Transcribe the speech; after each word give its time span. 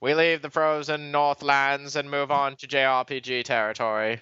we 0.00 0.14
leave 0.14 0.42
the 0.42 0.50
frozen 0.50 1.10
Northlands 1.10 1.96
and 1.96 2.10
move 2.10 2.30
on 2.30 2.56
to 2.56 2.66
JRPG 2.66 3.44
territory. 3.44 4.20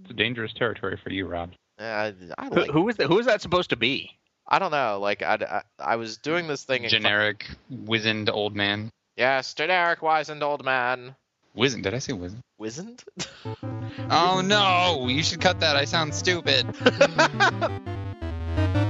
It's 0.00 0.10
a 0.10 0.14
dangerous 0.14 0.52
territory 0.52 0.98
for 1.02 1.10
you, 1.10 1.26
Rob. 1.26 1.52
Uh, 1.78 2.12
I 2.38 2.46
Who, 2.48 2.64
who 2.72 2.88
is 2.88 2.96
that? 2.96 3.08
Who 3.08 3.18
is 3.18 3.26
that 3.26 3.40
supposed 3.42 3.70
to 3.70 3.76
be? 3.76 4.10
I 4.46 4.58
don't 4.58 4.70
know. 4.70 4.98
Like 5.00 5.22
I, 5.22 5.34
I, 5.34 5.62
I 5.92 5.96
was 5.96 6.18
doing 6.18 6.46
this 6.46 6.64
thing. 6.64 6.84
In, 6.84 6.90
Generic, 6.90 7.48
wizened 7.70 8.28
old 8.30 8.54
man. 8.54 8.90
yes, 9.16 9.54
generic 9.54 10.02
wizened 10.02 10.42
old 10.42 10.64
man. 10.64 11.16
Wizened? 11.54 11.84
Did 11.84 11.94
I 11.94 11.98
say 11.98 12.12
wizened? 12.12 12.42
Wizened? 12.58 13.04
Oh 14.10 14.40
no! 14.40 15.06
You 15.08 15.22
should 15.22 15.40
cut 15.40 15.60
that. 15.60 15.76
I 15.76 15.84
sound 15.84 16.14
stupid. 16.14 16.66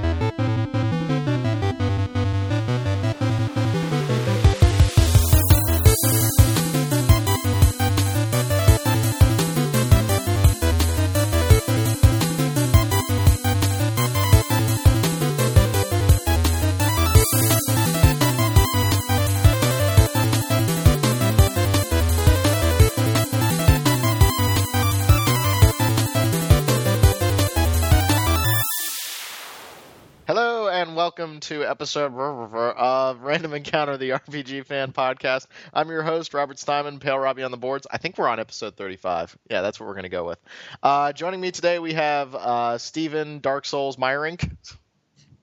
to 31.43 31.65
episode 31.65 32.13
of 32.15 33.21
Random 33.21 33.53
Encounter, 33.53 33.97
the 33.97 34.11
RPG 34.11 34.65
fan 34.65 34.93
podcast. 34.93 35.47
I'm 35.73 35.89
your 35.89 36.01
host, 36.01 36.33
Robert 36.33 36.57
Steinman, 36.57 36.99
Pale 36.99 37.19
Robbie 37.19 37.43
on 37.43 37.51
the 37.51 37.57
boards. 37.57 37.85
I 37.91 37.97
think 37.97 38.17
we're 38.17 38.29
on 38.29 38.39
episode 38.39 38.77
35. 38.77 39.37
Yeah, 39.49 39.61
that's 39.61 39.77
what 39.77 39.87
we're 39.87 39.93
going 39.93 40.03
to 40.03 40.09
go 40.09 40.23
with. 40.25 40.39
Uh, 40.81 41.11
joining 41.11 41.41
me 41.41 41.51
today, 41.51 41.79
we 41.79 41.95
have 41.95 42.33
uh, 42.33 42.77
Steven 42.77 43.41
Dark 43.41 43.65
Souls 43.65 43.97
Meyerink. 43.97 44.55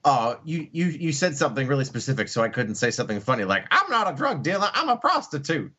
Oh, 0.03 0.39
you 0.43 0.67
you 0.71 0.87
you 0.87 1.11
said 1.11 1.37
something 1.37 1.67
really 1.67 1.85
specific, 1.85 2.29
so 2.29 2.41
I 2.41 2.49
couldn't 2.49 2.75
say 2.75 2.89
something 2.89 3.19
funny 3.19 3.43
like 3.43 3.65
"I'm 3.69 3.91
not 3.91 4.11
a 4.11 4.15
drug 4.15 4.41
dealer, 4.41 4.71
I'm 4.73 4.89
a 4.89 4.97
prostitute." 4.97 5.71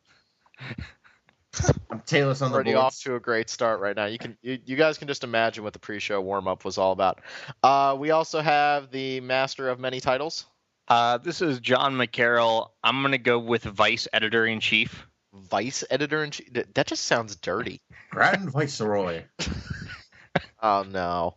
I'm 1.89 1.99
Taylor's 2.05 2.41
on 2.41 2.49
the 2.51 2.55
Already 2.55 2.73
boards. 2.73 2.83
off 2.83 2.99
to 3.03 3.15
a 3.15 3.19
great 3.19 3.49
start 3.49 3.79
right 3.79 3.95
now. 3.95 4.05
You 4.05 4.17
can 4.17 4.37
you, 4.41 4.57
you 4.65 4.75
guys 4.75 4.97
can 4.97 5.07
just 5.07 5.23
imagine 5.23 5.63
what 5.63 5.73
the 5.73 5.79
pre-show 5.79 6.19
warm-up 6.21 6.65
was 6.65 6.77
all 6.77 6.91
about. 6.91 7.21
Uh, 7.61 7.95
we 7.99 8.11
also 8.11 8.41
have 8.41 8.89
the 8.91 9.19
master 9.21 9.69
of 9.69 9.79
many 9.79 9.99
titles, 9.99 10.45
Uh, 10.87 11.17
this 11.19 11.41
is 11.41 11.59
John 11.59 11.93
McCarroll. 11.95 12.69
I'm 12.83 13.01
gonna 13.01 13.17
go 13.17 13.37
with 13.39 13.63
Vice 13.63 14.07
Editor 14.11 14.45
in 14.45 14.59
Chief. 14.59 15.05
Vice 15.33 15.83
Editor 15.89 16.23
in 16.23 16.31
Chief. 16.31 16.49
That 16.73 16.87
just 16.87 17.03
sounds 17.05 17.35
dirty. 17.35 17.81
Grand 18.09 18.49
Viceroy. 18.51 19.23
Oh 20.61 20.83
no. 20.89 21.35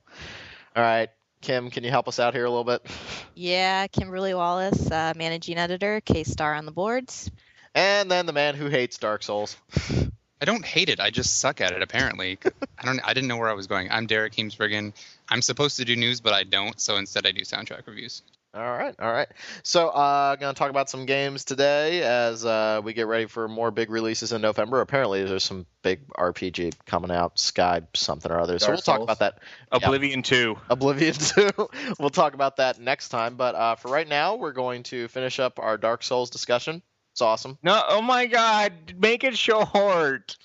All 0.76 0.82
right, 0.82 1.08
Kim, 1.42 1.68
can 1.70 1.84
you 1.84 1.90
help 1.90 2.06
us 2.08 2.18
out 2.20 2.32
here 2.32 2.44
a 2.44 2.48
little 2.50 2.64
bit? 2.64 2.86
Yeah, 3.34 3.86
Kimberly 3.88 4.32
Wallace, 4.34 4.90
uh, 4.90 5.12
managing 5.16 5.58
editor, 5.58 6.00
K 6.00 6.22
Star 6.24 6.54
on 6.54 6.64
the 6.64 6.72
boards. 6.72 7.30
And 7.76 8.10
then 8.10 8.24
the 8.24 8.32
man 8.32 8.54
who 8.54 8.68
hates 8.68 8.96
Dark 8.96 9.22
Souls. 9.22 9.54
I 10.40 10.44
don't 10.46 10.64
hate 10.64 10.88
it. 10.88 10.98
I 10.98 11.10
just 11.10 11.38
suck 11.38 11.60
at 11.60 11.72
it. 11.72 11.82
Apparently, 11.82 12.38
I 12.78 12.84
don't. 12.86 13.00
I 13.04 13.12
didn't 13.12 13.28
know 13.28 13.36
where 13.36 13.50
I 13.50 13.52
was 13.52 13.66
going. 13.66 13.90
I'm 13.90 14.06
Derek 14.06 14.34
Heemsbergen. 14.34 14.94
I'm 15.28 15.42
supposed 15.42 15.76
to 15.76 15.84
do 15.84 15.94
news, 15.94 16.20
but 16.22 16.32
I 16.32 16.44
don't. 16.44 16.80
So 16.80 16.96
instead, 16.96 17.26
I 17.26 17.32
do 17.32 17.42
soundtrack 17.42 17.86
reviews. 17.86 18.22
All 18.54 18.62
right, 18.62 18.94
all 18.98 19.12
right. 19.12 19.28
So, 19.62 19.88
uh, 19.88 20.34
going 20.36 20.54
to 20.54 20.58
talk 20.58 20.70
about 20.70 20.88
some 20.88 21.04
games 21.04 21.44
today 21.44 22.02
as 22.02 22.46
uh, 22.46 22.80
we 22.82 22.94
get 22.94 23.06
ready 23.06 23.26
for 23.26 23.48
more 23.48 23.70
big 23.70 23.90
releases 23.90 24.32
in 24.32 24.40
November. 24.40 24.80
Apparently, 24.80 25.24
there's 25.24 25.44
some 25.44 25.66
big 25.82 26.08
RPG 26.08 26.74
coming 26.86 27.10
out, 27.10 27.38
Sky 27.38 27.82
something 27.92 28.32
or 28.32 28.40
other. 28.40 28.58
so 28.58 28.68
Dark 28.68 28.76
we'll 28.76 28.82
talk 28.82 29.02
about 29.02 29.18
that. 29.18 29.40
Oblivion 29.70 30.22
2. 30.22 30.56
Oblivion 30.70 31.12
2. 31.18 31.50
we'll 31.98 32.08
talk 32.08 32.32
about 32.32 32.56
that 32.56 32.80
next 32.80 33.10
time. 33.10 33.36
But 33.36 33.54
uh, 33.54 33.74
for 33.74 33.90
right 33.90 34.08
now, 34.08 34.36
we're 34.36 34.52
going 34.52 34.84
to 34.84 35.08
finish 35.08 35.38
up 35.38 35.58
our 35.58 35.76
Dark 35.76 36.02
Souls 36.02 36.30
discussion. 36.30 36.80
It's 37.16 37.22
awesome. 37.22 37.56
No, 37.62 37.82
oh 37.88 38.02
my 38.02 38.26
God! 38.26 38.74
Make 38.98 39.24
it 39.24 39.38
short. 39.38 40.36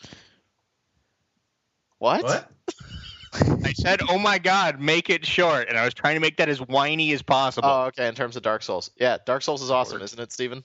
What? 2.00 2.24
What? 2.24 2.50
I 3.66 3.74
said, 3.74 4.00
oh 4.08 4.18
my 4.18 4.40
God, 4.40 4.80
make 4.80 5.10
it 5.10 5.26
short, 5.26 5.68
and 5.68 5.78
I 5.78 5.84
was 5.84 5.94
trying 5.94 6.16
to 6.16 6.22
make 6.22 6.38
that 6.38 6.48
as 6.48 6.62
whiny 6.62 7.12
as 7.12 7.24
possible. 7.24 7.68
Oh, 7.68 7.84
okay. 7.88 8.08
In 8.08 8.16
terms 8.16 8.38
of 8.38 8.44
Dark 8.44 8.64
Souls, 8.64 8.90
yeah, 8.96 9.18
Dark 9.26 9.42
Souls 9.42 9.62
is 9.62 9.70
awesome, 9.70 10.02
isn't 10.02 10.18
it, 10.18 10.32
Steven? 10.32 10.64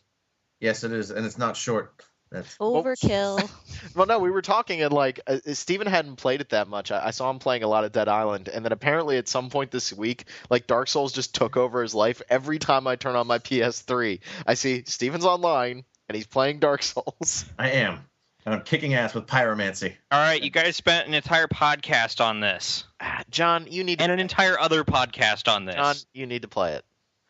Yes, 0.60 0.84
it 0.84 0.92
is, 0.92 1.10
and 1.10 1.26
it's 1.26 1.38
not 1.38 1.56
short. 1.56 2.00
That's 2.30 2.56
Overkill. 2.58 3.50
Well, 3.96 4.06
no, 4.06 4.20
we 4.20 4.30
were 4.30 4.42
talking 4.42 4.82
and 4.82 4.92
like 4.92 5.18
uh, 5.26 5.38
Steven 5.54 5.88
hadn't 5.88 6.16
played 6.16 6.40
it 6.40 6.50
that 6.50 6.68
much. 6.68 6.92
I, 6.92 7.06
I 7.06 7.10
saw 7.10 7.28
him 7.30 7.40
playing 7.40 7.64
a 7.64 7.68
lot 7.68 7.82
of 7.82 7.90
Dead 7.90 8.06
Island, 8.06 8.46
and 8.46 8.64
then 8.64 8.70
apparently 8.70 9.18
at 9.18 9.26
some 9.26 9.50
point 9.50 9.72
this 9.72 9.92
week, 9.92 10.26
like 10.50 10.68
Dark 10.68 10.86
Souls 10.86 11.12
just 11.12 11.34
took 11.34 11.56
over 11.56 11.82
his 11.82 11.96
life. 11.96 12.22
Every 12.28 12.60
time 12.60 12.86
I 12.86 12.94
turn 12.94 13.16
on 13.16 13.26
my 13.26 13.40
PS3, 13.40 14.20
I 14.46 14.54
see 14.54 14.84
Steven's 14.86 15.24
online 15.24 15.84
and 16.08 16.16
he's 16.16 16.26
playing 16.26 16.58
Dark 16.58 16.82
Souls. 16.82 17.44
I 17.58 17.70
am, 17.72 18.00
and 18.44 18.54
I'm 18.54 18.62
kicking 18.62 18.94
ass 18.94 19.14
with 19.14 19.26
pyromancy. 19.26 19.94
All 20.10 20.20
right, 20.20 20.42
you 20.42 20.50
guys 20.50 20.76
spent 20.76 21.08
an 21.08 21.14
entire 21.14 21.48
podcast 21.48 22.24
on 22.24 22.40
this, 22.40 22.84
Ah, 23.00 23.22
John, 23.30 23.66
you 23.70 23.84
need 23.84 23.98
to, 23.98 24.04
and 24.04 24.12
an 24.12 24.20
entire 24.20 24.58
other 24.58 24.84
podcast 24.84 25.52
on 25.52 25.64
this. 25.64 25.74
John, 25.74 25.96
you 26.12 26.26
need 26.26 26.42
to 26.42 26.48
play 26.48 26.74
it. 26.74 26.84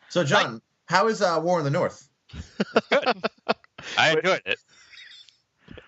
So, 0.09 0.23
John, 0.23 0.61
how 0.85 1.07
is 1.07 1.21
uh, 1.21 1.39
War 1.41 1.59
in 1.59 1.65
the 1.65 1.71
North? 1.71 2.07
I 3.97 4.15
enjoyed 4.15 4.41
it. 4.45 4.59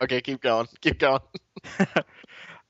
Okay, 0.02 0.22
keep 0.22 0.42
going, 0.42 0.68
keep 0.82 1.00
going. 1.00 1.22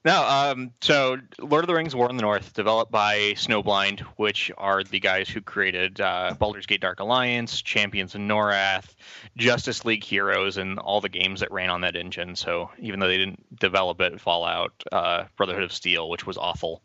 No, 0.05 0.23
um, 0.23 0.71
so 0.79 1.17
Lord 1.39 1.65
of 1.65 1.67
the 1.67 1.73
Rings: 1.73 1.93
War 1.93 2.09
in 2.09 2.15
the 2.15 2.21
North, 2.21 2.53
developed 2.53 2.89
by 2.89 3.33
Snowblind, 3.35 3.99
which 4.15 4.49
are 4.57 4.81
the 4.81 5.01
guys 5.01 5.27
who 5.27 5.41
created 5.41 5.99
uh, 5.99 6.35
Baldur's 6.39 6.65
Gate: 6.65 6.79
Dark 6.79 7.01
Alliance, 7.01 7.61
Champions 7.61 8.15
of 8.15 8.21
Norrath, 8.21 8.95
Justice 9.35 9.83
League 9.83 10.05
Heroes, 10.05 10.55
and 10.55 10.79
all 10.79 11.01
the 11.01 11.09
games 11.09 11.41
that 11.41 11.51
ran 11.51 11.69
on 11.69 11.81
that 11.81 11.97
engine. 11.97 12.37
So 12.37 12.71
even 12.79 13.01
though 13.01 13.09
they 13.09 13.17
didn't 13.17 13.59
develop 13.59 13.99
it, 13.99 14.21
Fallout, 14.21 14.71
uh, 14.89 15.25
Brotherhood 15.35 15.63
of 15.63 15.73
Steel, 15.73 16.09
which 16.09 16.25
was 16.25 16.37
awful, 16.37 16.81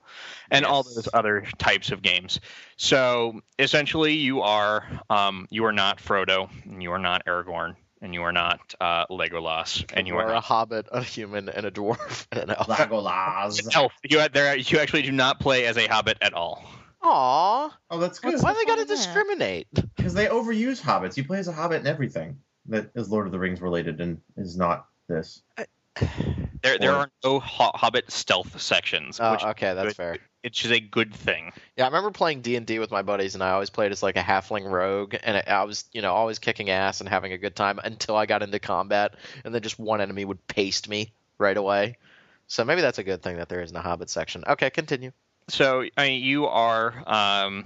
and 0.50 0.64
all 0.64 0.82
those 0.82 1.08
other 1.14 1.46
types 1.56 1.92
of 1.92 2.02
games. 2.02 2.41
So 2.76 3.42
essentially, 3.60 4.14
you 4.14 4.41
are 4.41 4.84
um, 5.08 5.46
you 5.50 5.64
are 5.66 5.72
not 5.72 5.98
Frodo, 5.98 6.50
and 6.64 6.82
you 6.82 6.91
are 6.91 6.98
not 6.98 7.25
Aragorn, 7.26 7.76
and 8.04 8.12
you 8.12 8.22
are 8.22 8.32
not 8.32 8.75
uh, 8.82 9.06
Legolas, 9.06 9.82
and 9.94 10.06
you 10.06 10.15
are 10.16 10.25
are 10.26 10.31
a 10.31 10.34
not 10.34 10.44
hobbit, 10.44 10.87
a 10.92 11.03
human, 11.03 11.48
and 11.48 11.65
a 11.65 11.70
dwarf, 11.70 12.26
and 12.32 12.42
an 12.42 12.50
elf. 12.50 12.69
Legolas. 12.69 13.66
elf. 13.75 13.92
You 14.09 14.28
there. 14.28 14.54
You 14.56 14.78
actually 14.78 15.03
do 15.03 15.10
not 15.10 15.41
play 15.41 15.65
as 15.65 15.78
a 15.78 15.87
hobbit 15.87 16.19
at 16.20 16.34
all. 16.34 16.62
Aw, 17.03 17.75
Oh, 17.91 17.98
that's 17.98 18.19
good. 18.19 18.41
why 18.43 18.53
they 18.53 18.64
gotta 18.66 18.66
fun 18.66 18.78
in 18.82 18.87
that? 18.88 18.94
discriminate? 18.94 19.69
Because 19.97 20.12
they 20.14 20.26
overuse 20.26 20.81
hobbits. 20.82 21.16
You 21.16 21.25
play 21.25 21.38
as 21.38 21.48
a 21.48 21.53
hobbit 21.53 21.81
in 21.81 21.87
everything 21.87 22.38
that 22.66 22.91
is 22.94 23.09
Lord 23.10 23.25
of 23.26 23.32
the 23.32 23.38
Rings 23.38 23.60
related 23.62 24.00
and 24.03 24.20
is 24.37 24.56
not 24.56 24.87
this. 25.09 25.43
There, 26.64 26.78
there 26.78 26.92
Or- 26.92 26.97
are 26.97 27.10
no 27.22 27.38
ho- 27.38 27.70
hobbit 27.75 28.10
stealth 28.10 28.60
sections, 28.60 29.20
Oh, 29.22 29.32
which 29.32 29.44
okay, 29.44 29.75
that's 29.75 29.88
good. 29.88 29.97
fair. 29.97 30.19
it's 30.42 30.58
just 30.58 30.72
a 30.75 30.80
good 30.80 31.14
thing. 31.14 31.52
Yeah, 31.76 31.84
I 31.84 31.86
remember 31.86 32.10
playing 32.10 32.41
D 32.41 32.56
and 32.56 32.66
D 32.66 32.78
with 32.80 32.91
my 32.91 33.02
buddies, 33.02 33.34
and 33.34 33.44
I 33.44 33.50
always 33.52 33.70
played 33.70 33.92
as 33.92 34.02
like 34.02 34.16
a 34.16 34.22
halfling 34.22 34.69
rogue, 34.69 35.14
and 35.22 35.36
I, 35.36 35.44
I 35.47 35.62
was, 35.64 35.84
you 35.92 36.02
know, 36.02 36.12
always 36.12 36.38
kicking 36.38 36.70
ass 36.70 37.00
and 37.00 37.08
having 37.08 37.32
a 37.32 37.38
good 37.38 37.54
time 37.54 37.78
until 37.84 38.16
I 38.16 38.26
got 38.26 38.42
into 38.42 38.58
combat, 38.58 39.14
and 39.44 39.54
then 39.54 39.62
just 39.62 39.78
one 39.78 40.00
enemy 40.00 40.25
would 40.25 40.44
paste 40.48 40.88
me 40.88 41.12
right 41.38 41.56
away. 41.56 41.98
So 42.47 42.64
maybe 42.64 42.81
that's 42.82 42.98
a 42.98 43.04
good 43.04 43.22
thing 43.22 43.36
that 43.36 43.48
there 43.48 43.60
isn't 43.62 43.76
a 43.76 43.81
Hobbit 43.81 44.10
section. 44.10 44.42
Okay, 44.46 44.70
continue. 44.70 45.12
So 45.48 45.84
I 45.96 46.06
mean, 46.08 46.22
you 46.25 46.46
are 46.46 46.94
um, 47.06 47.64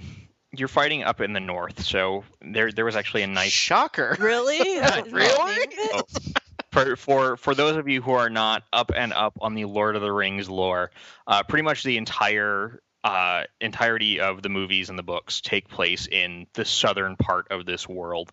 you're 0.51 0.67
fighting 0.67 1.03
up 1.03 1.21
in 1.21 1.31
the 1.33 1.39
north. 1.39 1.83
So 1.85 2.23
there 2.41 2.71
there 2.71 2.83
was 2.85 2.95
actually 2.97 3.23
a 3.23 3.27
nice 3.27 3.51
shocker. 3.51 4.17
really? 4.19 4.59
Really? 5.11 5.65
the 5.65 5.75
name 5.77 5.89
of 5.93 6.03
it? 6.27 6.41
For 6.71 6.95
for 6.95 7.37
for 7.37 7.55
those 7.55 7.77
of 7.77 7.87
you 7.87 8.01
who 8.01 8.11
are 8.11 8.29
not 8.29 8.63
up 8.71 8.91
and 8.95 9.13
up 9.13 9.37
on 9.41 9.55
the 9.55 9.65
Lord 9.65 9.95
of 9.95 10.01
the 10.01 10.11
Rings 10.11 10.49
lore, 10.49 10.91
uh, 11.27 11.43
pretty 11.43 11.63
much 11.63 11.83
the 11.83 11.97
entire 11.97 12.81
uh, 13.03 13.43
entirety 13.61 14.19
of 14.19 14.41
the 14.41 14.49
movies 14.49 14.89
and 14.89 14.99
the 14.99 15.03
books 15.03 15.41
take 15.41 15.67
place 15.67 16.07
in 16.07 16.47
the 16.53 16.65
southern 16.65 17.15
part 17.15 17.47
of 17.51 17.65
this 17.65 17.87
world. 17.87 18.31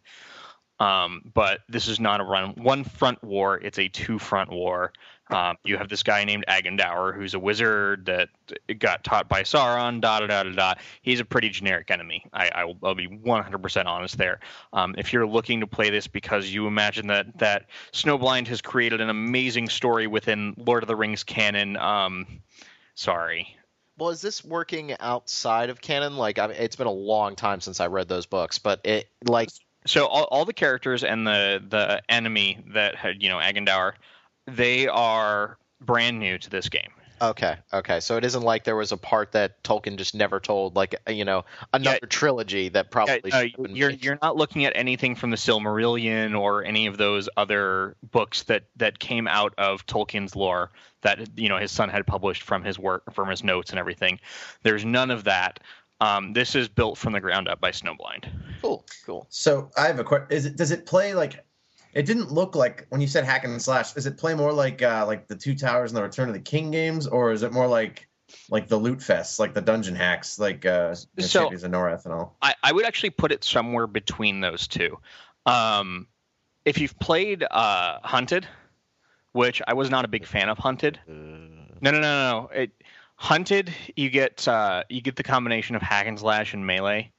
Um, 0.78 1.22
but 1.32 1.60
this 1.68 1.88
is 1.88 1.98
not 1.98 2.20
a 2.20 2.24
run 2.24 2.50
one 2.56 2.84
front 2.84 3.22
war; 3.24 3.56
it's 3.56 3.78
a 3.78 3.88
two 3.88 4.18
front 4.18 4.50
war. 4.50 4.92
Um, 5.28 5.56
you 5.64 5.76
have 5.76 5.88
this 5.88 6.02
guy 6.02 6.25
named 6.25 6.44
Agandaur, 6.49 7.14
who's 7.14 7.34
a 7.34 7.38
wizard 7.38 8.06
that 8.06 8.28
got 8.78 9.02
taught 9.02 9.28
by 9.28 9.43
Sauron. 9.43 10.00
Da 10.00 10.20
da 10.20 10.26
da 10.28 10.43
da 10.44 10.52
da. 10.52 10.75
He's 11.02 11.19
a 11.19 11.25
pretty 11.25 11.49
generic 11.49 11.90
enemy. 11.90 12.25
I, 12.32 12.50
I 12.55 12.64
will 12.64 12.78
I'll 12.82 12.94
be 12.94 13.08
100% 13.08 13.87
honest 13.87 14.19
there. 14.19 14.40
Um, 14.73 14.94
if 14.96 15.12
you're 15.12 15.26
looking 15.26 15.61
to 15.61 15.67
play 15.67 15.90
this 15.90 16.06
because 16.06 16.52
you 16.52 16.67
imagine 16.67 17.08
that 17.08 17.38
that 17.38 17.67
Snowblind 17.93 18.46
has 18.49 18.61
created 18.61 19.00
an 19.00 19.11
amazing 19.11 19.69
story 19.69 20.06
within 20.06 20.55
Lord 20.56 20.84
of 20.84 20.88
the 20.88 20.96
Rings 20.96 21.25
canon, 21.25 21.76
um, 21.76 22.26
sorry. 22.94 23.56
Well, 23.99 24.11
is 24.11 24.20
this 24.20 24.44
working 24.44 24.94
outside 25.00 25.70
of 25.70 25.81
canon? 25.81 26.17
Like, 26.17 26.38
I 26.38 26.49
mean, 26.49 26.56
it's 26.58 26.76
been 26.76 26.87
a 26.87 26.93
long 26.93 27.34
time 27.34 27.61
since 27.61 27.81
I 27.81 27.87
read 27.87 28.08
those 28.08 28.26
books, 28.26 28.58
but 28.58 28.81
it 28.84 29.08
like 29.25 29.49
so 29.87 30.06
all, 30.06 30.25
all 30.25 30.44
the 30.44 30.52
characters 30.52 31.02
and 31.02 31.26
the 31.26 31.62
the 31.67 32.02
enemy 32.08 32.58
that 32.75 32.94
had 32.94 33.23
you 33.23 33.28
know 33.28 33.38
Agandaur, 33.38 33.93
they 34.46 34.88
are 34.88 35.58
brand 35.81 36.19
new 36.19 36.38
to 36.38 36.50
this 36.50 36.69
game. 36.69 36.90
Okay, 37.22 37.56
okay. 37.72 38.00
So 38.00 38.19
it 38.19 38.26
isn't 38.26 38.43
like 38.43 38.64
there 38.64 38.76
was 38.76 38.93
a 38.93 38.96
part 38.98 39.32
that 39.32 39.62
Tolkien 39.62 39.96
just 39.96 40.14
never 40.14 40.38
told, 40.38 40.76
like 40.76 40.94
you 41.08 41.25
know, 41.25 41.46
another 41.72 42.00
trilogy 42.00 42.69
that 42.69 42.90
probably 42.90 43.31
Yeah, 43.31 43.37
uh, 43.37 43.43
have 43.44 43.52
been 43.62 43.75
you're 43.76 43.90
made. 43.90 44.04
you're 44.04 44.19
not 44.20 44.37
looking 44.37 44.66
at 44.66 44.75
anything 44.76 45.14
from 45.14 45.31
the 45.31 45.38
Silmarillion 45.38 46.38
or 46.38 46.62
any 46.62 46.87
of 46.87 46.98
those 46.98 47.26
other 47.38 47.96
books 48.10 48.43
that 48.44 48.64
that 48.76 48.98
came 48.98 49.26
out 49.26 49.54
of 49.56 49.87
Tolkien's 49.87 50.37
lore 50.37 50.70
that 51.00 51.26
you 51.38 51.49
know 51.49 51.56
his 51.56 51.72
son 51.72 51.88
had 51.88 52.06
published 52.06 52.42
from 52.42 52.62
his 52.62 52.78
work 52.78 53.10
from 53.14 53.31
his 53.31 53.42
notes 53.42 53.70
and 53.70 53.78
everything. 53.78 54.20
There's 54.62 54.84
none 54.84 55.10
of 55.10 55.25
that. 55.25 55.60
Um, 56.02 56.34
this 56.34 56.54
is 56.54 56.69
built 56.69 56.99
from 56.99 57.14
the 57.14 57.20
ground 57.20 57.49
up 57.49 57.62
by 57.62 57.70
Snowblind. 57.70 58.26
cool, 58.60 58.84
cool. 59.06 59.26
So 59.31 59.70
I 59.78 59.87
have 59.87 59.99
a 59.99 60.04
question. 60.04 60.26
Is 60.28 60.44
it 60.44 60.56
does 60.56 60.70
it 60.70 60.84
play 60.84 61.14
like? 61.14 61.42
It 61.96 62.04
didn't 62.04 62.31
look 62.31 62.54
like 62.54 62.87
when 62.90 63.00
you 63.00 63.06
said 63.08 63.25
hack 63.25 63.44
and 63.44 63.60
slash. 63.60 63.93
Does 63.94 64.04
it 64.04 64.19
play 64.19 64.34
more 64.34 64.52
like 64.52 64.82
uh, 64.82 65.04
like 65.06 65.28
the 65.28 65.34
Two 65.34 65.54
Towers 65.54 65.90
and 65.90 65.96
the 65.96 66.02
Return 66.02 66.28
of 66.28 66.34
the 66.34 66.40
King 66.40 66.70
games, 66.70 67.06
or 67.06 67.32
is 67.32 67.43
it 67.43 67.52
more 67.54 67.66
like 67.66 68.06
like 68.50 68.69
the 68.69 68.76
loot 68.76 68.98
fests, 68.98 69.38
like 69.38 69.54
the 69.54 69.62
dungeon 69.62 69.94
hacks, 69.94 70.38
like 70.38 70.66
uh, 70.66 70.94
you 71.16 71.22
know, 71.22 71.26
So- 71.26 71.40
Champions 71.40 71.64
of 71.64 71.70
Norrath 71.70 72.04
and 72.04 72.12
all? 72.12 72.37
I, 72.43 72.54
I 72.62 72.72
would 72.72 72.84
actually 72.84 73.10
put 73.10 73.32
it 73.32 73.43
somewhere 73.44 73.87
between 73.87 74.40
those 74.40 74.69
two. 74.69 74.98
Um, 75.46 76.06
if 76.66 76.78
you've 76.78 76.98
played 76.98 77.44
uh, 77.50 77.99
Hunted, 78.02 78.46
which 79.32 79.62
I 79.66 79.72
was 79.72 79.88
not 79.88 80.04
a 80.04 80.08
big 80.08 80.26
fan 80.26 80.50
of 80.50 80.58
Hunted. 80.58 80.99
Uh, 81.08 81.12
No, 81.81 81.90
no, 81.92 82.00
no, 82.00 82.00
no. 82.00 82.50
It, 82.52 82.72
Hunted, 83.14 83.72
you 83.96 84.10
get 84.10 84.46
uh, 84.46 84.82
you 84.90 85.00
get 85.00 85.16
the 85.16 85.22
combination 85.22 85.76
of 85.76 85.81
hack 85.82 86.06
and 86.06 86.19
slash 86.19 86.52
and 86.52 86.66
melee. 86.66 87.10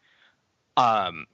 Um, 0.76 1.26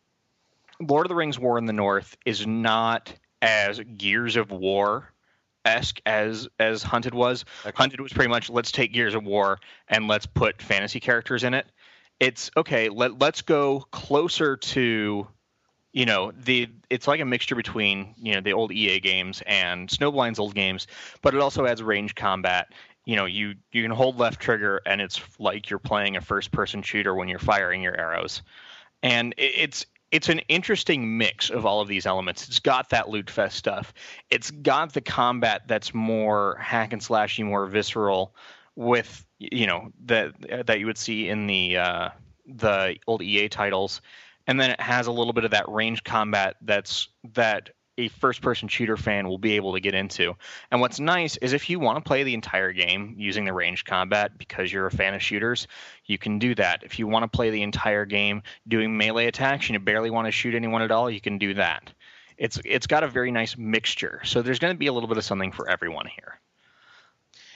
Lord 0.80 1.06
of 1.06 1.10
the 1.10 1.16
Rings: 1.16 1.38
War 1.38 1.58
in 1.58 1.66
the 1.66 1.74
North 1.74 2.16
is 2.26 2.48
not 2.48 3.14
as 3.44 3.80
Gears 3.98 4.38
of 4.38 4.52
War 4.52 5.14
esque 5.66 6.02
as 6.06 6.48
as 6.60 6.82
Hunted 6.82 7.14
was. 7.14 7.46
Okay. 7.66 7.74
Hunted 7.76 8.00
was 8.02 8.14
pretty 8.14 8.30
much 8.30 8.50
let's 8.50 8.72
take 8.72 8.94
Gears 8.94 9.16
of 9.16 9.24
War 9.24 9.60
and 9.88 10.08
let's 10.08 10.26
put 10.26 10.62
fantasy 10.62 11.00
characters 11.00 11.44
in 11.44 11.54
it. 11.54 11.68
It's 12.20 12.50
okay. 12.56 12.90
Let 12.90 13.20
let's 13.20 13.42
go 13.42 13.86
closer 13.92 14.56
to, 14.58 15.28
you 15.92 16.06
know, 16.06 16.32
the 16.32 16.70
it's 16.90 17.08
like 17.08 17.20
a 17.20 17.26
mixture 17.26 17.56
between 17.56 18.16
you 18.18 18.34
know 18.34 18.42
the 18.42 18.54
old 18.54 18.72
EA 18.72 19.00
games 19.00 19.44
and 19.46 19.90
Snowblind's 19.90 20.40
old 20.40 20.56
games, 20.56 20.88
but 21.22 21.34
it 21.34 21.42
also 21.42 21.66
adds 21.66 21.84
range 21.84 22.16
combat. 22.16 22.72
You 23.06 23.18
know, 23.18 23.26
you 23.26 23.56
you 23.74 23.82
can 23.82 23.92
hold 23.92 24.18
left 24.18 24.40
trigger 24.40 24.82
and 24.86 25.02
it's 25.02 25.22
like 25.38 25.70
you're 25.70 25.80
playing 25.80 26.16
a 26.16 26.22
first 26.22 26.52
person 26.52 26.82
shooter 26.82 27.14
when 27.14 27.28
you're 27.28 27.40
firing 27.40 27.82
your 27.82 28.00
arrows, 28.00 28.42
and 29.02 29.34
it, 29.38 29.54
it's 29.58 29.86
it's 30.14 30.30
an 30.30 30.40
interesting 30.48 31.18
mix 31.18 31.50
of 31.50 31.66
all 31.66 31.82
of 31.82 31.88
these 31.88 32.06
elements. 32.06 32.48
It's 32.48 32.60
got 32.60 32.92
that 32.92 33.10
loot 33.10 33.32
fest 33.32 33.58
stuff. 33.58 33.92
It's 34.30 34.52
got 34.52 34.94
the 34.94 35.02
combat 35.02 35.64
that's 35.68 35.92
more 35.92 36.56
hack 36.62 36.94
and 36.94 37.02
slashy, 37.02 37.44
more 37.44 37.66
visceral, 37.66 38.36
with 38.76 39.26
you 39.40 39.66
know 39.66 39.92
that 40.06 40.68
that 40.68 40.80
you 40.80 40.86
would 40.86 41.00
see 41.00 41.30
in 41.30 41.48
the 41.48 41.78
uh, 41.78 42.10
the 42.46 42.96
old 43.08 43.24
EA 43.24 43.50
titles, 43.50 44.02
and 44.46 44.62
then 44.62 44.70
it 44.70 44.80
has 44.80 45.08
a 45.08 45.12
little 45.12 45.34
bit 45.34 45.46
of 45.46 45.52
that 45.52 45.68
range 45.68 46.04
combat 46.04 46.58
that's 46.62 47.08
that 47.34 47.72
a 47.98 48.08
first 48.08 48.42
person 48.42 48.68
shooter 48.68 48.98
fan 48.98 49.28
will 49.28 49.38
be 49.38 49.54
able 49.54 49.74
to 49.74 49.80
get 49.80 49.94
into. 49.94 50.36
And 50.72 50.82
what's 50.82 51.00
nice 51.00 51.38
is 51.38 51.54
if 51.54 51.70
you 51.70 51.80
want 51.80 52.04
to 52.04 52.08
play 52.08 52.24
the 52.24 52.34
entire 52.34 52.72
game 52.72 53.16
using 53.18 53.46
the 53.46 53.54
ranged 53.54 53.86
combat 53.86 54.38
because 54.38 54.72
you're 54.72 54.88
a 54.88 54.92
fan 54.92 55.14
of 55.14 55.22
shooters, 55.22 55.68
you 56.06 56.18
can 56.18 56.40
do 56.40 56.56
that. 56.56 56.84
If 56.84 57.00
you 57.00 57.08
want 57.08 57.24
to 57.24 57.36
play 57.36 57.50
the 57.52 57.62
entire 57.62 58.06
game 58.06 58.42
doing 58.68 58.98
melee 58.98 59.28
attacks 59.28 59.68
and 59.68 59.74
you 59.74 59.80
barely 59.80 60.10
want 60.10 60.28
to 60.28 60.32
shoot 60.32 60.56
anyone 60.56 60.82
at 60.82 60.92
all, 60.92 61.10
you 61.10 61.22
can 61.22 61.38
do 61.38 61.54
that. 61.56 61.94
It's 62.38 62.60
it's 62.66 62.88
got 62.88 63.04
a 63.04 63.08
very 63.08 63.32
nice 63.32 63.58
mixture. 63.58 64.22
So 64.24 64.42
there's 64.42 64.60
going 64.60 64.74
to 64.74 64.80
be 64.80 64.88
a 64.88 64.94
little 64.94 65.08
bit 65.10 65.18
of 65.18 65.24
something 65.24 65.52
for 65.52 65.70
everyone 65.70 66.08
here. 66.08 66.40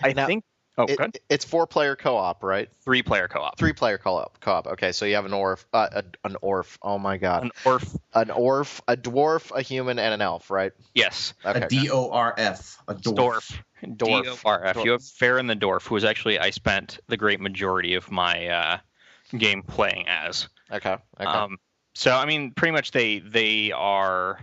I 0.04 0.14
Now, 0.14 0.28
think 0.28 0.44
Oh, 0.80 0.86
It- 0.88 0.98
good. 0.98 1.20
it's 1.30 1.44
four 1.44 1.66
player 1.66 1.96
co-op, 1.96 2.44
right? 2.44 2.70
Three 2.84 3.02
player 3.02 3.28
co-op. 3.28 3.58
Three 3.58 3.74
player 3.74 3.98
co-op. 3.98 4.40
Co-op. 4.42 4.68
Okay, 4.68 4.92
so 4.92 5.06
you 5.06 5.16
have 5.16 5.26
an 5.26 5.34
orf, 5.34 5.66
uh, 5.74 5.88
a, 5.92 6.04
an 6.24 6.36
orf. 6.42 6.78
Oh 6.84 7.00
my 7.00 7.18
god, 7.18 7.44
An 7.46 7.52
orf. 7.66 7.96
an 8.14 8.30
orf, 8.30 8.82
a 8.88 8.96
dwarf, 8.96 9.52
a 9.56 9.62
human, 9.62 9.98
and 9.98 10.14
an 10.14 10.22
elf, 10.22 10.52
right? 10.52 10.72
Yes. 10.94 11.34
Okay. 11.46 11.62
a 11.62 11.68
D 11.68 11.90
O 11.90 12.12
R 12.12 12.34
F, 12.38 12.78
a 12.88 12.94
dwarf. 12.96 13.16
Dwarf. 13.16 13.60
Dwarf. 13.86 14.24
D-O-R-F. 14.24 14.84
You 14.84 14.92
have 14.94 15.04
Farin 15.04 15.46
the 15.46 15.56
Dwarf, 15.56 15.86
who 15.88 15.96
is 15.98 16.04
actually 16.04 16.40
I 16.40 16.50
spent 16.50 17.00
the 17.10 17.16
great 17.18 17.40
majority 17.40 17.94
of 17.94 18.10
my 18.10 18.48
uh, 18.48 18.78
game 19.38 19.62
playing 19.62 20.08
as. 20.08 20.48
okay. 20.72 20.98
Okay. 21.20 21.26
Um, 21.30 21.58
so 21.94 22.12
I 22.16 22.26
mean, 22.26 22.52
pretty 22.52 22.72
much 22.72 22.90
they 22.92 23.20
they 23.20 23.72
are 23.72 24.40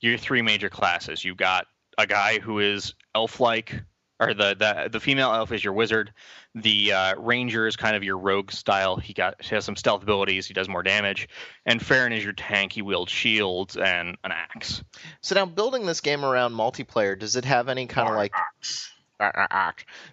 your 0.00 0.18
three 0.18 0.42
major 0.42 0.68
classes. 0.68 1.24
You've 1.24 1.38
got 1.38 1.66
a 1.96 2.06
guy 2.06 2.38
who 2.40 2.58
is 2.58 2.94
elf-like, 3.14 3.74
or 4.20 4.34
the 4.34 4.54
the 4.54 4.88
the 4.90 5.00
female 5.00 5.32
elf 5.32 5.52
is 5.52 5.62
your 5.62 5.72
wizard. 5.72 6.12
The 6.54 6.92
uh, 6.92 7.14
ranger 7.16 7.66
is 7.66 7.76
kind 7.76 7.94
of 7.94 8.02
your 8.02 8.18
rogue 8.18 8.50
style. 8.50 8.96
He 8.96 9.12
got 9.12 9.42
he 9.42 9.54
has 9.54 9.64
some 9.64 9.76
stealth 9.76 10.02
abilities. 10.02 10.46
He 10.46 10.54
does 10.54 10.68
more 10.68 10.82
damage. 10.82 11.28
And 11.64 11.80
Farin 11.80 12.12
is 12.12 12.24
your 12.24 12.32
tank. 12.32 12.72
He 12.72 12.82
wields 12.82 13.12
shields 13.12 13.76
and 13.76 14.16
an 14.24 14.32
axe. 14.32 14.82
so 15.20 15.34
now 15.34 15.46
building 15.46 15.86
this 15.86 16.00
game 16.00 16.24
around 16.24 16.52
multiplayer, 16.52 17.18
does 17.18 17.36
it 17.36 17.44
have 17.44 17.68
any 17.68 17.86
kind 17.86 18.08
of 18.08 18.16
like 18.16 18.32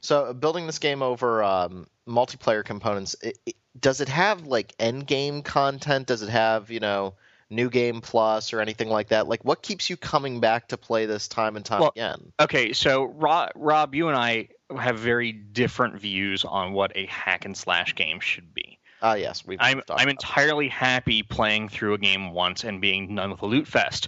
So 0.02 0.34
building 0.34 0.66
this 0.66 0.80
game 0.80 1.02
over 1.02 1.44
um, 1.44 1.88
multiplayer 2.08 2.64
components, 2.64 3.16
it, 3.22 3.38
it, 3.46 3.56
does 3.80 4.02
it 4.02 4.10
have 4.10 4.48
like 4.48 4.74
end 4.80 5.08
game 5.08 5.42
content? 5.42 6.08
Does 6.08 6.22
it 6.22 6.30
have 6.30 6.70
you 6.70 6.80
know 6.80 7.16
new 7.50 7.70
game 7.70 8.02
plus 8.02 8.54
or 8.54 8.62
anything 8.62 8.90
like 8.90 9.10
that? 9.10 9.28
Like 9.28 9.44
what 9.44 9.62
keeps 9.62 9.90
you 9.90 9.98
coming 9.98 10.40
back 10.40 10.70
to 10.70 10.78
play 10.78 11.06
this 11.06 11.28
time 11.28 11.56
and 11.56 11.66
time 11.66 11.82
Well, 11.82 11.92
again? 11.96 12.32
Okay, 12.40 12.74
so 12.74 13.06
Rob, 13.06 13.52
Rob, 13.56 13.96
you 13.96 14.08
and 14.08 14.18
I 14.18 14.50
have 14.78 14.98
very 15.00 15.32
different 15.32 16.00
views 16.00 16.44
on 16.44 16.74
what 16.74 16.92
a 16.96 17.06
hack 17.06 17.46
and 17.46 17.56
slash 17.56 17.96
game 17.96 18.20
should 18.20 18.54
be. 18.54 18.80
Ah, 19.02 19.14
yes, 19.14 19.46
we've. 19.46 19.60
I'm 19.62 19.82
I'm 19.90 20.10
entirely 20.10 20.68
happy 20.68 21.22
playing 21.22 21.70
through 21.70 21.94
a 21.94 21.98
game 21.98 22.32
once 22.32 22.64
and 22.64 22.82
being 22.82 23.16
done 23.16 23.30
with 23.30 23.42
a 23.42 23.46
loot 23.46 23.68
fest, 23.68 24.08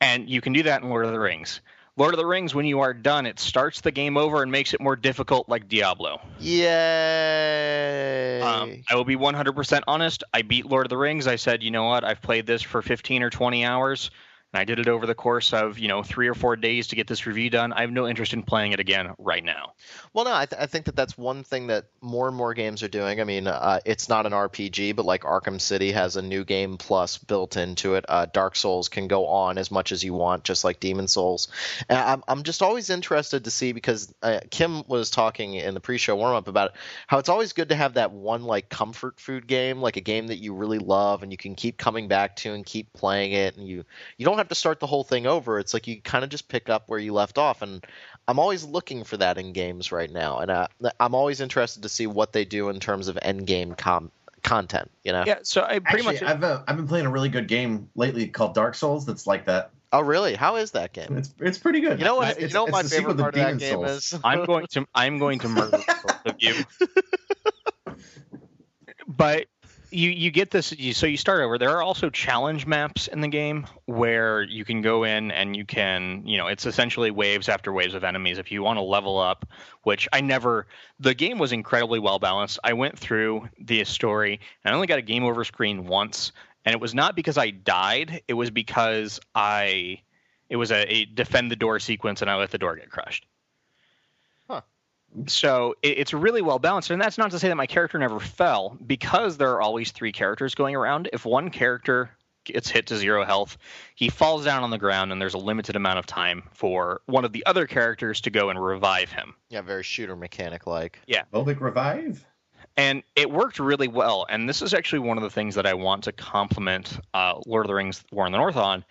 and 0.00 0.28
you 0.28 0.40
can 0.40 0.52
do 0.52 0.62
that 0.64 0.82
in 0.82 0.88
Lord 0.88 1.06
of 1.06 1.12
the 1.12 1.18
Rings. 1.18 1.60
Lord 1.98 2.14
of 2.14 2.18
the 2.18 2.24
Rings, 2.24 2.54
when 2.54 2.64
you 2.64 2.80
are 2.80 2.94
done, 2.94 3.26
it 3.26 3.38
starts 3.38 3.82
the 3.82 3.90
game 3.90 4.16
over 4.16 4.42
and 4.42 4.50
makes 4.50 4.72
it 4.72 4.80
more 4.80 4.96
difficult, 4.96 5.46
like 5.50 5.68
Diablo. 5.68 6.22
Yay! 6.40 6.60
Um, 8.40 8.82
I 8.88 8.94
will 8.94 9.04
be 9.04 9.16
100% 9.16 9.82
honest. 9.86 10.24
I 10.32 10.40
beat 10.40 10.64
Lord 10.64 10.86
of 10.86 10.90
the 10.90 10.96
Rings. 10.96 11.26
I 11.26 11.36
said, 11.36 11.62
you 11.62 11.70
know 11.70 11.84
what? 11.84 12.02
I've 12.02 12.22
played 12.22 12.46
this 12.46 12.62
for 12.62 12.80
15 12.80 13.22
or 13.22 13.28
20 13.28 13.64
hours, 13.66 14.10
and 14.52 14.60
I 14.60 14.64
did 14.64 14.78
it 14.78 14.88
over 14.88 15.06
the 15.06 15.14
course 15.14 15.52
of 15.52 15.78
you 15.78 15.88
know 15.88 16.02
three 16.02 16.28
or 16.28 16.34
four 16.34 16.56
days 16.56 16.88
to 16.88 16.96
get 16.96 17.06
this 17.06 17.26
review 17.26 17.50
done. 17.50 17.72
I 17.72 17.80
have 17.82 17.90
no 17.90 18.06
interest 18.06 18.32
in 18.32 18.42
playing 18.42 18.72
it 18.72 18.80
again 18.80 19.14
right 19.18 19.42
now. 19.42 19.72
Well, 20.12 20.26
no, 20.26 20.34
I, 20.34 20.46
th- 20.46 20.60
I 20.60 20.66
think 20.66 20.86
that 20.86 20.96
that's 20.96 21.16
one 21.16 21.42
thing 21.42 21.68
that 21.68 21.86
more 22.00 22.28
and 22.28 22.36
more 22.36 22.52
games 22.54 22.82
are 22.82 22.88
doing. 22.88 23.20
I 23.20 23.24
mean, 23.24 23.46
uh, 23.46 23.80
it's 23.84 24.08
not 24.08 24.26
an 24.26 24.32
RPG, 24.32 24.94
but 24.94 25.06
like 25.06 25.22
Arkham 25.22 25.60
City 25.60 25.92
has 25.92 26.16
a 26.16 26.22
new 26.22 26.44
game 26.44 26.76
plus 26.76 27.18
built 27.18 27.56
into 27.56 27.94
it. 27.94 28.04
Uh, 28.08 28.26
Dark 28.26 28.56
Souls 28.56 28.88
can 28.88 29.08
go 29.08 29.26
on 29.26 29.56
as 29.56 29.70
much 29.70 29.92
as 29.92 30.04
you 30.04 30.12
want, 30.12 30.44
just 30.44 30.64
like 30.64 30.80
Demon 30.80 31.08
Souls. 31.08 31.48
And 31.88 31.98
I'm, 31.98 32.24
I'm 32.28 32.42
just 32.42 32.62
always 32.62 32.90
interested 32.90 33.44
to 33.44 33.50
see 33.50 33.72
because 33.72 34.12
uh, 34.22 34.40
Kim 34.50 34.82
was 34.86 35.10
talking 35.10 35.54
in 35.54 35.74
the 35.74 35.80
pre-show 35.80 36.16
warm 36.16 36.34
up 36.34 36.48
about 36.48 36.72
how 37.06 37.18
it's 37.18 37.28
always 37.28 37.52
good 37.52 37.70
to 37.70 37.74
have 37.74 37.94
that 37.94 38.12
one 38.12 38.42
like 38.44 38.68
comfort 38.68 39.18
food 39.18 39.46
game, 39.46 39.80
like 39.80 39.96
a 39.96 40.00
game 40.00 40.26
that 40.26 40.38
you 40.38 40.54
really 40.54 40.78
love 40.78 41.22
and 41.22 41.32
you 41.32 41.38
can 41.38 41.54
keep 41.54 41.78
coming 41.78 42.08
back 42.08 42.36
to 42.36 42.52
and 42.52 42.66
keep 42.66 42.92
playing 42.92 43.32
it, 43.32 43.56
and 43.56 43.66
you 43.66 43.84
you 44.18 44.26
don't 44.26 44.41
have 44.42 44.48
to 44.48 44.54
start 44.54 44.80
the 44.80 44.86
whole 44.86 45.04
thing 45.04 45.26
over. 45.26 45.58
It's 45.58 45.72
like 45.72 45.86
you 45.86 46.00
kind 46.00 46.24
of 46.24 46.30
just 46.30 46.48
pick 46.48 46.68
up 46.68 46.84
where 46.88 46.98
you 46.98 47.12
left 47.12 47.38
off 47.38 47.62
and. 47.62 47.84
I'm 48.28 48.38
always 48.38 48.62
looking 48.64 49.02
for 49.02 49.16
that 49.16 49.36
in 49.36 49.52
games 49.52 49.90
right 49.90 50.08
now, 50.08 50.38
and 50.38 50.48
uh, 50.48 50.68
I'm 51.00 51.12
always 51.12 51.40
interested 51.40 51.82
to 51.82 51.88
see 51.88 52.06
what 52.06 52.32
they 52.32 52.44
do 52.44 52.68
in 52.68 52.78
terms 52.78 53.08
of 53.08 53.18
end 53.20 53.48
game 53.48 53.74
com- 53.74 54.12
content. 54.44 54.90
You 55.02 55.10
know? 55.10 55.24
Yeah, 55.26 55.40
so 55.42 55.62
I 55.62 55.80
pretty 55.80 56.06
Actually, 56.06 56.14
much 56.14 56.22
I've 56.22 56.44
uh, 56.44 56.62
I've 56.68 56.76
been 56.76 56.86
playing 56.86 57.06
a 57.06 57.10
really 57.10 57.28
good 57.28 57.48
game 57.48 57.88
lately 57.96 58.28
called 58.28 58.54
Dark 58.54 58.76
Souls. 58.76 59.06
That's 59.06 59.26
like 59.26 59.46
that. 59.46 59.70
Oh, 59.92 60.00
really? 60.00 60.34
How 60.34 60.56
is 60.56 60.70
that 60.70 60.92
game? 60.92 61.16
It's 61.16 61.34
it's 61.40 61.58
pretty 61.58 61.80
good. 61.80 61.98
You 61.98 62.04
know 62.04 62.14
what? 62.14 62.38
It's, 62.38 62.40
you 62.40 62.48
know 62.54 62.62
what 62.62 62.72
my 62.72 62.82
favorite 62.84 63.18
part 63.18 63.34
of 63.34 63.40
that 63.40 63.58
Demon 63.58 63.58
game 63.58 63.88
Souls. 63.88 64.12
is? 64.12 64.20
I'm 64.22 64.44
going 64.44 64.66
to 64.68 64.86
I'm 64.94 65.18
going 65.18 65.40
to 65.40 65.48
murder 65.48 65.78
both 66.06 66.26
of 66.26 66.36
you. 66.38 66.54
But 69.06 69.46
you 69.92 70.10
you 70.10 70.30
get 70.30 70.50
this 70.50 70.72
you, 70.72 70.92
so 70.92 71.06
you 71.06 71.16
start 71.16 71.42
over. 71.42 71.58
There 71.58 71.70
are 71.70 71.82
also 71.82 72.10
challenge 72.10 72.66
maps 72.66 73.08
in 73.08 73.20
the 73.20 73.28
game 73.28 73.66
where 73.84 74.42
you 74.42 74.64
can 74.64 74.82
go 74.82 75.04
in 75.04 75.30
and 75.30 75.54
you 75.56 75.64
can 75.64 76.26
you 76.26 76.38
know 76.38 76.46
it's 76.46 76.66
essentially 76.66 77.10
waves 77.10 77.48
after 77.48 77.72
waves 77.72 77.94
of 77.94 78.04
enemies. 78.04 78.38
If 78.38 78.50
you 78.50 78.62
want 78.62 78.78
to 78.78 78.82
level 78.82 79.18
up, 79.18 79.46
which 79.82 80.08
I 80.12 80.20
never 80.20 80.66
the 80.98 81.14
game 81.14 81.38
was 81.38 81.52
incredibly 81.52 81.98
well 81.98 82.18
balanced. 82.18 82.58
I 82.64 82.72
went 82.72 82.98
through 82.98 83.48
the 83.58 83.84
story 83.84 84.40
and 84.64 84.72
I 84.72 84.74
only 84.74 84.86
got 84.86 84.98
a 84.98 85.02
game 85.02 85.24
over 85.24 85.44
screen 85.44 85.86
once, 85.86 86.32
and 86.64 86.72
it 86.72 86.80
was 86.80 86.94
not 86.94 87.14
because 87.14 87.38
I 87.38 87.50
died. 87.50 88.22
It 88.28 88.34
was 88.34 88.50
because 88.50 89.20
I 89.34 90.00
it 90.48 90.56
was 90.56 90.70
a, 90.70 90.92
a 90.92 91.04
defend 91.04 91.50
the 91.50 91.56
door 91.56 91.78
sequence 91.78 92.22
and 92.22 92.30
I 92.30 92.36
let 92.36 92.50
the 92.50 92.58
door 92.58 92.76
get 92.76 92.90
crushed. 92.90 93.26
So 95.26 95.74
it, 95.82 95.98
it's 95.98 96.12
really 96.14 96.42
well 96.42 96.58
balanced, 96.58 96.90
and 96.90 97.00
that's 97.00 97.18
not 97.18 97.30
to 97.32 97.38
say 97.38 97.48
that 97.48 97.56
my 97.56 97.66
character 97.66 97.98
never 97.98 98.18
fell, 98.20 98.76
because 98.86 99.36
there 99.36 99.50
are 99.50 99.60
always 99.60 99.92
three 99.92 100.12
characters 100.12 100.54
going 100.54 100.74
around. 100.74 101.08
If 101.12 101.24
one 101.26 101.50
character 101.50 102.10
gets 102.44 102.68
hit 102.68 102.86
to 102.88 102.96
zero 102.96 103.24
health. 103.24 103.56
He 103.94 104.08
falls 104.08 104.44
down 104.44 104.64
on 104.64 104.70
the 104.70 104.78
ground, 104.78 105.12
and 105.12 105.20
there's 105.22 105.34
a 105.34 105.38
limited 105.38 105.76
amount 105.76 106.00
of 106.00 106.06
time 106.06 106.42
for 106.52 107.00
one 107.06 107.24
of 107.24 107.32
the 107.32 107.46
other 107.46 107.68
characters 107.68 108.20
to 108.22 108.30
go 108.30 108.50
and 108.50 108.60
revive 108.60 109.12
him. 109.12 109.34
Yeah, 109.48 109.60
very 109.60 109.84
shooter 109.84 110.16
mechanic 110.16 110.66
like. 110.66 110.98
yeah 111.06 111.22
Phobic 111.32 111.60
revive. 111.60 112.26
and 112.76 113.04
it 113.14 113.30
worked 113.30 113.60
really 113.60 113.86
well. 113.86 114.26
And 114.28 114.48
this 114.48 114.60
is 114.60 114.74
actually 114.74 115.00
one 115.00 115.18
of 115.18 115.22
the 115.22 115.30
things 115.30 115.54
that 115.54 115.66
I 115.66 115.74
want 115.74 116.02
to 116.04 116.12
compliment 116.12 116.98
uh, 117.14 117.34
Lord 117.46 117.64
of 117.64 117.68
the 117.68 117.74
Rings: 117.74 118.02
War 118.10 118.26
in 118.26 118.32
the 118.32 118.38
North 118.38 118.56
on. 118.56 118.84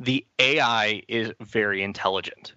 The 0.00 0.26
AI 0.40 1.02
is 1.06 1.32
very 1.40 1.84
intelligent, 1.84 2.54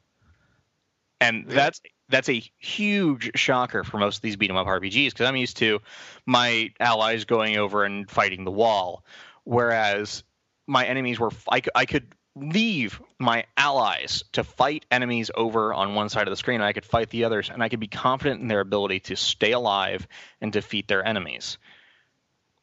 and 1.21 1.43
Really? 1.45 1.55
that's 1.55 1.79
that's 2.09 2.29
a 2.29 2.43
huge 2.57 3.31
shocker 3.35 3.83
for 3.83 3.97
most 3.97 4.17
of 4.17 4.21
these 4.21 4.35
beat 4.35 4.49
'em 4.49 4.57
up 4.57 4.67
RPGs 4.67 5.11
because 5.11 5.27
I'm 5.27 5.35
used 5.35 5.57
to 5.57 5.79
my 6.25 6.71
allies 6.79 7.25
going 7.25 7.57
over 7.57 7.85
and 7.85 8.09
fighting 8.09 8.43
the 8.43 8.51
wall, 8.51 9.03
whereas 9.43 10.23
my 10.67 10.85
enemies 10.85 11.19
were 11.19 11.31
I 11.47 11.85
could 11.85 12.07
leave 12.35 13.01
my 13.17 13.45
allies 13.57 14.23
to 14.31 14.43
fight 14.43 14.85
enemies 14.91 15.29
over 15.35 15.73
on 15.73 15.95
one 15.95 16.09
side 16.09 16.27
of 16.27 16.31
the 16.31 16.37
screen 16.37 16.55
and 16.55 16.63
I 16.63 16.73
could 16.73 16.85
fight 16.85 17.09
the 17.09 17.25
others 17.25 17.49
and 17.49 17.61
I 17.61 17.69
could 17.69 17.79
be 17.79 17.87
confident 17.87 18.41
in 18.41 18.47
their 18.47 18.61
ability 18.61 19.01
to 19.01 19.15
stay 19.15 19.51
alive 19.51 20.07
and 20.39 20.51
defeat 20.51 20.87
their 20.87 21.05
enemies. 21.05 21.57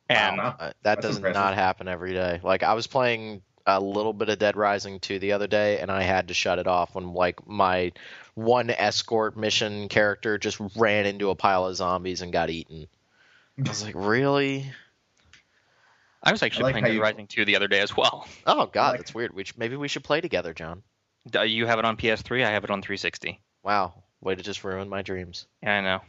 And 0.08 0.38
Wow. 0.38 0.56
Uh, 0.58 0.64
that 0.66 0.74
That's 0.82 1.02
does 1.02 1.16
impressive. 1.16 1.34
not 1.34 1.54
happen 1.54 1.88
every 1.88 2.12
day. 2.12 2.40
Like 2.42 2.62
I 2.62 2.74
was 2.74 2.86
playing 2.86 3.42
a 3.66 3.80
little 3.80 4.12
bit 4.12 4.28
of 4.28 4.38
Dead 4.38 4.56
Rising 4.56 5.00
2 5.00 5.18
the 5.18 5.32
other 5.32 5.48
day, 5.48 5.80
and 5.80 5.90
I 5.90 6.02
had 6.02 6.28
to 6.28 6.34
shut 6.34 6.60
it 6.60 6.68
off 6.68 6.94
when 6.94 7.12
like 7.12 7.46
my 7.48 7.92
one 8.36 8.70
escort 8.70 9.36
mission 9.36 9.88
character 9.88 10.36
just 10.38 10.60
ran 10.76 11.06
into 11.06 11.30
a 11.30 11.34
pile 11.34 11.66
of 11.66 11.74
zombies 11.74 12.20
and 12.22 12.32
got 12.32 12.50
eaten. 12.50 12.86
I 13.58 13.68
was 13.68 13.82
like, 13.82 13.94
really? 13.96 14.70
I 16.22 16.32
was 16.32 16.42
actually 16.42 16.64
like 16.64 16.72
playing 16.74 16.84
how 16.84 16.88
Dead 16.88 16.94
you- 16.96 17.02
Rising 17.02 17.26
2 17.26 17.44
the 17.46 17.56
other 17.56 17.66
day 17.66 17.80
as 17.80 17.96
well. 17.96 18.28
Oh 18.46 18.66
god, 18.66 18.90
like- 18.90 19.00
that's 19.00 19.14
weird. 19.14 19.32
We 19.34 19.44
should, 19.44 19.58
maybe 19.58 19.74
we 19.76 19.88
should 19.88 20.04
play 20.04 20.20
together, 20.20 20.52
John. 20.54 20.82
You 21.44 21.66
have 21.66 21.78
it 21.80 21.84
on 21.84 21.96
PS3, 21.96 22.44
I 22.44 22.50
have 22.52 22.62
it 22.62 22.70
on 22.70 22.82
360. 22.82 23.40
Wow, 23.64 23.94
way 24.20 24.34
to 24.36 24.42
just 24.42 24.62
ruin 24.62 24.88
my 24.88 25.02
dreams. 25.02 25.46
Yeah, 25.62 25.78
I 25.78 25.80
know. 25.80 26.00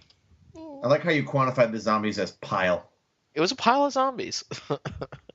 I 0.83 0.87
like 0.87 1.01
how 1.01 1.09
you 1.11 1.23
quantified 1.23 1.71
the 1.71 1.79
zombies 1.79 2.19
as 2.19 2.31
pile. 2.31 2.87
It 3.33 3.39
was 3.41 3.51
a 3.51 3.55
pile 3.55 3.85
of 3.85 3.93
zombies. 3.93 4.43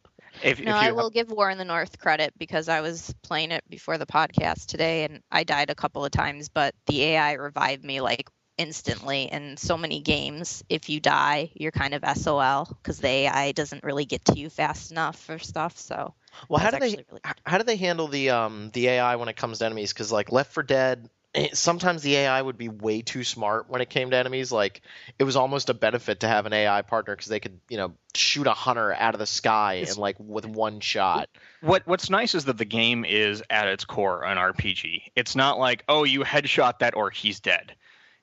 If, 0.43 0.61
No, 0.61 0.77
if 0.77 0.77
I 0.77 0.93
will 0.93 1.11
give 1.11 1.31
War 1.31 1.51
in 1.51 1.59
the 1.59 1.65
North 1.65 1.99
credit 1.99 2.33
because 2.39 2.69
I 2.69 2.81
was 2.81 3.15
playing 3.23 3.53
it 3.53 3.65
before 3.69 3.99
the 3.99 4.07
podcast 4.07 4.67
today 4.67 5.05
and 5.05 5.23
I 5.31 5.45
died 5.45 5.71
a 5.71 5.75
couple 5.75 6.05
of 6.05 6.11
times, 6.13 6.49
but 6.49 6.75
the 6.87 7.03
AI 7.03 7.33
revived 7.35 7.85
me 7.85 8.01
like 8.01 8.29
instantly. 8.59 9.25
In 9.31 9.57
so 9.57 9.77
many 9.77 10.01
games, 10.01 10.63
if 10.69 10.89
you 10.89 11.01
die, 11.01 11.51
you're 11.55 11.73
kind 11.73 11.95
of 11.95 12.05
SOL 12.05 12.67
because 12.83 12.99
the 13.01 13.09
AI 13.09 13.53
doesn't 13.53 13.85
really 13.85 14.05
get 14.05 14.25
to 14.27 14.39
you 14.39 14.51
fast 14.51 14.91
enough 14.93 15.19
for 15.19 15.39
stuff. 15.39 15.79
So 15.79 16.15
well, 16.49 16.59
how 16.61 16.71
do 16.71 16.79
they 16.79 16.99
really 17.09 17.21
how 17.45 17.59
do 17.59 17.65
they 17.65 17.77
handle 17.77 18.09
the 18.09 18.31
um 18.31 18.71
the 18.73 18.89
AI 18.89 19.17
when 19.17 19.29
it 19.29 19.37
comes 19.37 19.59
to 19.59 19.67
enemies? 19.67 19.93
Because 19.93 20.13
like 20.13 20.33
Left 20.33 20.53
4 20.53 20.63
Dead, 20.63 21.09
eh, 21.35 21.49
sometimes 21.53 22.03
the 22.03 22.17
AI 22.17 22.41
would 22.41 22.59
be 22.59 22.69
way 22.69 23.03
too 23.03 23.25
smart 23.25 23.69
when 23.69 23.81
it 23.81 23.89
came 23.91 24.11
to 24.11 24.17
enemies. 24.17 24.53
Like 24.53 24.83
it 25.19 25.25
was 25.25 25.37
almost 25.37 25.71
a 25.71 25.75
benefit 25.75 26.21
to 26.21 26.29
have 26.29 26.47
an 26.47 26.53
AI 26.53 26.83
partner 26.83 27.15
because 27.15 27.29
they 27.29 27.41
could 27.41 27.59
you 27.69 27.77
know 27.77 27.93
shoot 28.15 28.47
a 28.47 28.53
hunter 28.53 28.93
out 28.93 29.15
of 29.15 29.19
the 29.19 29.27
sky 29.27 29.75
It's- 29.75 29.91
and 29.91 29.99
like 29.99 30.17
with 30.19 30.47
one 30.47 30.81
shot. 30.81 31.29
what 31.61 31.87
what's 31.87 32.11
nice 32.11 32.35
is 32.35 32.45
that 32.47 32.59
the 32.59 32.65
game 32.65 33.05
is 33.05 33.43
at 33.51 33.69
its 33.69 33.85
core 33.85 34.25
an 34.25 34.39
RPG. 34.39 35.03
It's 35.17 35.35
not 35.37 35.59
like, 35.59 35.85
oh, 35.89 36.05
you 36.05 36.21
headshot 36.21 36.81
that 36.81 36.95
orc, 36.95 37.15
he's 37.15 37.41
dead. 37.41 37.75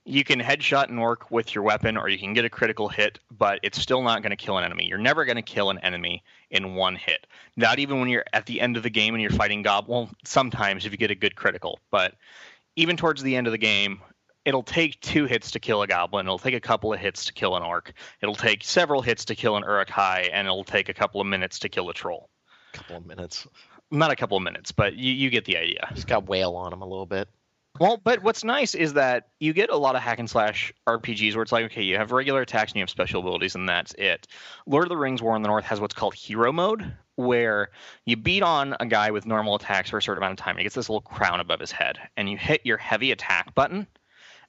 You 0.06 0.24
can 0.24 0.40
headshot 0.40 0.90
an 0.90 0.98
orc 0.98 1.30
with 1.30 1.54
your 1.54 1.64
weapon, 1.64 1.96
or 1.96 2.10
you 2.10 2.18
can 2.18 2.34
get 2.34 2.44
a 2.44 2.50
critical 2.50 2.90
hit, 2.90 3.20
but 3.30 3.60
it's 3.62 3.80
still 3.80 4.02
not 4.02 4.24
going 4.24 4.32
to 4.32 4.38
kill 4.38 4.58
an 4.58 4.64
enemy. 4.64 4.86
You're 4.88 4.98
never 4.98 5.24
going 5.26 5.36
to 5.36 5.44
kill 5.44 5.70
an 5.70 5.78
enemy 5.80 6.24
in 6.50 6.74
one 6.74 6.96
hit. 6.96 7.28
Not 7.56 7.78
even 7.78 8.00
when 8.00 8.10
you're 8.10 8.26
at 8.34 8.48
the 8.48 8.60
end 8.60 8.76
of 8.76 8.82
the 8.82 8.90
game 8.90 9.14
and 9.14 9.22
you're 9.22 9.30
fighting 9.30 9.62
gob. 9.62 9.86
Well, 9.88 10.10
sometimes 10.24 10.86
if 10.86 10.94
you 10.94 10.98
get 10.98 11.12
a 11.12 11.16
good 11.16 11.36
critical, 11.36 11.80
but 11.92 12.16
even 12.80 12.96
towards 12.96 13.22
the 13.22 13.36
end 13.36 13.46
of 13.46 13.52
the 13.52 13.58
game, 13.58 14.00
it'll 14.46 14.64
take 14.64 15.00
two 15.02 15.26
hits 15.26 15.52
to 15.52 15.60
kill 15.60 15.82
a 15.82 15.88
goblin. 15.88 16.26
It'll 16.26 16.40
take 16.40 16.54
a 16.54 16.62
couple 16.62 16.94
of 16.94 17.00
hits 17.00 17.26
to 17.26 17.34
kill 17.34 17.58
an 17.58 17.64
orc. 17.64 17.92
It'll 18.22 18.36
take 18.36 18.64
several 18.64 19.02
hits 19.02 19.26
to 19.26 19.36
kill 19.36 19.58
an 19.58 19.64
Uruk-hai, 19.64 20.30
and 20.32 20.48
it'll 20.48 20.64
take 20.64 20.88
a 20.88 20.94
couple 20.94 21.20
of 21.20 21.28
minutes 21.28 21.60
to 21.60 21.70
kill 21.70 21.90
a 21.90 21.94
troll 21.94 22.30
A 22.74 22.78
couple 22.78 22.96
of 22.96 23.06
minutes. 23.06 23.46
not 23.92 24.12
a 24.12 24.16
couple 24.16 24.38
of 24.38 24.44
minutes, 24.44 24.72
but 24.72 24.96
you, 24.96 25.12
you 25.12 25.30
get 25.30 25.44
the 25.44 25.58
idea. 25.58 25.90
Just 25.94 26.08
got 26.08 26.28
whale 26.30 26.56
on 26.56 26.72
him 26.72 26.82
a 26.82 26.88
little 26.88 27.06
bit. 27.06 27.28
Well, 27.78 27.98
but 28.04 28.24
what's 28.24 28.44
nice 28.44 28.76
is 28.76 28.94
that 28.94 29.30
you 29.40 29.54
get 29.54 29.70
a 29.70 29.78
lot 29.78 29.96
of 29.96 30.02
hack 30.02 30.20
and 30.20 30.30
slash 30.30 30.74
RPGs 30.88 31.36
where 31.36 31.44
it's 31.44 31.52
like, 31.52 31.66
okay, 31.66 31.84
you 31.84 31.98
have 31.98 32.12
regular 32.12 32.42
attacks 32.42 32.72
and 32.72 32.78
you 32.78 32.82
have 32.82 32.90
special 32.90 33.22
abilities, 33.22 33.56
and 33.56 33.70
that's 33.70 33.94
it. 33.94 34.28
Lord 34.66 34.86
of 34.86 34.90
the 34.90 34.98
Rings 34.98 35.22
War 35.22 35.36
in 35.36 35.44
the 35.44 35.48
North 35.48 35.66
has 35.66 35.80
what's 35.80 35.94
called 35.94 36.14
hero 36.14 36.52
mode, 36.52 36.94
where 37.16 37.70
you 38.06 38.18
beat 38.18 38.44
on 38.44 38.76
a 38.80 38.86
guy 38.86 39.12
with 39.12 39.26
normal 39.26 39.56
attacks 39.56 39.92
for 39.92 39.98
a 39.98 40.02
certain 40.02 40.24
amount 40.24 40.40
of 40.40 40.44
time. 40.44 40.58
He 40.58 40.64
gets 40.64 40.76
this 40.76 40.90
little 40.90 41.02
crown 41.02 41.40
above 41.40 41.60
his 41.60 41.72
head, 41.72 42.00
and 42.18 42.30
you 42.30 42.38
hit 42.38 42.66
your 42.66 42.78
heavy 42.78 43.12
attack 43.12 43.54
button, 43.56 43.88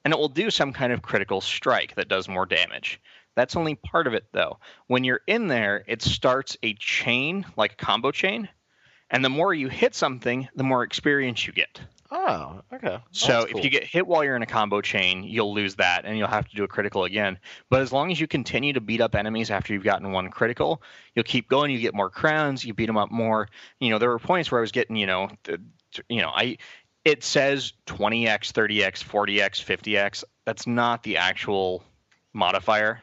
and 0.05 0.15
it 0.15 0.19
will 0.19 0.29
do 0.29 0.51
some 0.51 0.73
kind 0.73 0.93
of 0.93 1.03
critical 1.03 1.41
strike 1.41 1.95
that 1.97 2.09
does 2.09 2.29
more 2.29 2.47
damage. 2.47 3.01
That's 3.37 3.55
only 3.55 3.77
part 3.77 4.07
of 4.07 4.15
it, 4.15 4.25
though. 4.33 4.59
When 4.89 5.05
you're 5.05 5.21
in 5.27 5.47
there, 5.47 5.85
it 5.87 6.03
starts 6.03 6.57
a 6.63 6.75
chain, 6.75 7.47
like 7.57 7.75
a 7.75 7.77
combo 7.77 8.11
chain, 8.11 8.49
and 9.11 9.25
the 9.25 9.29
more 9.29 9.55
you 9.55 9.69
hit 9.69 9.95
something, 9.95 10.49
the 10.57 10.65
more 10.65 10.83
experience 10.83 11.47
you 11.47 11.53
get. 11.53 11.81
Oh, 12.13 12.63
okay. 12.73 12.97
Oh, 12.99 13.03
So 13.13 13.41
that's 13.41 13.53
if 13.53 13.65
you 13.65 13.71
get 13.71 13.85
hit 13.85 14.07
while 14.07 14.25
you're 14.25 14.35
in 14.35 14.43
a 14.43 14.47
combo 14.47 14.81
chain, 14.81 15.23
you'll 15.23 15.55
lose 15.55 15.77
that 15.77 16.05
and 16.05 16.19
you'll 16.19 16.29
have 16.29 16.49
to 16.49 16.57
do 16.57 16.65
a 16.65 16.69
critical 16.69 17.05
again. 17.05 17.39
But 17.69 17.83
as 17.83 17.93
long 17.93 18.11
as 18.11 18.19
you 18.19 18.27
continue 18.27 18.73
to 18.73 18.81
beat 18.81 19.01
up 19.01 19.15
enemies 19.15 19.51
after 19.51 19.73
you've 19.73 19.85
gotten 19.85 20.11
one 20.11 20.29
critical, 20.29 20.83
you'll 21.15 21.25
keep 21.25 21.49
going, 21.49 21.71
you 21.71 21.79
get 21.79 21.95
more 21.95 22.11
crowns, 22.11 22.65
you 22.65 22.75
beat 22.75 22.87
them 22.87 22.97
up 22.97 23.13
more. 23.13 23.49
You 23.79 23.91
know, 23.91 23.99
there 23.99 24.09
were 24.11 24.19
points 24.19 24.51
where 24.51 24.61
I 24.61 24.63
was 24.63 24.73
getting, 24.73 24.97
you 24.97 25.07
know, 25.07 25.29
the, 25.45 25.61
you 26.09 26.21
know, 26.21 26.31
I 26.35 26.59
it 27.05 27.23
says 27.23 27.73
20x, 27.87 28.53
30x, 28.53 29.05
40x, 29.05 29.65
50x. 29.65 30.25
That's 30.45 30.67
not 30.67 31.03
the 31.03 31.19
actual 31.19 31.85
modifier. 32.33 33.03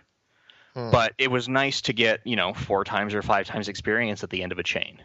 Hmm. 0.73 0.91
But 0.91 1.13
it 1.17 1.31
was 1.31 1.47
nice 1.47 1.81
to 1.81 1.93
get, 1.93 2.21
you 2.25 2.35
know, 2.35 2.53
four 2.53 2.83
times 2.83 3.13
or 3.13 3.21
five 3.21 3.47
times 3.47 3.69
experience 3.69 4.23
at 4.23 4.29
the 4.29 4.43
end 4.43 4.51
of 4.51 4.59
a 4.59 4.63
chain. 4.63 5.01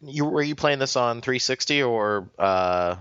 you 0.00 0.24
were 0.24 0.42
you 0.42 0.54
playing 0.54 0.78
this 0.78 0.96
on 0.96 1.20
360 1.20 1.82
or 1.82 2.30
uh, 2.38 2.96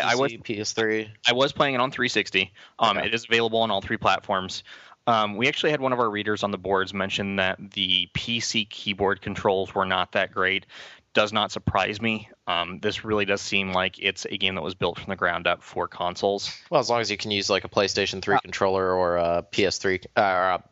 I, 0.00 0.12
I 0.12 0.14
was 0.14 0.32
PS3? 0.32 1.08
I 1.26 1.32
was 1.32 1.52
playing 1.52 1.74
it 1.74 1.80
on 1.80 1.90
360. 1.90 2.52
Um, 2.78 2.96
Okay. 2.96 3.06
It 3.06 3.14
is 3.14 3.24
available 3.24 3.60
on 3.60 3.70
all 3.70 3.80
three 3.80 3.96
platforms. 3.96 4.64
Um, 5.06 5.36
we 5.36 5.48
actually 5.48 5.72
had 5.72 5.80
one 5.80 5.92
of 5.92 5.98
our 5.98 6.08
readers 6.08 6.42
on 6.44 6.52
the 6.52 6.58
boards 6.58 6.94
mention 6.94 7.36
that 7.36 7.58
the 7.72 8.08
PC 8.14 8.68
keyboard 8.68 9.20
controls 9.20 9.74
were 9.74 9.84
not 9.84 10.12
that 10.12 10.32
great. 10.32 10.66
Does 11.14 11.30
not 11.30 11.52
surprise 11.52 12.00
me. 12.00 12.30
Um, 12.46 12.78
this 12.80 13.04
really 13.04 13.26
does 13.26 13.42
seem 13.42 13.72
like 13.74 13.98
it's 13.98 14.24
a 14.24 14.38
game 14.38 14.54
that 14.54 14.62
was 14.62 14.74
built 14.74 14.98
from 14.98 15.10
the 15.10 15.16
ground 15.16 15.46
up 15.46 15.62
for 15.62 15.86
consoles. 15.86 16.50
Well, 16.70 16.80
as 16.80 16.88
long 16.88 17.02
as 17.02 17.10
you 17.10 17.18
can 17.18 17.30
use 17.30 17.50
like 17.50 17.64
a 17.64 17.68
PlayStation 17.68 18.16
Uh, 18.18 18.20
3 18.22 18.38
controller 18.42 18.94
or 18.94 19.18
a 19.18 19.44
PS3 19.52 20.06
uh, 20.16 20.20
or 20.22 20.24
a, 20.24 20.64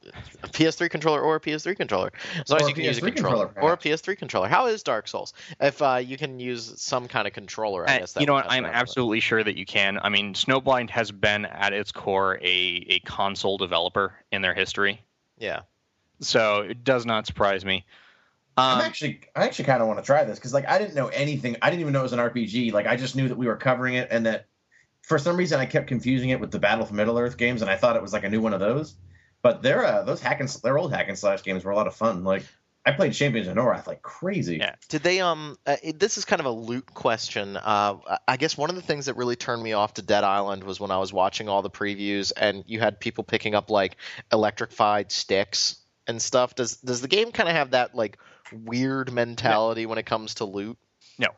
a 0.42 0.48
PS3 0.48 0.88
controller 0.90 1.20
or 1.20 1.36
a 1.36 1.40
PS3 1.40 1.76
controller, 1.76 2.10
as 2.36 2.48
long 2.50 2.62
as 2.62 2.68
you 2.68 2.74
can 2.74 2.84
use 2.84 2.96
a 2.96 3.02
controller, 3.02 3.46
controller, 3.48 3.68
or 3.68 3.72
a. 3.74 3.76
PS3 3.76 4.16
controller. 4.16 4.48
How 4.48 4.66
is 4.68 4.82
Dark 4.82 5.08
Souls? 5.08 5.34
If 5.60 5.82
uh, 5.82 5.96
you 5.96 6.16
can 6.16 6.40
use 6.40 6.72
some 6.80 7.06
kind 7.06 7.26
of 7.26 7.34
controller, 7.34 7.86
I 7.86 7.96
Uh, 7.96 7.98
guess 7.98 8.12
that 8.14 8.20
you 8.20 8.26
know 8.26 8.32
what? 8.32 8.46
I'm 8.46 8.64
around 8.64 8.72
with 8.72 8.78
it. 8.78 8.80
absolutely 8.80 9.20
sure 9.20 9.44
that 9.44 9.58
you 9.58 9.66
can. 9.66 9.98
I 10.02 10.08
mean, 10.08 10.32
Snowblind 10.32 10.88
has 10.88 11.12
been 11.12 11.44
at 11.44 11.74
its 11.74 11.92
core 11.92 12.36
a, 12.40 12.86
a 12.88 12.98
console 13.00 13.58
developer 13.58 14.14
in 14.32 14.40
their 14.40 14.54
history, 14.54 15.02
Yeah. 15.36 15.60
so 16.20 16.60
it 16.62 16.82
does 16.82 17.04
not 17.04 17.26
surprise 17.26 17.62
me. 17.64 17.84
Um, 18.56 18.78
I'm 18.78 18.84
actually, 18.84 19.20
I 19.34 19.44
actually 19.44 19.66
kind 19.66 19.80
of 19.80 19.88
want 19.88 20.00
to 20.00 20.04
try 20.04 20.24
this 20.24 20.38
because, 20.38 20.52
like, 20.52 20.68
I 20.68 20.78
didn't 20.78 20.94
know 20.94 21.08
anything. 21.08 21.56
I 21.62 21.70
didn't 21.70 21.80
even 21.80 21.92
know 21.92 22.00
it 22.00 22.04
was 22.04 22.12
an 22.12 22.18
RPG. 22.18 22.72
Like, 22.72 22.86
I 22.86 22.96
just 22.96 23.16
knew 23.16 23.28
that 23.28 23.38
we 23.38 23.46
were 23.46 23.56
covering 23.56 23.94
it, 23.94 24.08
and 24.10 24.26
that 24.26 24.46
for 25.02 25.18
some 25.18 25.36
reason 25.36 25.60
I 25.60 25.66
kept 25.66 25.86
confusing 25.86 26.30
it 26.30 26.40
with 26.40 26.50
the 26.50 26.58
Battle 26.58 26.84
for 26.84 26.94
Middle 26.94 27.18
Earth 27.18 27.36
games, 27.36 27.62
and 27.62 27.70
I 27.70 27.76
thought 27.76 27.96
it 27.96 28.02
was 28.02 28.12
like 28.12 28.24
a 28.24 28.28
new 28.28 28.40
one 28.40 28.52
of 28.52 28.60
those. 28.60 28.94
But 29.42 29.62
they're 29.62 29.84
uh, 29.84 30.02
those 30.02 30.20
hack 30.20 30.40
and 30.40 30.48
their 30.62 30.78
old 30.78 30.92
hack 30.92 31.08
and 31.08 31.18
slash 31.18 31.42
games 31.42 31.64
were 31.64 31.70
a 31.70 31.76
lot 31.76 31.86
of 31.86 31.94
fun. 31.94 32.24
Like, 32.24 32.42
I 32.84 32.92
played 32.92 33.12
Champions 33.12 33.46
of 33.46 33.56
Norrath 33.56 33.86
like 33.86 34.02
crazy. 34.02 34.56
Yeah. 34.56 34.74
Did 34.88 35.02
they 35.02 35.20
um? 35.20 35.56
Uh, 35.66 35.76
it, 35.82 35.98
this 35.98 36.18
is 36.18 36.24
kind 36.24 36.40
of 36.40 36.46
a 36.46 36.50
loot 36.50 36.92
question. 36.92 37.56
Uh, 37.56 37.96
I 38.26 38.36
guess 38.36 38.56
one 38.56 38.70
of 38.70 38.76
the 38.76 38.82
things 38.82 39.06
that 39.06 39.16
really 39.16 39.36
turned 39.36 39.62
me 39.62 39.74
off 39.74 39.94
to 39.94 40.02
Dead 40.02 40.24
Island 40.24 40.64
was 40.64 40.80
when 40.80 40.90
I 40.90 40.98
was 40.98 41.12
watching 41.12 41.48
all 41.48 41.62
the 41.62 41.70
previews 41.70 42.32
and 42.36 42.64
you 42.66 42.80
had 42.80 42.98
people 42.98 43.22
picking 43.22 43.54
up 43.54 43.70
like 43.70 43.96
electrified 44.32 45.12
sticks 45.12 45.76
and 46.06 46.20
stuff. 46.22 46.54
Does 46.54 46.76
does 46.76 47.02
the 47.02 47.08
game 47.08 47.32
kind 47.32 47.48
of 47.48 47.54
have 47.54 47.72
that 47.72 47.94
like 47.94 48.18
weird 48.52 49.12
mentality 49.12 49.86
when 49.86 49.98
it 49.98 50.06
comes 50.06 50.34
to 50.36 50.44
loot? 50.44 50.76
No. 51.18 51.28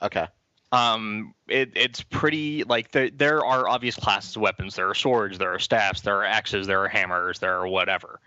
Okay. 0.00 0.26
um 0.72 1.34
it, 1.48 1.70
it's 1.74 2.02
pretty 2.02 2.64
like 2.64 2.90
there, 2.92 3.10
there 3.10 3.44
are 3.44 3.68
obvious 3.68 3.94
classes 3.96 4.34
of 4.36 4.42
weapons 4.42 4.74
there 4.74 4.88
are 4.88 4.94
swords 4.94 5.36
there 5.38 5.52
are 5.52 5.58
staffs 5.58 6.00
there 6.00 6.16
are 6.16 6.24
axes 6.24 6.66
there 6.66 6.80
are 6.82 6.88
hammers 6.88 7.38
there 7.40 7.54
are 7.58 7.68
whatever 7.68 8.20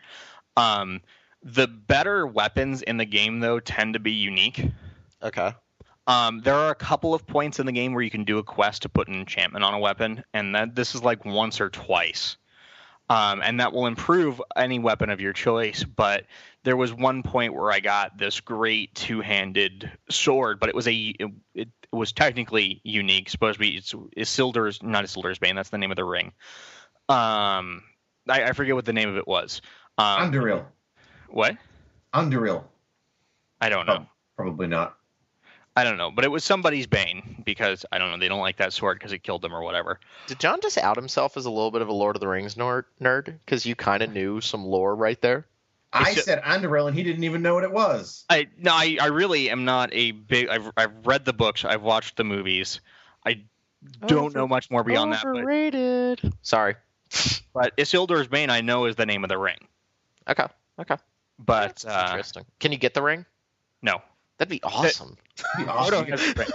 um 0.55 1.01
the 1.43 1.67
better 1.67 2.25
weapons 2.27 2.81
in 2.83 2.97
the 2.97 3.05
game 3.05 3.39
though 3.39 3.59
tend 3.59 3.93
to 3.95 3.99
be 3.99 4.11
unique 4.11 4.63
Okay. 5.23 5.53
um 6.07 6.39
there 6.41 6.53
are 6.55 6.69
a 6.69 6.75
couple 6.75 7.13
of 7.15 7.25
points 7.25 7.59
in 7.59 7.65
the 7.65 7.71
game 7.71 7.93
where 7.93 8.03
you 8.03 8.11
can 8.11 8.23
do 8.25 8.37
a 8.37 8.43
quest 8.43 8.83
to 8.83 8.89
put 8.89 9.07
an 9.07 9.15
enchantment 9.15 9.65
on 9.65 9.73
a 9.73 9.79
weapon 9.79 10.23
and 10.33 10.53
that 10.55 10.75
this 10.75 10.93
is 10.95 11.03
like 11.03 11.25
once 11.25 11.59
or 11.59 11.69
twice 11.69 12.37
um, 13.09 13.41
and 13.43 13.59
that 13.59 13.73
will 13.73 13.85
improve 13.85 14.41
any 14.55 14.79
weapon 14.79 15.09
of 15.09 15.19
your 15.21 15.33
choice 15.33 15.83
but 15.83 16.25
there 16.65 16.75
was 16.75 16.91
one 16.91 17.21
point 17.23 17.53
where 17.53 17.71
I 17.71 17.79
got 17.79 18.17
this 18.17 18.41
great 18.41 18.93
two-handed 18.95 19.89
sword, 20.09 20.59
but 20.59 20.67
it 20.67 20.75
was 20.75 20.87
a 20.87 20.93
it, 20.93 21.31
it 21.53 21.69
was 21.91 22.11
technically 22.11 22.81
unique. 22.83 23.29
Supposed 23.29 23.55
to 23.55 23.59
be 23.59 23.77
it's 23.77 23.93
Isildur's 23.93 24.81
not 24.81 25.05
Isildur's 25.05 25.37
Bane. 25.37 25.55
That's 25.55 25.69
the 25.69 25.77
name 25.77 25.91
of 25.91 25.95
the 25.95 26.03
ring. 26.03 26.33
Um, 27.07 27.83
I, 28.27 28.45
I 28.45 28.53
forget 28.53 28.73
what 28.73 28.83
the 28.83 28.93
name 28.93 29.09
of 29.09 29.17
it 29.17 29.27
was. 29.27 29.61
Um, 29.99 30.31
Underreal. 30.31 30.65
what? 31.29 31.55
Underreal. 32.13 32.63
I 33.61 33.69
don't 33.69 33.85
know. 33.85 33.99
Oh, 34.01 34.07
probably 34.35 34.67
not. 34.67 34.97
I 35.75 35.83
don't 35.83 35.97
know, 35.97 36.09
but 36.09 36.23
it 36.23 36.31
was 36.31 36.45
somebody's 36.45 36.87
Bane 36.87 37.43
because 37.45 37.85
I 37.91 37.97
don't 37.97 38.11
know. 38.11 38.17
They 38.17 38.29
don't 38.29 38.39
like 38.39 38.57
that 38.57 38.71
sword 38.71 38.97
because 38.97 39.11
it 39.11 39.23
killed 39.23 39.41
them 39.41 39.53
or 39.53 39.61
whatever. 39.61 39.99
Did 40.27 40.39
John 40.39 40.59
just 40.61 40.77
out 40.77 40.95
himself 40.95 41.35
as 41.35 41.45
a 41.45 41.49
little 41.49 41.71
bit 41.71 41.81
of 41.81 41.89
a 41.89 41.93
Lord 41.93 42.15
of 42.15 42.21
the 42.21 42.27
Rings 42.29 42.55
nerd? 42.55 42.85
Because 42.99 43.65
you 43.65 43.75
kind 43.75 44.01
of 44.01 44.13
knew 44.13 44.39
some 44.39 44.65
lore 44.65 44.95
right 44.95 45.19
there. 45.21 45.45
I 45.91 46.11
It's 46.11 46.25
said 46.25 46.41
Underreal, 46.43 46.87
and 46.87 46.95
he 46.95 47.03
didn't 47.03 47.23
even 47.23 47.41
know 47.41 47.53
what 47.53 47.63
it 47.63 47.71
was. 47.71 48.25
I 48.29 48.47
no, 48.57 48.71
I, 48.71 48.97
I 48.99 49.07
really 49.07 49.49
am 49.49 49.65
not 49.65 49.89
a 49.93 50.11
big. 50.11 50.49
I've 50.49 50.69
I've 50.75 51.05
read 51.05 51.25
the 51.25 51.33
books. 51.33 51.63
I've 51.63 51.83
watched 51.83 52.17
the 52.17 52.23
movies. 52.23 52.81
I 53.25 53.41
don't 54.05 54.35
know 54.35 54.47
much 54.47 54.69
more 54.69 54.83
beyond 54.83 55.13
that. 55.13 55.23
But, 55.23 55.37
Overrated. 55.37 56.33
Sorry. 56.41 56.75
but 57.53 57.75
Isildur's 57.77 58.27
Bane, 58.27 58.49
I 58.49 58.61
know 58.61 58.85
is 58.85 58.95
the 58.95 59.05
name 59.05 59.23
of 59.23 59.29
the 59.29 59.37
ring. 59.37 59.67
Okay. 60.27 60.45
Okay. 60.79 60.97
But 61.39 61.61
That's 61.61 61.85
uh, 61.85 62.07
interesting. 62.09 62.45
Can 62.59 62.71
you 62.71 62.77
get 62.77 62.93
the 62.93 63.01
ring? 63.01 63.25
no, 63.81 64.01
That'd 64.37 64.49
be 64.49 64.61
awesome. 64.63 65.17
It'd 65.55 65.65
be 65.65 65.71
awesome. 65.71 66.07
You, 66.07 66.17
could, 66.17 66.19
the 66.19 66.45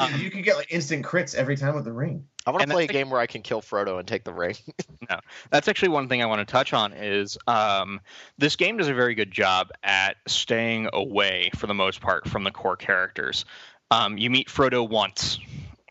ring. 0.00 0.12
dude, 0.12 0.20
you 0.22 0.30
could 0.30 0.44
get 0.44 0.56
like 0.56 0.72
instant 0.72 1.04
crits 1.04 1.34
every 1.34 1.56
time 1.56 1.74
with 1.74 1.84
the 1.84 1.92
ring. 1.92 2.26
I 2.46 2.50
want 2.50 2.62
to 2.62 2.68
play 2.68 2.84
a 2.84 2.86
that's 2.86 2.96
game 2.96 3.10
where 3.10 3.20
I 3.20 3.26
can 3.26 3.42
kill 3.42 3.60
Frodo 3.60 3.98
and 3.98 4.08
take 4.08 4.24
the 4.24 4.32
ring. 4.32 4.54
That's 5.50 5.68
actually 5.68 5.90
one 5.90 6.08
thing 6.08 6.22
I 6.22 6.26
want 6.26 6.46
to 6.46 6.50
touch 6.50 6.72
on 6.72 6.94
is 6.94 7.36
um, 7.46 8.00
this 8.38 8.56
game 8.56 8.78
does 8.78 8.88
a 8.88 8.94
very 8.94 9.14
good 9.14 9.30
job 9.30 9.70
at 9.82 10.16
staying 10.26 10.88
away, 10.94 11.50
for 11.56 11.66
the 11.66 11.74
most 11.74 12.00
part, 12.00 12.26
from 12.26 12.44
the 12.44 12.50
core 12.50 12.76
characters. 12.76 13.44
Um, 13.90 14.16
you 14.16 14.30
meet 14.30 14.48
Frodo 14.48 14.88
once, 14.88 15.38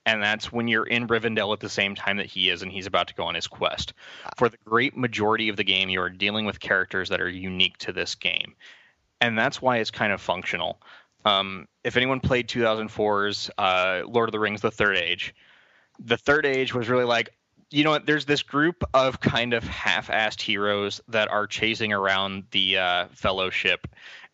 and 0.08 0.22
that's 0.24 0.52
when 0.52 0.68
you're 0.68 0.86
in 0.86 1.08
Rivendell 1.08 1.54
at 1.54 1.60
the 1.60 1.70
same 1.70 1.94
time 1.94 2.18
that 2.18 2.26
he 2.26 2.50
is, 2.50 2.64
and 2.64 2.72
he's 2.72 2.88
about 2.88 3.10
to 3.10 3.14
go 3.14 3.26
on 3.26 3.36
his 3.36 3.46
quest. 3.46 3.94
For 4.36 4.50
the 4.50 4.58
great 4.66 4.98
majority 4.98 5.50
of 5.50 5.58
the 5.58 5.64
game, 5.64 5.90
you 5.90 6.02
are 6.02 6.10
dealing 6.10 6.46
with 6.46 6.60
characters 6.60 7.10
that 7.10 7.22
are 7.22 7.30
unique 7.30 7.78
to 7.80 7.94
this 7.94 8.16
game, 8.16 8.56
and 9.22 9.38
that's 9.38 9.62
why 9.62 9.78
it's 9.78 9.92
kind 9.92 10.12
of 10.12 10.22
functional. 10.22 10.80
Um, 11.28 11.68
if 11.84 11.98
anyone 11.98 12.20
played 12.20 12.48
2004's 12.48 13.52
uh, 13.58 14.04
Lord 14.08 14.30
of 14.30 14.32
the 14.32 14.40
Rings: 14.40 14.62
The 14.62 14.72
Third 14.72 14.98
Age, 14.98 15.36
the 16.00 16.18
Third 16.18 16.46
Age 16.46 16.74
was 16.74 16.90
really 16.90 17.04
like, 17.04 17.30
you 17.70 17.84
know 17.84 17.92
what? 17.92 18.06
There's 18.06 18.26
this 18.26 18.44
group 18.44 18.84
of 18.94 19.20
kind 19.20 19.54
of 19.54 19.64
half-assed 19.64 20.42
heroes 20.42 21.02
that 21.10 21.30
are 21.30 21.48
chasing 21.48 21.92
around 21.92 22.46
the 22.52 22.78
uh, 22.78 23.08
Fellowship. 23.12 23.88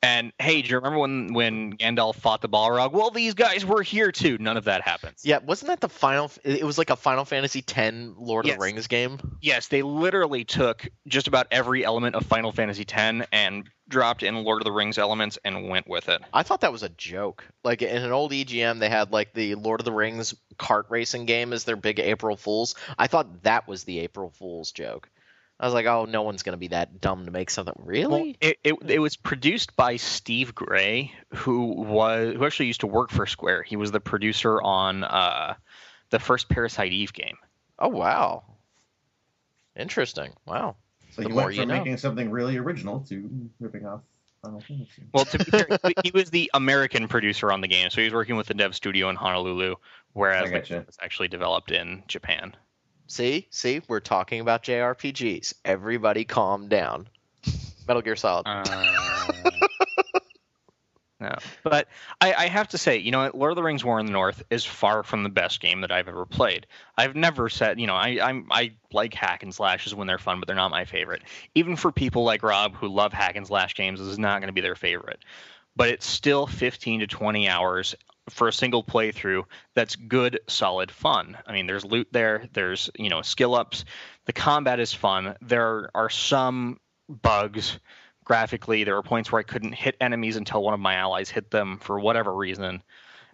And 0.04 0.34
hey, 0.38 0.62
do 0.62 0.70
you 0.70 0.76
remember 0.76 1.00
when 1.00 1.34
when 1.34 1.78
Gandalf 1.78 2.16
fought 2.16 2.42
the 2.42 2.50
Balrog? 2.50 2.92
Well, 2.92 3.10
these 3.10 3.34
guys 3.34 3.66
were 3.66 3.82
here 3.82 4.12
too. 4.12 4.38
None 4.38 4.58
of 4.58 4.66
that 4.66 4.82
happens. 4.82 5.22
yeah, 5.24 5.38
wasn't 5.38 5.70
that 5.70 5.80
the 5.80 5.88
final? 5.88 6.30
It 6.44 6.66
was 6.66 6.78
like 6.78 6.90
a 6.90 6.98
Final 6.98 7.24
Fantasy 7.24 7.64
X 7.66 7.96
Lord 8.18 8.46
of 8.46 8.52
the 8.56 8.60
Rings 8.60 8.88
game. 8.88 9.18
Yes, 9.42 9.70
they 9.70 9.82
literally 9.82 10.44
took 10.44 10.90
just 11.08 11.30
about 11.30 11.48
every 11.52 11.86
element 11.86 12.16
of 12.16 12.26
Final 12.26 12.52
Fantasy 12.52 12.86
X 12.88 13.26
and 13.32 13.70
dropped 13.88 14.24
in 14.24 14.36
Lord 14.44 14.62
of 14.62 14.66
the 14.66 14.74
Rings 14.74 14.98
elements 14.98 15.40
and 15.46 15.70
went 15.70 15.88
with 15.88 16.10
it. 16.10 16.22
I 16.34 16.44
thought 16.44 16.62
that 16.62 16.72
was 16.74 16.84
a 16.84 16.90
joke. 16.90 17.46
Like 17.64 17.82
in 17.82 18.04
an 18.04 18.12
old 18.12 18.34
EGM, 18.34 18.80
they 18.80 18.90
had 18.90 19.14
like 19.14 19.34
the 19.34 19.56
Lord 19.56 19.80
of 19.80 19.86
the 19.86 19.94
Rings 19.94 20.36
kart 20.58 20.84
racing 20.90 21.28
game 21.28 21.54
as 21.54 21.64
their 21.64 21.78
big 21.78 22.00
April 22.00 22.36
Fools. 22.36 22.76
I 22.98 23.08
thought 23.08 23.44
that 23.44 23.70
was 23.70 23.86
the 23.86 24.00
April 24.00 24.32
Fools 24.32 24.74
joke. 24.74 25.10
I 25.60 25.66
was 25.66 25.74
like, 25.74 25.86
oh, 25.86 26.06
no 26.06 26.24
one's 26.24 26.44
gonna 26.44 26.58
be 26.58 26.70
that 26.70 27.00
dumb 27.00 27.26
to 27.26 27.32
make 27.32 27.50
something. 27.50 27.76
Really? 27.78 28.08
Well, 28.08 28.34
it, 28.42 28.58
it 28.64 28.76
it 28.92 29.00
was 29.00 29.16
produced 29.16 29.76
by 29.76 29.96
Steve 29.98 30.54
Gray, 30.56 31.14
who 31.36 31.68
was 31.84 32.36
who 32.36 32.46
actually 32.46 32.66
used 32.68 32.82
to 32.82 32.88
work 32.88 33.12
for 33.12 33.26
Square. 33.26 33.64
He 33.64 33.76
was 33.78 33.92
the 33.92 34.00
producer 34.02 34.62
on 34.62 35.04
uh, 35.04 35.54
the 36.10 36.20
first 36.20 36.50
Parasite 36.50 36.92
Eve 36.92 37.14
game. 37.14 37.38
oh 37.80 37.88
wow. 37.90 38.44
Interesting. 39.76 40.32
Wow. 40.46 40.76
So 41.12 41.22
The 41.24 41.30
you 41.30 41.34
more 41.36 41.44
went 41.46 41.56
you 41.56 41.62
from 41.62 41.70
know. 41.70 41.78
making 41.78 41.98
something 41.98 42.30
really 42.30 42.58
original 42.58 43.00
to 43.10 43.50
ripping 43.60 43.86
off 43.86 44.02
Final 44.42 44.60
Fantasy. 44.62 45.04
Well, 45.14 45.26
to 45.26 45.38
be 45.40 45.46
fair, 45.46 45.68
he- 45.88 45.94
he 46.06 46.12
was 46.12 46.30
the 46.30 46.52
American 46.54 47.08
producer 47.08 47.52
on 47.52 47.62
the 47.62 47.68
game, 47.68 47.90
so 47.90 48.02
he 48.02 48.06
was 48.06 48.14
working 48.14 48.36
with 48.36 48.48
the 48.48 48.54
dev 48.54 48.76
studio 48.76 49.10
in 49.10 49.16
Honolulu, 49.16 49.76
whereas 50.14 50.52
I 50.52 50.60
the 50.60 50.66
game 50.66 50.84
was 50.86 50.98
actually 51.02 51.28
developed 51.30 51.72
in 51.72 52.04
Japan. 52.08 52.56
See, 53.08 53.48
see, 53.50 53.82
we're 53.88 54.00
talking 54.00 54.40
about 54.40 54.64
JRPGs. 54.64 55.54
Everybody, 55.66 56.24
calm 56.26 56.68
down. 56.68 57.08
Metal 57.88 58.02
Gear 58.02 58.16
Solid. 58.16 58.44
Uh, 58.46 58.64
No. 61.24 61.36
But 61.64 61.88
I, 62.20 62.34
I 62.34 62.48
have 62.48 62.68
to 62.70 62.78
say, 62.78 62.98
you 62.98 63.12
know, 63.12 63.32
Lord 63.34 63.54
of 63.54 63.56
the 63.56 63.64
Rings: 63.64 63.84
War 63.86 63.98
in 63.98 64.06
the 64.06 64.12
North 64.12 64.44
is 64.50 64.66
far 64.66 65.04
from 65.04 65.24
the 65.24 65.30
best 65.30 65.62
game 65.62 65.80
that 65.82 65.92
I've 65.92 66.10
ever 66.10 66.26
played. 66.26 66.68
I've 66.98 67.16
never 67.16 67.48
said, 67.48 67.80
you 67.80 67.88
know, 67.88 67.96
I 67.96 68.20
I'm, 68.22 68.48
I 68.52 68.74
like 68.92 69.14
hack 69.14 69.42
and 69.42 69.56
slashes 69.56 69.96
when 69.96 70.06
they're 70.06 70.18
fun, 70.18 70.40
but 70.40 70.48
they're 70.48 70.56
not 70.56 70.70
my 70.70 70.84
favorite. 70.84 71.22
Even 71.56 71.78
for 71.78 71.94
people 71.94 72.26
like 72.26 72.44
Rob 72.44 72.76
who 72.76 72.90
love 72.90 73.14
hack 73.14 73.38
and 73.38 73.48
slash 73.48 73.74
games, 73.74 74.00
this 74.00 74.10
is 74.10 74.20
not 74.20 74.42
going 74.42 74.48
to 74.48 74.54
be 74.54 74.60
their 74.60 74.76
favorite. 74.76 75.20
But 75.78 75.90
it's 75.90 76.06
still 76.06 76.46
15 76.46 77.00
to 77.00 77.08
20 77.08 77.48
hours 77.48 77.96
for 78.30 78.48
a 78.48 78.54
single 78.54 78.84
playthrough 78.84 79.44
that's 79.74 79.96
good, 79.96 80.40
solid 80.48 80.92
fun. 80.92 81.38
I 81.46 81.52
mean, 81.52 81.68
there's 81.68 81.86
loot 81.86 82.08
there, 82.12 82.48
there's, 82.54 82.90
you 82.98 83.10
know, 83.10 83.22
skill 83.22 83.56
ups. 83.56 83.86
The 84.26 84.34
combat 84.34 84.80
is 84.80 84.94
fun. 84.94 85.36
There 85.42 85.90
are 85.94 86.10
some 86.10 86.80
bugs 87.10 87.80
graphically. 88.24 88.84
There 88.84 88.96
were 88.96 89.04
points 89.04 89.32
where 89.32 89.40
I 89.40 89.44
couldn't 89.44 89.74
hit 89.74 89.98
enemies 90.00 90.38
until 90.38 90.64
one 90.64 90.74
of 90.74 90.80
my 90.80 90.96
allies 90.96 91.30
hit 91.30 91.52
them 91.52 91.78
for 91.78 92.00
whatever 92.00 92.34
reason. 92.34 92.82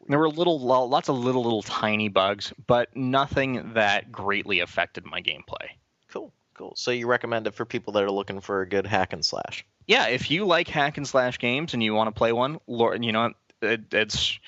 There 0.08 0.17
were 0.17 0.30
little, 0.30 0.60
lots 0.60 1.10
of 1.10 1.17
little, 1.17 1.43
little 1.43 1.62
tiny 1.62 2.08
bugs, 2.08 2.52
but 2.65 2.95
nothing 2.95 3.73
that 3.73 4.12
greatly 4.12 4.62
affected 4.62 5.06
my 5.06 5.21
gameplay. 5.21 5.67
Cool, 6.12 6.34
cool. 6.56 6.73
So 6.75 6.89
you 6.89 7.06
recommend 7.06 7.45
it 7.45 7.54
for 7.54 7.65
people 7.65 7.93
that 7.93 8.04
are 8.04 8.10
looking 8.10 8.41
for 8.41 8.62
a 8.62 8.67
good 8.67 8.88
hack 8.88 9.13
and 9.13 9.23
slash? 9.23 9.65
Yeah, 9.86 10.08
if 10.08 10.32
you 10.32 10.45
like 10.45 10.67
hack 10.67 10.97
and 10.97 11.08
slash 11.08 11.38
games 11.38 11.75
and 11.75 11.84
you 11.84 11.93
want 11.93 12.08
to 12.08 12.17
play 12.17 12.32
one, 12.32 12.60
you 12.67 13.12
know, 13.12 13.34
it, 13.62 13.93
it's 13.93 14.39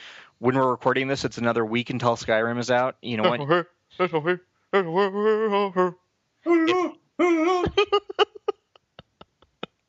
when 0.41 0.56
we're 0.56 0.71
recording 0.71 1.08
this, 1.08 1.23
it's 1.23 1.38
another 1.38 1.63
week 1.63 1.91
until 1.91 2.15
Skyrim 2.15 2.58
is 2.58 2.71
out. 2.71 2.95
You 3.04 3.17
know 3.17 3.30
what? 3.30 3.39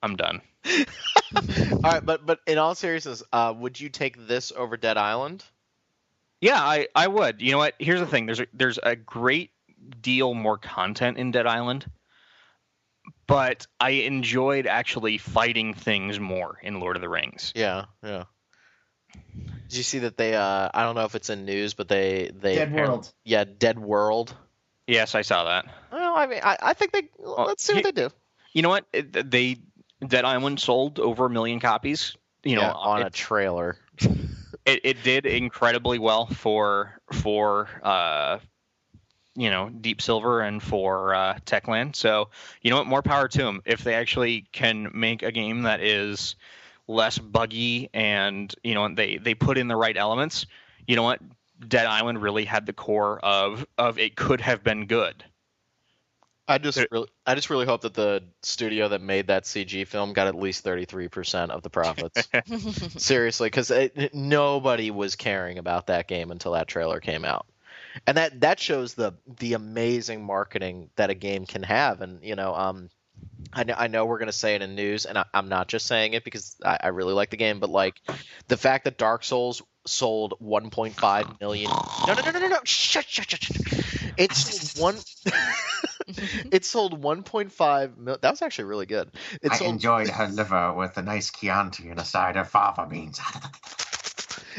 I'm 0.02 0.16
done. 0.16 0.42
all 0.66 1.80
right, 1.82 2.04
but 2.04 2.26
but 2.26 2.40
in 2.46 2.58
all 2.58 2.74
seriousness, 2.74 3.22
uh, 3.32 3.54
would 3.56 3.80
you 3.80 3.88
take 3.88 4.28
this 4.28 4.52
over 4.54 4.76
Dead 4.76 4.98
Island? 4.98 5.42
Yeah, 6.42 6.60
I, 6.60 6.88
I 6.94 7.08
would. 7.08 7.40
You 7.40 7.52
know 7.52 7.58
what? 7.58 7.74
Here's 7.78 8.00
the 8.00 8.06
thing. 8.06 8.26
There's 8.26 8.40
a, 8.40 8.46
there's 8.52 8.78
a 8.82 8.94
great 8.94 9.52
deal 10.02 10.34
more 10.34 10.58
content 10.58 11.16
in 11.16 11.30
Dead 11.30 11.46
Island, 11.46 11.90
but 13.26 13.66
I 13.80 13.90
enjoyed 13.90 14.66
actually 14.66 15.16
fighting 15.16 15.72
things 15.72 16.20
more 16.20 16.58
in 16.62 16.78
Lord 16.78 16.96
of 16.96 17.00
the 17.00 17.08
Rings. 17.08 17.52
Yeah, 17.54 17.86
yeah. 18.02 18.24
Did 19.68 19.76
you 19.78 19.82
see 19.82 20.00
that 20.00 20.16
they? 20.16 20.34
Uh, 20.34 20.68
I 20.72 20.82
don't 20.82 20.94
know 20.94 21.04
if 21.04 21.14
it's 21.14 21.30
in 21.30 21.44
news, 21.44 21.74
but 21.74 21.88
they 21.88 22.30
they 22.34 22.56
Dead 22.56 22.72
World. 22.72 23.12
Yeah, 23.24 23.44
Dead 23.44 23.78
World. 23.78 24.34
Yes, 24.86 25.14
I 25.14 25.22
saw 25.22 25.44
that. 25.44 25.66
Well, 25.90 26.14
I 26.16 26.26
mean, 26.26 26.40
I, 26.42 26.58
I 26.60 26.72
think 26.74 26.92
they. 26.92 27.08
let's 27.18 27.64
see 27.64 27.72
what 27.74 27.84
he- 27.86 27.90
they 27.92 28.02
do. 28.02 28.10
You 28.52 28.62
know 28.62 28.68
what? 28.68 28.84
It, 28.92 29.30
they 29.30 29.56
Dead 30.06 30.24
Island 30.24 30.60
sold 30.60 30.98
over 30.98 31.26
a 31.26 31.30
million 31.30 31.58
copies. 31.60 32.16
You 32.44 32.56
know, 32.56 32.62
Yeah, 32.62 32.72
on 32.72 33.00
it, 33.00 33.06
a 33.06 33.10
trailer. 33.10 33.78
it, 34.00 34.80
it 34.84 35.02
did 35.02 35.26
incredibly 35.26 35.98
well 35.98 36.26
for 36.26 37.00
for 37.12 37.68
uh, 37.82 38.38
you 39.34 39.50
know 39.50 39.70
Deep 39.70 40.02
Silver 40.02 40.40
and 40.42 40.62
for 40.62 41.14
uh, 41.14 41.38
Techland. 41.46 41.96
So 41.96 42.28
you 42.60 42.70
know 42.70 42.76
what? 42.76 42.86
More 42.86 43.02
power 43.02 43.28
to 43.28 43.38
them 43.38 43.62
if 43.64 43.84
they 43.84 43.94
actually 43.94 44.46
can 44.52 44.90
make 44.92 45.22
a 45.22 45.32
game 45.32 45.62
that 45.62 45.80
is 45.80 46.36
less 46.92 47.18
buggy 47.18 47.90
and 47.92 48.54
you 48.62 48.74
know 48.74 48.84
and 48.84 48.96
they 48.96 49.16
they 49.16 49.34
put 49.34 49.58
in 49.58 49.68
the 49.68 49.76
right 49.76 49.96
elements. 49.96 50.46
You 50.86 50.96
know 50.96 51.02
what? 51.02 51.20
Dead 51.66 51.86
Island 51.86 52.20
really 52.22 52.44
had 52.44 52.66
the 52.66 52.72
core 52.72 53.18
of 53.24 53.66
of 53.78 53.98
it 53.98 54.16
could 54.16 54.40
have 54.40 54.62
been 54.64 54.86
good. 54.86 55.24
I 56.48 56.58
just 56.58 56.76
There- 56.76 56.88
really, 56.90 57.06
I 57.24 57.36
just 57.36 57.50
really 57.50 57.66
hope 57.66 57.82
that 57.82 57.94
the 57.94 58.24
studio 58.42 58.88
that 58.88 59.00
made 59.00 59.28
that 59.28 59.44
CG 59.44 59.86
film 59.86 60.12
got 60.12 60.26
at 60.26 60.34
least 60.34 60.64
thirty 60.64 60.84
three 60.84 61.08
percent 61.08 61.52
of 61.52 61.62
the 61.62 61.70
profits. 61.70 62.28
Seriously, 63.02 63.46
because 63.46 63.72
nobody 64.12 64.90
was 64.90 65.14
caring 65.14 65.58
about 65.58 65.86
that 65.86 66.08
game 66.08 66.32
until 66.32 66.52
that 66.52 66.66
trailer 66.66 66.98
came 66.98 67.24
out, 67.24 67.46
and 68.08 68.16
that 68.16 68.40
that 68.40 68.58
shows 68.58 68.94
the 68.94 69.12
the 69.38 69.52
amazing 69.54 70.24
marketing 70.24 70.90
that 70.96 71.10
a 71.10 71.14
game 71.14 71.46
can 71.46 71.62
have. 71.62 72.00
And 72.00 72.22
you 72.24 72.34
know, 72.34 72.54
um, 72.54 72.90
I 73.52 73.64
know, 73.64 73.74
I 73.76 73.88
know 73.88 74.06
we're 74.06 74.18
gonna 74.18 74.32
say 74.32 74.54
it 74.54 74.62
in 74.62 74.74
news, 74.74 75.04
and 75.04 75.18
I, 75.18 75.24
I'm 75.34 75.48
not 75.48 75.68
just 75.68 75.86
saying 75.86 76.14
it 76.14 76.24
because 76.24 76.56
I, 76.64 76.78
I 76.84 76.88
really 76.88 77.12
like 77.12 77.30
the 77.30 77.36
game, 77.36 77.60
but 77.60 77.70
like 77.70 78.00
the 78.48 78.56
fact 78.56 78.84
that 78.84 78.96
Dark 78.96 79.24
Souls 79.24 79.62
sold 79.86 80.34
1.5 80.42 81.40
million. 81.40 81.70
No, 82.04 82.14
no, 82.14 82.22
no, 82.22 82.30
no, 82.32 82.40
no, 82.40 82.48
no. 82.48 82.58
Shut, 82.64 83.04
shut, 83.08 83.30
shut, 83.30 83.44
shut. 83.44 83.56
It's 84.18 84.76
one. 84.76 84.96
it 86.50 86.64
sold 86.64 87.00
1.5 87.00 87.96
mil. 87.96 88.18
That 88.20 88.30
was 88.30 88.42
actually 88.42 88.64
really 88.64 88.86
good. 88.86 89.10
It 89.42 89.52
I 89.52 89.56
sold 89.56 89.70
enjoyed 89.70 90.08
her 90.08 90.28
liver 90.28 90.72
with 90.72 90.96
a 90.96 91.02
nice 91.02 91.30
Chianti 91.30 91.88
and 91.88 91.98
a 91.98 92.04
side 92.04 92.36
of 92.36 92.48
fava 92.48 92.86
beans. 92.86 93.20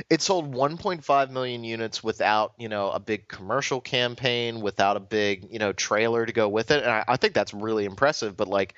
It 0.10 0.22
sold 0.22 0.54
1.5 0.54 1.30
million 1.30 1.64
units 1.64 2.04
without 2.04 2.54
you 2.58 2.70
know 2.70 2.90
a 2.92 3.00
big 3.00 3.28
commercial 3.28 3.82
campaign 3.82 4.62
without 4.62 4.98
a 4.98 5.00
big 5.00 5.48
you 5.52 5.60
know 5.60 5.74
trailer 5.74 6.26
to 6.26 6.34
go 6.34 6.48
with 6.50 6.72
it 6.72 6.84
and 6.84 6.92
I, 6.92 7.04
I 7.08 7.18
think 7.18 7.34
that's 7.34 7.54
really 7.54 7.86
impressive 7.86 8.36
but 8.38 8.48
like 8.48 8.76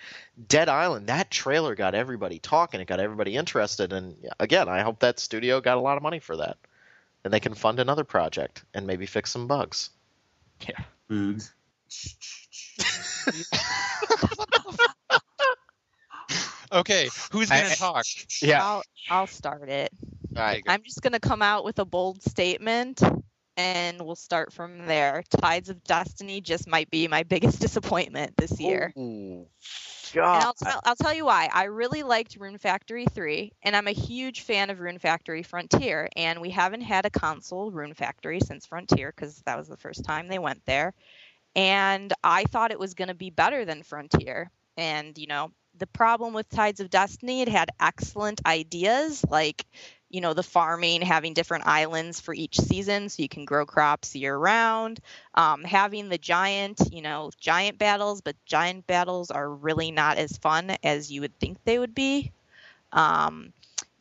dead 0.48 0.70
island 0.70 1.08
that 1.08 1.32
trailer 1.32 1.76
got 1.76 1.96
everybody 1.96 2.40
talking 2.40 2.82
it 2.82 2.88
got 2.88 3.00
everybody 3.00 3.36
interested 3.36 3.94
and 3.94 4.16
again 4.40 4.68
i 4.70 4.82
hope 4.82 5.00
that 5.00 5.20
studio 5.20 5.62
got 5.62 5.78
a 5.78 5.82
lot 5.82 5.98
of 5.98 6.04
money 6.04 6.20
for 6.20 6.38
that 6.38 6.58
and 7.24 7.34
they 7.34 7.40
can 7.40 7.54
fund 7.54 7.80
another 7.80 8.04
project 8.04 8.64
and 8.74 8.88
maybe 8.88 9.06
fix 9.06 9.32
some 9.32 9.48
bugs 9.48 9.90
Boogs. 11.10 11.52
Okay, 16.72 17.08
who's 17.32 17.50
gonna 17.50 17.70
I- 17.70 17.76
talk? 17.76 18.06
Yeah. 18.42 18.66
I'll 18.66 18.84
I'll 19.10 19.28
start 19.28 19.70
it. 19.70 19.92
Right 20.36 20.64
I'm 20.68 20.84
just 20.84 21.02
gonna 21.02 21.20
come 21.20 21.42
out 21.42 21.66
with 21.66 21.80
a 21.80 21.86
bold 21.86 22.22
statement, 22.24 23.02
and 23.58 24.02
we'll 24.02 24.16
start 24.16 24.52
from 24.54 24.86
there. 24.86 25.24
Tides 25.42 25.70
of 25.70 25.84
Destiny 25.84 26.42
just 26.42 26.68
might 26.68 26.90
be 26.90 27.08
my 27.08 27.24
biggest 27.36 27.60
disappointment 27.62 28.36
this 28.38 28.60
year. 28.60 28.94
Ooh. 28.98 29.48
And 30.14 30.44
I'll, 30.44 30.54
tell, 30.54 30.82
I'll 30.86 30.96
tell 30.96 31.14
you 31.14 31.26
why. 31.26 31.50
I 31.52 31.66
really 31.66 32.04
liked 32.04 32.38
Rune 32.40 32.58
Factory 32.58 33.06
3, 33.06 33.52
and 33.64 33.76
I'm 33.76 33.88
a 33.88 33.92
huge 33.92 34.42
fan 34.42 34.70
of 34.70 34.80
Rune 34.80 35.00
Factory 35.00 35.44
Frontier. 35.44 36.08
And 36.16 36.40
we 36.40 36.50
haven't 36.50 36.82
had 36.82 37.06
a 37.06 37.10
console 37.10 37.72
Rune 37.72 37.94
Factory 37.94 38.40
since 38.40 38.66
Frontier 38.66 39.12
because 39.14 39.42
that 39.46 39.58
was 39.58 39.68
the 39.68 39.78
first 39.78 40.06
time 40.06 40.28
they 40.28 40.40
went 40.40 40.66
there. 40.66 40.94
And 41.56 42.14
I 42.24 42.44
thought 42.46 42.72
it 42.72 42.80
was 42.80 42.94
going 42.94 43.08
to 43.08 43.14
be 43.14 43.30
better 43.30 43.66
than 43.66 43.84
Frontier. 43.84 44.52
And, 44.78 45.18
you 45.18 45.28
know, 45.28 45.52
the 45.78 45.88
problem 45.88 46.34
with 46.34 46.50
Tides 46.50 46.80
of 46.80 46.90
Destiny, 46.90 47.42
it 47.42 47.50
had 47.50 47.70
excellent 47.80 48.42
ideas 48.46 49.24
like, 49.30 49.66
you 50.10 50.22
know, 50.22 50.34
the 50.34 50.44
farming, 50.44 51.02
having 51.02 51.34
different 51.34 51.68
islands 51.68 52.20
for 52.20 52.34
each 52.34 52.60
season 52.60 53.10
so 53.10 53.22
you 53.22 53.30
can 53.30 53.46
grow 53.46 53.66
crops 53.66 54.16
year 54.16 54.36
round 54.38 55.00
um, 55.36 55.64
having 55.64 56.10
the 56.10 56.18
giant, 56.18 56.82
you 56.92 57.02
know, 57.02 57.30
giant 57.40 57.78
battles, 57.78 58.22
but 58.22 58.36
giant 58.46 58.88
battles 58.88 59.32
are 59.32 59.50
really 59.50 59.92
not 59.92 60.18
as 60.18 60.38
fun 60.38 60.76
as 60.84 61.12
you 61.12 61.22
would 61.22 61.38
think 61.40 61.58
they 61.64 61.78
would 61.78 61.94
be. 61.94 62.32
Um, 62.92 63.54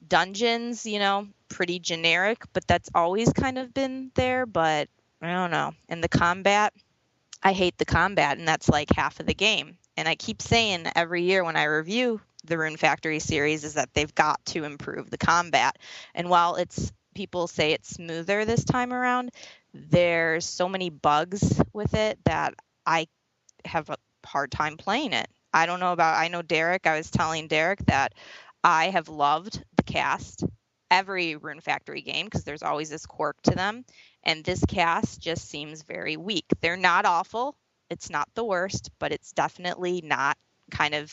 dungeons, 0.07 0.87
you 0.87 0.99
know, 0.99 1.27
pretty 1.49 1.79
generic, 1.81 2.45
but 2.53 2.67
that's 2.67 2.91
always 2.95 3.33
kind 3.33 3.59
of 3.59 3.75
been 3.75 4.11
there. 4.15 4.47
But 4.47 4.89
I 5.21 5.33
don't 5.33 5.51
know. 5.51 5.73
And 5.89 6.03
the 6.03 6.09
combat, 6.09 6.73
I 7.43 7.53
hate 7.53 7.77
the 7.79 7.85
combat, 7.85 8.39
and 8.39 8.47
that's 8.47 8.69
like 8.69 8.95
half 8.95 9.21
of 9.21 9.27
the 9.27 9.35
game. 9.35 9.77
And 9.97 10.09
I 10.09 10.15
keep 10.15 10.41
saying 10.41 10.87
every 10.95 11.23
year 11.23 11.45
when 11.45 11.57
I 11.57 11.65
review 11.65 12.21
the 12.45 12.59
Rune 12.59 12.77
Factory 12.77 13.19
series 13.19 13.65
is 13.65 13.75
that 13.75 13.93
they've 13.95 14.15
got 14.15 14.45
to 14.47 14.65
improve 14.65 15.11
the 15.11 15.19
combat. 15.19 15.79
And 16.15 16.29
while 16.29 16.57
it's 16.57 16.93
people 17.15 17.47
say 17.47 17.73
it's 17.73 17.91
smoother 17.91 18.45
this 18.45 18.65
time 18.65 18.93
around, 18.93 19.31
there's 19.73 20.45
so 20.45 20.69
many 20.69 20.91
bugs 20.91 21.61
with 21.73 21.95
it 21.95 22.19
that 22.25 22.55
I 22.87 23.07
have 23.65 23.91
a 23.91 23.97
hard 24.27 24.51
time 24.51 24.77
playing 24.77 25.13
it. 25.13 25.29
I 25.53 25.67
don't 25.67 25.81
know 25.81 25.93
about 25.93 26.19
I 26.19 26.29
know 26.29 26.43
Derek, 26.43 26.87
I 26.87 26.97
was 26.97 27.11
telling 27.11 27.49
Derek 27.49 27.85
that 27.87 28.15
I 28.63 28.91
have 28.91 29.09
loved 29.09 29.63
the 29.77 29.83
cast 29.83 30.45
every 30.91 31.37
Rune 31.37 31.61
Factory 31.61 32.03
game 32.03 32.27
because 32.27 32.45
there's 32.45 32.63
always 32.63 32.91
this 32.91 33.07
quirk 33.07 33.41
to 33.43 33.53
them 33.53 33.85
and 34.25 34.45
this 34.45 34.65
cast 34.67 35.21
just 35.21 35.49
seems 35.49 35.83
very 35.83 36.17
weak. 36.17 36.47
They're 36.61 36.77
not 36.77 37.05
awful. 37.05 37.57
It's 37.91 38.11
not 38.11 38.29
the 38.35 38.45
worst, 38.45 38.91
but 38.99 39.13
it's 39.13 39.33
definitely 39.33 40.03
not 40.03 40.37
kind 40.71 40.95
of 40.95 41.13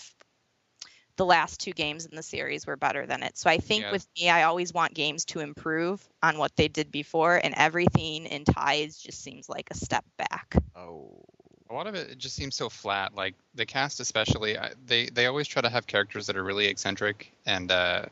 the 1.18 1.26
last 1.26 1.60
two 1.60 1.72
games 1.74 2.06
in 2.06 2.16
the 2.16 2.24
series 2.24 2.66
were 2.66 2.78
better 2.78 3.06
than 3.06 3.24
it. 3.24 3.38
So 3.38 3.50
I 3.50 3.58
think 3.58 3.84
Yeah. 3.84 3.92
with 3.92 4.06
me, 4.20 4.30
I 4.30 4.44
always 4.44 4.74
want 4.74 4.94
games 4.94 5.26
to 5.26 5.40
improve 5.40 6.08
on 6.22 6.38
what 6.38 6.56
they 6.56 6.68
did 6.68 6.92
before, 6.92 7.36
and 7.42 7.54
everything 7.56 8.26
in 8.26 8.46
Ties 8.46 8.98
just 8.98 9.22
seems 9.22 9.50
like 9.50 9.70
a 9.72 9.76
step 9.76 10.06
back. 10.18 10.56
oh 10.76 11.24
A 11.70 11.74
lot 11.74 11.88
of 11.88 11.96
it, 11.96 12.12
it 12.12 12.18
just 12.18 12.36
seems 12.36 12.56
so 12.56 12.70
flat. 12.70 13.16
Like 13.16 13.36
the 13.56 13.66
cast, 13.66 14.00
especially, 14.00 14.58
I- 14.58 14.74
they 14.86 15.06
they 15.08 15.26
always 15.28 15.48
try 15.48 15.62
to 15.62 15.70
have 15.70 15.88
characters 15.88 16.28
that 16.28 16.36
are 16.38 16.44
really 16.44 16.68
eccentric, 16.68 17.32
and 17.46 17.72
uh, 17.72 18.06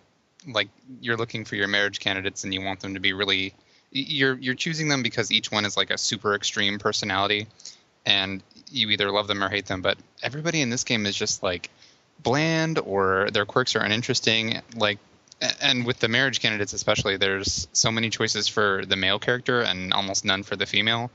like 0.48 0.70
you're 1.02 1.18
looking 1.18 1.46
for 1.46 1.56
your 1.56 1.68
marriage 1.68 2.00
candidates, 2.00 2.44
and 2.44 2.54
you 2.54 2.62
want 2.62 2.80
them 2.80 2.94
to 2.96 3.00
be 3.00 3.14
really. 3.14 3.54
You're 3.92 4.38
you're 4.38 4.56
choosing 4.56 4.88
them 4.88 5.04
because 5.04 5.32
each 5.32 5.52
one 5.52 5.66
is 5.66 5.76
like 5.76 5.90
a 5.90 5.98
super 5.98 6.36
extreme 6.36 6.80
personality, 6.80 7.48
and 8.06 8.44
you 8.72 8.90
either 8.90 9.12
love 9.12 9.28
them 9.28 9.44
or 9.44 9.50
hate 9.50 9.66
them. 9.66 9.82
But 9.82 9.98
everybody 10.22 10.62
in 10.62 10.70
this 10.70 10.84
game 10.84 11.06
is 11.06 11.16
just 11.16 11.44
like 11.44 11.70
bland, 12.21 12.79
or 12.79 13.29
their 13.32 13.45
quirks 13.45 13.75
are 13.75 13.79
uninteresting. 13.79 14.62
Like, 14.75 14.99
and 15.62 15.86
with 15.86 15.99
the 15.99 16.08
marriage 16.08 16.41
candidates 16.41 16.73
especially, 16.73 17.17
there's 17.17 17.67
so 17.71 17.91
many 17.91 18.10
choices 18.10 18.47
for 18.47 18.86
the 18.86 18.95
male 18.95 19.19
character 19.19 19.62
and 19.62 19.93
almost 19.93 20.25
none 20.25 20.43
for 20.43 20.55
the 20.55 20.65
female. 20.65 21.12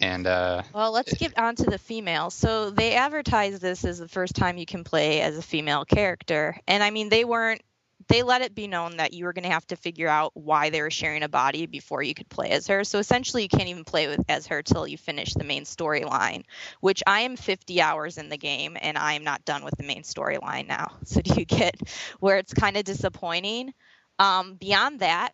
And 0.00 0.28
uh, 0.28 0.62
Well, 0.72 0.92
let's 0.92 1.12
get 1.14 1.36
on 1.36 1.56
to 1.56 1.64
the 1.64 1.78
female. 1.78 2.30
So 2.30 2.70
they 2.70 2.94
advertised 2.94 3.60
this 3.60 3.84
as 3.84 3.98
the 3.98 4.06
first 4.06 4.36
time 4.36 4.56
you 4.56 4.66
can 4.66 4.84
play 4.84 5.20
as 5.22 5.36
a 5.36 5.42
female 5.42 5.84
character. 5.84 6.56
And 6.68 6.84
I 6.84 6.90
mean, 6.90 7.08
they 7.08 7.24
weren't, 7.24 7.62
they 8.08 8.22
let 8.22 8.42
it 8.42 8.54
be 8.54 8.66
known 8.66 8.96
that 8.98 9.12
you 9.12 9.24
were 9.24 9.32
going 9.32 9.44
to 9.44 9.50
have 9.50 9.66
to 9.68 9.76
figure 9.76 10.08
out 10.08 10.32
why 10.34 10.70
they 10.70 10.80
were 10.82 10.90
sharing 10.90 11.22
a 11.22 11.28
body 11.28 11.66
before 11.66 12.02
you 12.02 12.14
could 12.14 12.28
play 12.28 12.50
as 12.50 12.66
her. 12.68 12.84
So 12.84 12.98
essentially, 12.98 13.42
you 13.42 13.48
can't 13.48 13.68
even 13.68 13.84
play 13.84 14.08
with 14.08 14.20
as 14.28 14.46
her 14.48 14.62
till 14.62 14.86
you 14.86 14.98
finish 14.98 15.34
the 15.34 15.44
main 15.44 15.64
storyline, 15.64 16.44
which 16.80 17.02
I 17.06 17.20
am 17.20 17.36
50 17.36 17.80
hours 17.80 18.18
in 18.18 18.28
the 18.28 18.38
game 18.38 18.76
and 18.80 18.96
I 18.98 19.14
am 19.14 19.24
not 19.24 19.44
done 19.44 19.64
with 19.64 19.76
the 19.76 19.84
main 19.84 20.02
storyline 20.02 20.66
now. 20.66 20.92
So 21.04 21.22
do 21.22 21.34
you 21.40 21.46
get 21.46 21.74
where 22.20 22.36
it's 22.36 22.52
kind 22.52 22.76
of 22.76 22.84
disappointing? 22.84 23.72
Um, 24.18 24.54
beyond 24.54 25.00
that, 25.00 25.32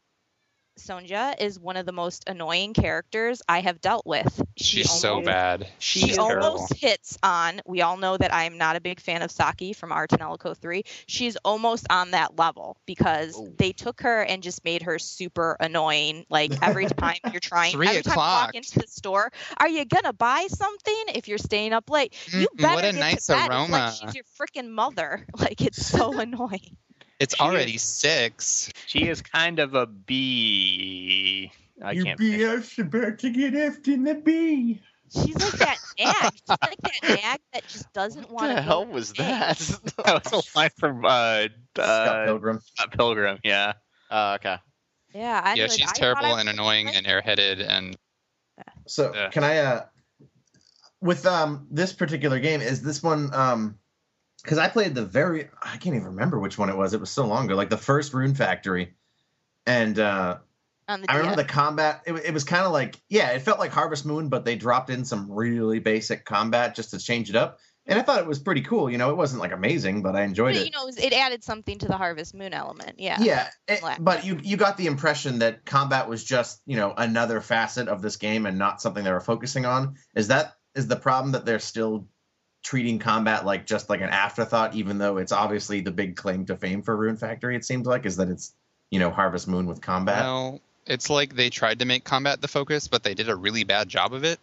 Sonja 0.79 1.41
is 1.41 1.59
one 1.59 1.77
of 1.77 1.87
the 1.87 1.93
most 1.93 2.25
annoying 2.29 2.75
characters 2.75 3.41
I 3.49 3.61
have 3.61 3.81
dealt 3.81 4.05
with. 4.07 4.43
She 4.57 4.79
she's 4.79 4.91
so 4.91 5.11
almost- 5.15 5.27
bad. 5.27 5.69
She 5.79 6.01
She's 6.01 6.17
terrible. 6.17 6.47
almost 6.47 6.75
hits 6.75 7.17
on. 7.23 7.61
We 7.65 7.83
all 7.83 7.97
know 7.97 8.17
that 8.17 8.35
I 8.35 8.45
am 8.45 8.59
not 8.59 8.75
a 8.77 8.81
big 8.81 8.99
fan 9.01 9.23
of 9.23 9.31
Saki 9.31 9.73
from 9.73 9.93
Ar 9.93 10.07
tonelico 10.09 10.53
3. 10.55 10.83
She's 11.07 11.37
almost 11.45 11.87
on 11.91 12.11
that 12.11 12.37
level 12.37 12.77
because 12.87 13.35
Oh. 13.37 13.49
they 13.57 13.73
took 13.73 14.01
her 14.03 14.23
and 14.23 14.43
just 14.43 14.65
made 14.65 14.83
her 14.83 14.99
super 14.99 15.57
annoying. 15.61 16.27
Like 16.29 16.53
every 16.61 16.87
time 16.87 17.19
you're 17.31 17.41
trying, 17.41 17.73
Three 17.73 17.89
every 17.89 18.03
time 18.03 18.15
you 18.15 18.19
walk 18.19 18.55
into 18.55 18.81
the 18.81 18.89
store, 18.89 19.31
are 19.59 19.69
you 19.69 19.85
gonna 19.85 20.13
buy 20.13 20.47
something 20.51 21.05
if 21.15 21.29
you're 21.29 21.39
staying 21.39 21.73
up 21.73 21.89
late? 21.89 22.13
You 22.33 22.49
Mm, 22.49 22.61
better 22.63 22.75
what 22.75 22.85
a 22.85 22.93
get 22.93 22.99
nice 23.01 23.27
to 23.27 23.33
bed. 23.35 23.39
It's 23.47 23.49
aroma. 23.49 23.69
like 23.71 23.93
she's 23.95 24.15
your 24.17 24.25
freaking 24.39 24.71
mother. 24.71 25.25
Like 25.39 25.61
it's 25.61 25.87
so 25.87 26.19
annoying. 26.21 26.77
It's 27.21 27.35
She 27.37 27.41
already 27.43 27.75
is- 27.75 27.83
six. 27.83 28.71
She 28.87 29.09
is 29.09 29.23
kind 29.23 29.59
of 29.59 29.75
a 29.75 29.87
bee. 29.87 31.51
I 31.83 31.93
you 31.93 32.05
can't. 32.05 32.19
be 32.19 32.45
us 32.45 32.79
about 32.79 33.19
to 33.21 33.31
get 33.31 33.55
effed 33.55 33.89
in 33.89 34.05
the 34.05 34.15
bee. 34.15 34.81
She's 35.13 35.35
like 35.37 35.53
that 35.59 35.79
nag. 35.99 36.33
She's 36.33 36.43
like 36.49 36.81
that 36.83 37.03
nag 37.09 37.41
that 37.53 37.67
just 37.69 37.93
doesn't 37.93 38.31
want. 38.31 38.49
what 38.49 38.55
the 38.55 38.63
hell 38.63 38.87
was 38.87 39.13
that 39.15 39.59
That 40.05 40.25
was 40.33 40.33
a 40.55 40.59
line 40.59 40.71
from 40.79 41.05
uh, 41.05 41.49
Scott 41.75 41.89
uh, 41.89 42.25
Pilgrim. 42.27 42.61
Scott 42.65 42.93
Pilgrim. 42.93 43.39
Yeah. 43.45 43.75
oh 44.11 44.35
okay 44.35 44.57
Yeah, 45.13 45.41
I 45.45 45.55
yeah, 45.55 45.65
like, 45.65 45.73
she's 45.73 45.91
I 45.91 45.93
terrible 45.95 46.37
and 46.37 46.49
annoying 46.49 46.89
and 46.89 47.07
airheaded 47.07 47.65
and 47.67 47.97
So 48.87 49.13
Yeah. 49.15 49.31
can 49.31 49.45
I 49.45 49.59
uh 49.59 49.85
with 51.01 51.27
um 51.27 51.67
this 51.71 51.93
particular 51.93 52.39
game 52.41 52.61
is 52.61 52.83
this 52.83 53.03
one 53.03 53.33
um 53.35 53.79
because 54.45 54.59
I 54.59 54.69
played 54.69 54.95
the 54.95 55.05
very 55.05 55.49
I 55.61 55.77
can't 55.79 55.97
even 55.97 56.05
remember 56.05 56.39
which 56.39 56.59
one 56.59 56.69
it 56.69 56.77
was. 56.77 56.95
It 56.95 57.01
was 57.01 57.11
so 57.11 57.27
long 57.27 57.47
ago, 57.47 57.55
like 57.57 57.71
the 57.71 57.77
first 57.79 58.13
Rune 58.15 58.35
Factory, 58.35 58.95
and 59.67 59.99
uh 59.99 60.39
I 60.87 61.17
remember 61.17 61.37
the 61.37 61.49
combat. 61.49 62.03
It, 62.07 62.13
it 62.13 62.35
was 62.35 62.45
kind 62.45 62.65
of 62.67 62.73
like 62.73 63.01
yeah, 63.09 63.31
it 63.31 63.41
felt 63.41 63.59
like 63.59 63.73
Harvest 63.73 64.05
Moon, 64.05 64.29
but 64.29 64.45
they 64.45 64.55
dropped 64.55 64.91
in 64.91 65.05
some 65.05 65.33
really 65.33 65.79
basic 65.79 66.27
combat 66.27 66.75
just 66.75 66.91
to 66.91 66.99
change 66.99 67.31
it 67.31 67.37
up, 67.37 67.59
and 67.87 67.99
I 67.99 68.03
thought 68.03 68.19
it 68.19 68.27
was 68.27 68.39
pretty 68.39 68.61
cool. 68.61 68.91
You 68.91 68.99
know, 68.99 69.09
it 69.11 69.17
wasn't 69.17 69.41
like 69.41 69.53
amazing, 69.53 70.03
but 70.03 70.15
I 70.15 70.25
enjoyed 70.25 70.55
But, 70.55 70.61
it. 70.63 70.65
you 70.67 70.71
know, 70.73 70.89
it, 70.89 71.13
added 71.15 71.43
something 71.43 71.79
to 71.79 71.87
the 71.87 71.97
Harvest 71.97 72.35
Moon 72.35 72.53
element. 72.53 72.99
Yeah. 72.99 73.17
Yeah, 73.19 73.49
it- 73.67 73.83
but 73.99 74.27
you 74.27 74.39
you 74.43 74.59
got 74.59 74.77
the 74.77 74.87
impression 74.87 75.39
that 75.39 75.65
combat 75.65 76.07
was 76.07 76.23
just 76.23 76.61
you 76.67 76.77
know 76.77 76.93
another 76.95 77.41
facet 77.41 77.89
of 77.89 78.03
this 78.03 78.17
game 78.17 78.45
and 78.45 78.59
not 78.59 78.83
something 78.83 79.05
they 79.05 79.13
were 79.13 79.21
focusing 79.21 79.65
on. 79.65 79.95
Is 80.15 80.29
that 80.29 80.53
is 80.75 80.87
the 80.87 80.97
problem 80.97 81.33
that 81.33 81.47
they're 81.47 81.61
still 81.61 82.09
treating 82.65 82.99
combat 82.99 83.45
like 83.45 83.67
just 83.67 83.89
like 83.89 84.01
an 84.01 84.09
afterthought, 84.09 84.75
even 84.75 84.99
though 84.99 85.19
it's 85.19 85.31
obviously 85.31 85.81
the 85.81 85.93
big 85.93 86.17
claim 86.17 86.47
to 86.47 86.57
fame 86.57 86.83
for 86.83 86.97
Rune 86.97 87.17
Factory? 87.17 87.55
It 87.55 87.65
seems 87.65 87.87
like 87.87 88.07
is 88.07 88.17
that 88.17 88.29
it's 88.29 88.53
you 88.91 88.99
know 88.99 89.11
Harvest 89.11 89.47
Moon 89.47 89.67
with 89.67 89.81
combat. 89.81 90.25
well, 90.25 90.61
it's 90.87 91.09
like 91.09 91.37
they 91.37 91.51
tried 91.51 91.79
to 91.79 91.85
make 91.85 92.03
combat 92.05 92.41
the 92.41 92.49
focus, 92.49 92.89
but 92.89 93.05
they 93.05 93.15
did 93.15 93.29
a 93.29 93.37
really 93.37 93.65
bad 93.65 93.89
job 93.89 94.13
of 94.13 94.25
it. 94.25 94.41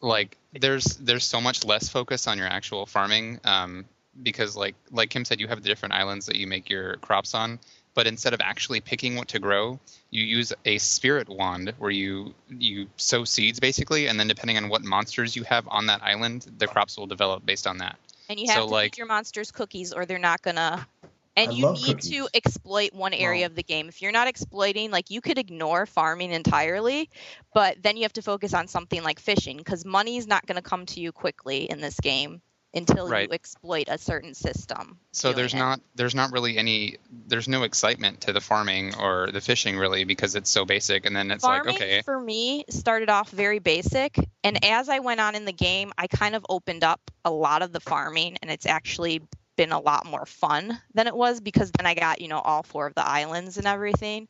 Like 0.00 0.36
there's 0.52 0.84
there's 0.96 1.24
so 1.24 1.40
much 1.40 1.64
less 1.64 1.88
focus 1.88 2.26
on 2.26 2.36
your 2.36 2.48
actual 2.48 2.86
farming, 2.86 3.40
um, 3.44 3.84
because 4.22 4.56
like 4.56 4.74
like 4.90 5.10
Kim 5.10 5.24
said, 5.24 5.40
you 5.40 5.48
have 5.48 5.62
the 5.62 5.68
different 5.68 5.94
islands 5.94 6.26
that 6.26 6.36
you 6.36 6.46
make 6.46 6.68
your 6.68 6.96
crops 6.96 7.34
on, 7.34 7.58
but 8.00 8.04
but 8.04 8.06
instead 8.06 8.32
of 8.32 8.40
actually 8.40 8.80
picking 8.80 9.14
what 9.16 9.28
to 9.28 9.38
grow, 9.38 9.78
you 10.08 10.24
use 10.24 10.54
a 10.64 10.78
spirit 10.78 11.28
wand 11.28 11.74
where 11.78 11.90
you 11.90 12.32
you 12.48 12.86
sow 12.96 13.24
seeds 13.24 13.60
basically, 13.60 14.06
and 14.06 14.18
then 14.18 14.26
depending 14.26 14.56
on 14.56 14.70
what 14.70 14.82
monsters 14.82 15.36
you 15.36 15.42
have 15.42 15.68
on 15.68 15.88
that 15.88 16.02
island, 16.02 16.46
the 16.56 16.66
crops 16.66 16.96
will 16.96 17.06
develop 17.06 17.44
based 17.44 17.66
on 17.66 17.76
that. 17.76 17.98
And 18.30 18.40
you 18.40 18.46
have 18.46 18.54
So, 18.54 18.66
to 18.68 18.72
like- 18.72 18.92
feed 18.94 18.98
your 18.98 19.06
monsters 19.06 19.52
cookies, 19.52 19.92
or 19.92 20.06
they're 20.06 20.18
not 20.18 20.40
gonna. 20.40 20.88
And 21.36 21.50
I 21.50 21.54
you 21.54 21.66
love 21.66 21.74
need 21.74 22.00
to 22.00 22.28
exploit 22.32 22.94
one 22.94 23.12
area 23.12 23.42
Wow. 23.42 23.50
of 23.50 23.54
the 23.54 23.62
game. 23.62 23.88
If 23.90 24.00
you're 24.00 24.12
not 24.12 24.28
exploiting, 24.28 24.90
like 24.90 25.10
you 25.10 25.20
could 25.20 25.36
ignore 25.36 25.84
farming 25.84 26.32
entirely, 26.32 27.10
but 27.52 27.82
then 27.82 27.98
you 27.98 28.04
have 28.04 28.14
to 28.14 28.22
focus 28.22 28.54
on 28.54 28.66
something 28.66 29.02
like 29.02 29.20
fishing 29.20 29.58
because 29.58 29.84
money's 29.84 30.26
not 30.26 30.46
going 30.46 30.56
to 30.56 30.62
come 30.62 30.86
to 30.86 31.00
you 31.00 31.12
quickly 31.12 31.64
in 31.70 31.82
this 31.82 32.00
game 32.00 32.40
until 32.74 33.08
Right. 33.08 33.28
you 33.28 33.34
exploit 33.34 33.86
a 33.88 33.98
certain 33.98 34.34
system. 34.34 34.98
So 35.12 35.32
there's 35.32 35.54
it. 35.54 35.58
not 35.58 35.80
there's 35.96 36.14
not 36.14 36.32
really 36.32 36.56
any 36.56 36.96
there's 37.26 37.48
no 37.48 37.64
excitement 37.64 38.22
to 38.22 38.32
the 38.32 38.40
farming 38.40 38.94
or 38.96 39.30
the 39.32 39.40
fishing 39.40 39.76
really 39.76 40.04
because 40.04 40.36
it's 40.36 40.50
so 40.50 40.64
basic, 40.64 41.06
and 41.06 41.14
then 41.14 41.30
it's 41.30 41.44
farming 41.44 41.66
like 41.66 41.82
okay, 41.82 42.02
for 42.02 42.18
me 42.18 42.64
started 42.68 43.10
off 43.10 43.30
very 43.30 43.58
basic 43.58 44.18
and 44.44 44.64
as 44.64 44.88
i 44.88 44.98
went 45.00 45.20
on 45.20 45.34
in 45.34 45.44
the 45.44 45.52
game 45.52 45.92
i 45.98 46.06
kind 46.06 46.34
of 46.34 46.44
opened 46.48 46.84
up 46.84 47.00
a 47.24 47.30
lot 47.30 47.62
of 47.62 47.72
the 47.72 47.80
farming 47.80 48.36
and 48.42 48.50
it's 48.50 48.66
actually 48.66 49.20
been 49.56 49.72
a 49.72 49.80
lot 49.80 50.06
more 50.06 50.26
fun 50.26 50.78
than 50.94 51.06
it 51.06 51.14
was 51.14 51.40
because 51.40 51.70
then 51.72 51.86
i 51.86 51.94
got 51.94 52.20
you 52.20 52.28
know 52.28 52.38
all 52.38 52.62
four 52.62 52.86
of 52.86 52.94
the 52.94 53.06
islands 53.06 53.58
and 53.58 53.66
everything 53.66 54.28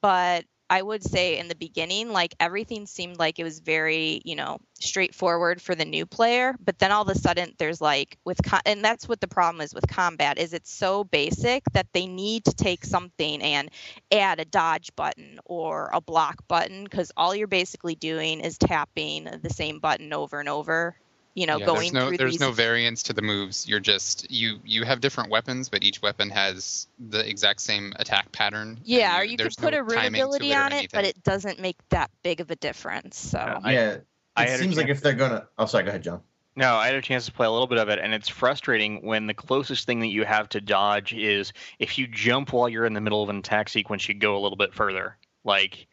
but 0.00 0.44
i 0.70 0.80
would 0.80 1.02
say 1.02 1.38
in 1.38 1.48
the 1.48 1.54
beginning 1.54 2.10
like 2.10 2.34
everything 2.40 2.86
seemed 2.86 3.18
like 3.18 3.38
it 3.38 3.44
was 3.44 3.60
very 3.60 4.20
you 4.24 4.36
know 4.36 4.58
straightforward 4.80 5.60
for 5.60 5.74
the 5.74 5.84
new 5.84 6.06
player 6.06 6.54
but 6.64 6.78
then 6.78 6.92
all 6.92 7.02
of 7.02 7.08
a 7.08 7.14
sudden 7.18 7.52
there's 7.58 7.80
like 7.80 8.18
with 8.24 8.40
and 8.66 8.84
that's 8.84 9.08
what 9.08 9.20
the 9.20 9.28
problem 9.28 9.60
is 9.60 9.74
with 9.74 9.86
combat 9.88 10.38
is 10.38 10.52
it's 10.52 10.72
so 10.72 11.04
basic 11.04 11.62
that 11.72 11.86
they 11.92 12.06
need 12.06 12.44
to 12.44 12.54
take 12.54 12.84
something 12.84 13.42
and 13.42 13.70
add 14.12 14.40
a 14.40 14.44
dodge 14.44 14.94
button 14.96 15.38
or 15.44 15.90
a 15.92 16.00
block 16.00 16.46
button 16.48 16.84
because 16.84 17.12
all 17.16 17.34
you're 17.34 17.46
basically 17.46 17.94
doing 17.94 18.40
is 18.40 18.58
tapping 18.58 19.24
the 19.42 19.50
same 19.50 19.78
button 19.78 20.12
over 20.12 20.40
and 20.40 20.48
over 20.48 20.96
you 21.34 21.46
know 21.46 21.58
yeah, 21.58 21.66
going 21.66 21.78
there's 21.80 21.92
no 21.92 22.08
through 22.08 22.16
there's 22.16 22.32
these 22.32 22.40
no 22.40 22.52
variance 22.52 23.02
to 23.04 23.12
the 23.12 23.22
moves. 23.22 23.68
You're 23.68 23.80
just 23.80 24.30
you 24.30 24.58
you 24.64 24.84
have 24.84 25.00
different 25.00 25.30
weapons, 25.30 25.68
but 25.68 25.82
each 25.82 26.00
weapon 26.00 26.30
has 26.30 26.86
the 26.98 27.28
exact 27.28 27.60
same 27.60 27.92
attack 27.96 28.32
pattern. 28.32 28.78
yeah 28.84 29.14
and 29.14 29.22
or 29.22 29.24
you 29.24 29.36
could 29.36 29.56
put 29.56 29.72
no 29.72 29.80
a 29.80 29.82
root 29.82 30.06
ability 30.06 30.52
or 30.52 30.58
on 30.58 30.72
it 30.72 30.90
but 30.92 31.04
it 31.04 31.22
doesn't 31.22 31.60
make 31.60 31.76
that 31.90 32.10
big 32.22 32.40
of 32.40 32.50
a 32.50 32.56
difference 32.56 33.18
so 33.18 33.38
Yeah, 33.38 33.70
yeah, 33.70 33.96
I 34.36 34.44
it 34.44 34.50
had 34.50 34.60
a 34.60 34.62
seems 34.62 34.76
like 34.76 34.88
if 34.88 35.00
they're 35.00 35.12
gonna. 35.12 35.46
Oh, 35.58 35.66
sorry. 35.66 35.84
Go 35.84 35.90
ahead, 35.90 36.02
John. 36.02 36.20
No, 36.56 36.76
I 36.76 36.86
had 36.86 36.94
a 36.94 37.02
chance 37.02 37.26
to 37.26 37.32
play 37.32 37.46
a 37.46 37.50
little 37.50 37.66
bit 37.66 37.78
of 37.78 37.88
it, 37.88 37.98
and 37.98 38.14
it's 38.14 38.28
frustrating 38.28 39.04
when 39.04 39.26
the 39.26 39.34
closest 39.34 39.86
thing 39.86 40.00
that 40.00 40.08
you 40.08 40.24
have 40.24 40.48
to 40.50 40.60
dodge 40.60 41.12
is 41.12 41.52
if 41.80 41.98
you 41.98 42.06
jump 42.06 42.52
while 42.52 42.68
you're 42.68 42.86
in 42.86 42.92
the 42.92 43.00
middle 43.00 43.22
of 43.22 43.28
an 43.28 43.38
attack 43.38 43.68
sequence, 43.68 44.08
you 44.08 44.14
go 44.14 44.36
a 44.36 44.40
little 44.40 44.56
bit 44.56 44.72
further. 44.72 45.16
Like 45.42 45.88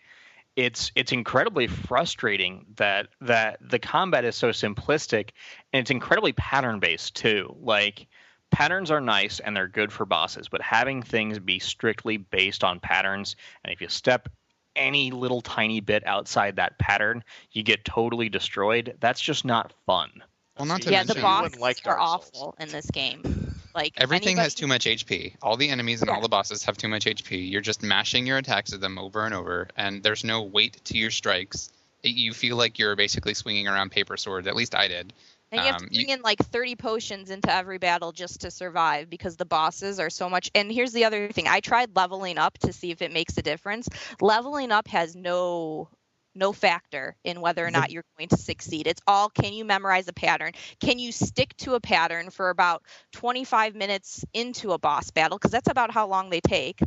it's 0.62 0.92
it's 0.96 1.12
incredibly 1.12 1.66
frustrating 1.68 2.66
that 2.76 3.08
that 3.22 3.58
the 3.68 3.80
combat 3.80 4.26
is 4.26 4.36
so 4.36 4.50
simplistic 4.50 5.30
and 5.74 5.82
it's 5.82 5.90
incredibly 5.92 6.34
pattern 6.34 6.80
based 6.80 7.16
too. 7.16 7.56
Like 7.60 8.08
patterns 8.52 8.92
are 8.92 9.02
nice 9.02 9.40
and 9.40 9.56
they're 9.56 9.68
good 9.68 9.92
for 9.92 10.06
bosses, 10.06 10.50
but 10.50 10.62
having 10.62 11.02
things 11.02 11.40
be 11.40 11.58
strictly 11.60 12.18
based 12.18 12.64
on 12.64 12.80
patterns, 12.80 13.36
and 13.64 13.74
if 13.74 13.82
you 13.82 13.90
step 13.90 14.30
any 14.76 15.10
little 15.12 15.42
tiny 15.42 15.80
bit 15.82 16.06
outside 16.06 16.58
that 16.58 16.78
pattern, 16.78 17.24
you 17.52 17.64
get 17.64 17.84
totally 17.84 18.30
destroyed. 18.30 18.96
That's 19.00 19.20
just 19.20 19.44
not 19.44 19.74
fun. 19.88 20.12
well, 20.58 20.68
not 20.68 20.82
to 20.84 20.92
yeah 20.92 21.00
mention 21.00 21.16
the 21.16 21.16
you 21.16 21.22
bosses 21.22 21.60
like 21.60 21.78
are 21.86 21.98
Souls. 21.98 22.30
awful 22.34 22.56
in 22.60 22.70
this 22.70 22.90
game 22.92 23.51
like 23.76 23.94
everything 23.98 24.38
has 24.38 24.54
too 24.56 24.68
much 24.68 24.86
HP. 24.86 25.36
All 25.42 25.58
the 25.58 25.70
enemies 25.70 26.02
and 26.02 26.10
Yeah. 26.10 26.16
all 26.16 26.22
the 26.22 26.30
bosses 26.30 26.64
have 26.64 26.78
too 26.78 26.88
much 26.88 27.06
HP. 27.06 27.50
You're 27.50 27.62
just 27.62 27.82
mashing 27.84 28.26
your 28.28 28.38
attacks 28.38 28.74
at 28.74 28.82
them 28.82 28.98
over 28.98 29.26
and 29.26 29.34
over, 29.34 29.68
and 29.76 30.02
there's 30.04 30.24
no 30.24 30.44
weight 30.44 30.84
to 30.86 30.98
your 30.98 31.12
strikes. 31.12 31.70
You 32.04 32.34
feel 32.34 32.56
like 32.58 32.80
you're 32.80 32.96
basically 32.96 33.34
swinging 33.34 33.68
around 33.68 33.92
paper 33.92 34.18
swords. 34.18 34.48
At 34.48 34.56
least 34.56 34.74
I 34.76 34.88
did. 34.88 35.14
And 35.54 35.60
you 35.62 35.68
have 35.68 35.78
to 35.80 35.84
Um, 35.84 35.90
bring 35.90 36.08
you- 36.08 36.14
in 36.16 36.22
like 36.22 36.40
30 36.40 36.76
potions 36.78 37.30
into 37.30 37.54
every 37.54 37.78
battle 37.78 38.12
just 38.14 38.42
to 38.42 38.52
survive 38.52 39.10
because 39.10 39.36
the 39.36 39.46
bosses 39.46 40.00
are 40.00 40.10
so 40.10 40.30
much. 40.30 40.50
And 40.56 40.72
here's 40.72 40.94
the 40.94 41.04
other 41.04 41.30
thing 41.30 41.48
I 41.48 41.60
tried 41.60 41.94
leveling 41.96 42.38
up 42.38 42.58
to 42.60 42.72
see 42.72 42.90
if 42.92 43.02
it 43.02 43.12
makes 43.12 43.38
a 43.38 43.42
difference. 43.42 43.90
Leveling 44.22 44.72
up 44.72 44.88
has 44.88 45.14
no. 45.16 45.90
No 46.34 46.54
factor 46.54 47.16
in 47.24 47.42
whether 47.42 47.66
or 47.66 47.72
not 47.72 47.92
you're 47.92 48.06
going 48.18 48.30
to 48.30 48.38
succeed. 48.38 48.88
It's 48.88 49.02
all 49.08 49.30
can 49.30 49.54
you 49.54 49.66
memorize 49.66 50.08
a 50.08 50.14
pattern? 50.14 50.54
Can 50.80 51.00
you 51.00 51.12
stick 51.12 51.56
to 51.58 51.76
a 51.76 51.80
pattern 51.80 52.30
for 52.30 52.50
about 52.50 52.84
25 53.14 53.76
minutes 53.76 54.26
into 54.34 54.72
a 54.72 54.80
boss 54.80 55.12
battle? 55.12 55.38
Because 55.38 55.52
that's 55.52 55.70
about 55.70 55.92
how 55.92 56.08
long 56.08 56.30
they 56.30 56.42
take. 56.42 56.80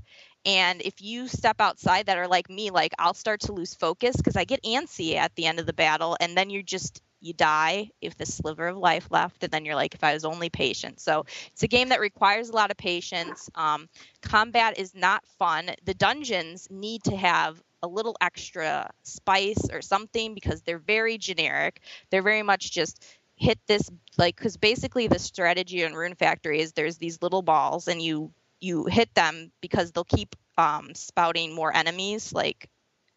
And 0.47 0.83
if 0.83 1.01
you 1.01 1.29
step 1.29 1.61
outside 1.61 2.07
that 2.07 2.19
are 2.19 2.29
like 2.29 2.51
me, 2.51 2.71
like 2.71 2.93
I'll 2.99 3.15
start 3.15 3.41
to 3.43 3.53
lose 3.53 3.75
focus 3.75 4.17
because 4.17 4.37
I 4.37 4.45
get 4.45 4.63
antsy 4.63 5.17
at 5.17 5.35
the 5.37 5.47
end 5.47 5.59
of 5.59 5.67
the 5.67 5.73
battle, 5.73 6.17
and 6.21 6.37
then 6.37 6.51
you're 6.51 6.63
just 6.63 7.03
you 7.21 7.33
die 7.33 7.89
if 8.03 8.17
the 8.17 8.27
sliver 8.27 8.69
of 8.69 8.77
life 8.77 9.09
left, 9.11 9.43
and 9.43 9.51
then 9.51 9.65
you're 9.65 9.75
like, 9.75 9.95
if 9.95 10.05
I 10.05 10.13
was 10.13 10.27
only 10.27 10.51
patient. 10.51 11.01
So 11.01 11.25
it's 11.53 11.63
a 11.63 11.69
game 11.69 11.89
that 11.89 12.01
requires 12.01 12.51
a 12.51 12.53
lot 12.53 12.71
of 12.71 12.77
patience. 12.77 13.49
Um, 13.55 13.89
combat 14.21 14.79
is 14.79 14.95
not 14.95 15.25
fun. 15.39 15.71
The 15.85 15.95
dungeons 15.95 16.69
need 16.71 17.05
to 17.05 17.17
have 17.17 17.63
a 17.85 17.87
little 17.87 18.17
extra 18.21 18.91
spice 19.03 19.69
or 19.71 19.83
something 19.83 20.35
because 20.35 20.63
they're 20.63 20.79
very 20.79 21.19
generic. 21.19 21.81
They're 22.11 22.23
very 22.23 22.43
much 22.43 22.73
just 22.73 23.05
hit 23.37 23.59
this 23.67 23.91
like 24.17 24.37
because 24.37 24.57
basically 24.57 25.07
the 25.07 25.19
strategy 25.19 25.83
in 25.83 25.95
Rune 25.95 26.15
Factory 26.15 26.61
is 26.61 26.73
there's 26.73 26.97
these 26.97 27.21
little 27.21 27.43
balls 27.43 27.89
and 27.89 28.01
you 28.01 28.33
you 28.61 28.87
hit 28.87 29.13
them 29.15 29.53
because 29.61 29.93
they'll 29.93 30.05
keep 30.05 30.35
um, 30.57 30.95
spouting 30.95 31.55
more 31.55 31.75
enemies 31.75 32.33
like 32.33 32.69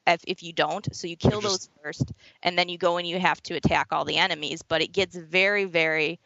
if, 0.07 0.21
if 0.27 0.41
you 0.43 0.53
don't 0.53 0.93
so 0.95 1.07
you 1.07 1.15
kill 1.15 1.39
those 1.39 1.69
first 1.83 2.11
and 2.41 2.57
then 2.57 2.67
you 2.67 2.77
go 2.77 2.97
and 2.97 3.07
you 3.07 3.19
have 3.19 3.41
to 3.43 3.53
attack 3.53 3.87
all 3.91 4.05
the 4.05 4.17
enemies 4.17 4.63
but 4.63 4.81
it 4.81 4.91
gets 4.91 5.15
very 5.15 5.65
very 5.65 6.19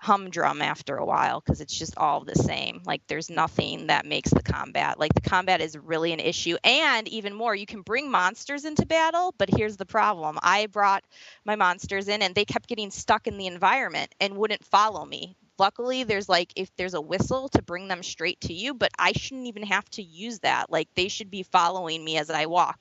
humdrum 0.00 0.60
after 0.60 0.96
a 0.96 1.04
while 1.04 1.40
because 1.40 1.60
it's 1.60 1.76
just 1.76 1.96
all 1.96 2.20
the 2.20 2.34
same. 2.34 2.82
Like 2.84 3.02
there's 3.06 3.30
nothing 3.30 3.86
that 3.86 4.04
makes 4.06 4.30
the 4.30 4.42
combat. 4.42 4.98
Like 4.98 5.14
the 5.14 5.22
combat 5.22 5.60
is 5.60 5.76
really 5.76 6.12
an 6.12 6.20
issue. 6.20 6.56
And 6.64 7.08
even 7.08 7.34
more 7.34 7.54
you 7.54 7.66
can 7.66 7.80
bring 7.82 8.10
monsters 8.10 8.64
into 8.64 8.86
battle 8.86 9.34
but 9.38 9.48
here's 9.50 9.76
the 9.76 9.86
problem. 9.86 10.38
I 10.42 10.66
brought 10.66 11.04
my 11.44 11.56
monsters 11.56 12.08
in 12.08 12.22
and 12.22 12.34
they 12.34 12.44
kept 12.44 12.68
getting 12.68 12.90
stuck 12.90 13.26
in 13.26 13.38
the 13.38 13.46
environment 13.46 14.14
and 14.20 14.36
wouldn't 14.36 14.64
follow 14.64 15.04
me. 15.04 15.34
Luckily 15.58 16.04
there's 16.04 16.28
like 16.28 16.52
if 16.56 16.74
there's 16.76 16.94
a 16.94 17.00
whistle 17.00 17.48
to 17.50 17.62
bring 17.62 17.88
them 17.88 18.02
straight 18.02 18.40
to 18.42 18.52
you 18.52 18.74
but 18.74 18.90
i 18.98 19.12
shouldn't 19.12 19.46
even 19.46 19.62
have 19.64 19.88
to 19.92 20.02
use 20.02 20.40
that. 20.40 20.70
Like 20.70 20.88
they 20.94 21.08
should 21.08 21.30
be 21.30 21.42
following 21.42 22.04
me 22.04 22.18
as 22.18 22.30
i 22.30 22.46
walk. 22.46 22.78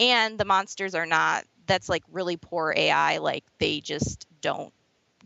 And 0.00 0.38
the 0.38 0.44
monsters 0.44 0.94
are 0.94 1.06
not 1.06 1.44
that's 1.66 1.88
like 1.88 2.02
really 2.10 2.36
poor 2.36 2.72
ai 2.76 3.18
like 3.18 3.44
they 3.58 3.80
just 3.80 4.26
don't 4.40 4.72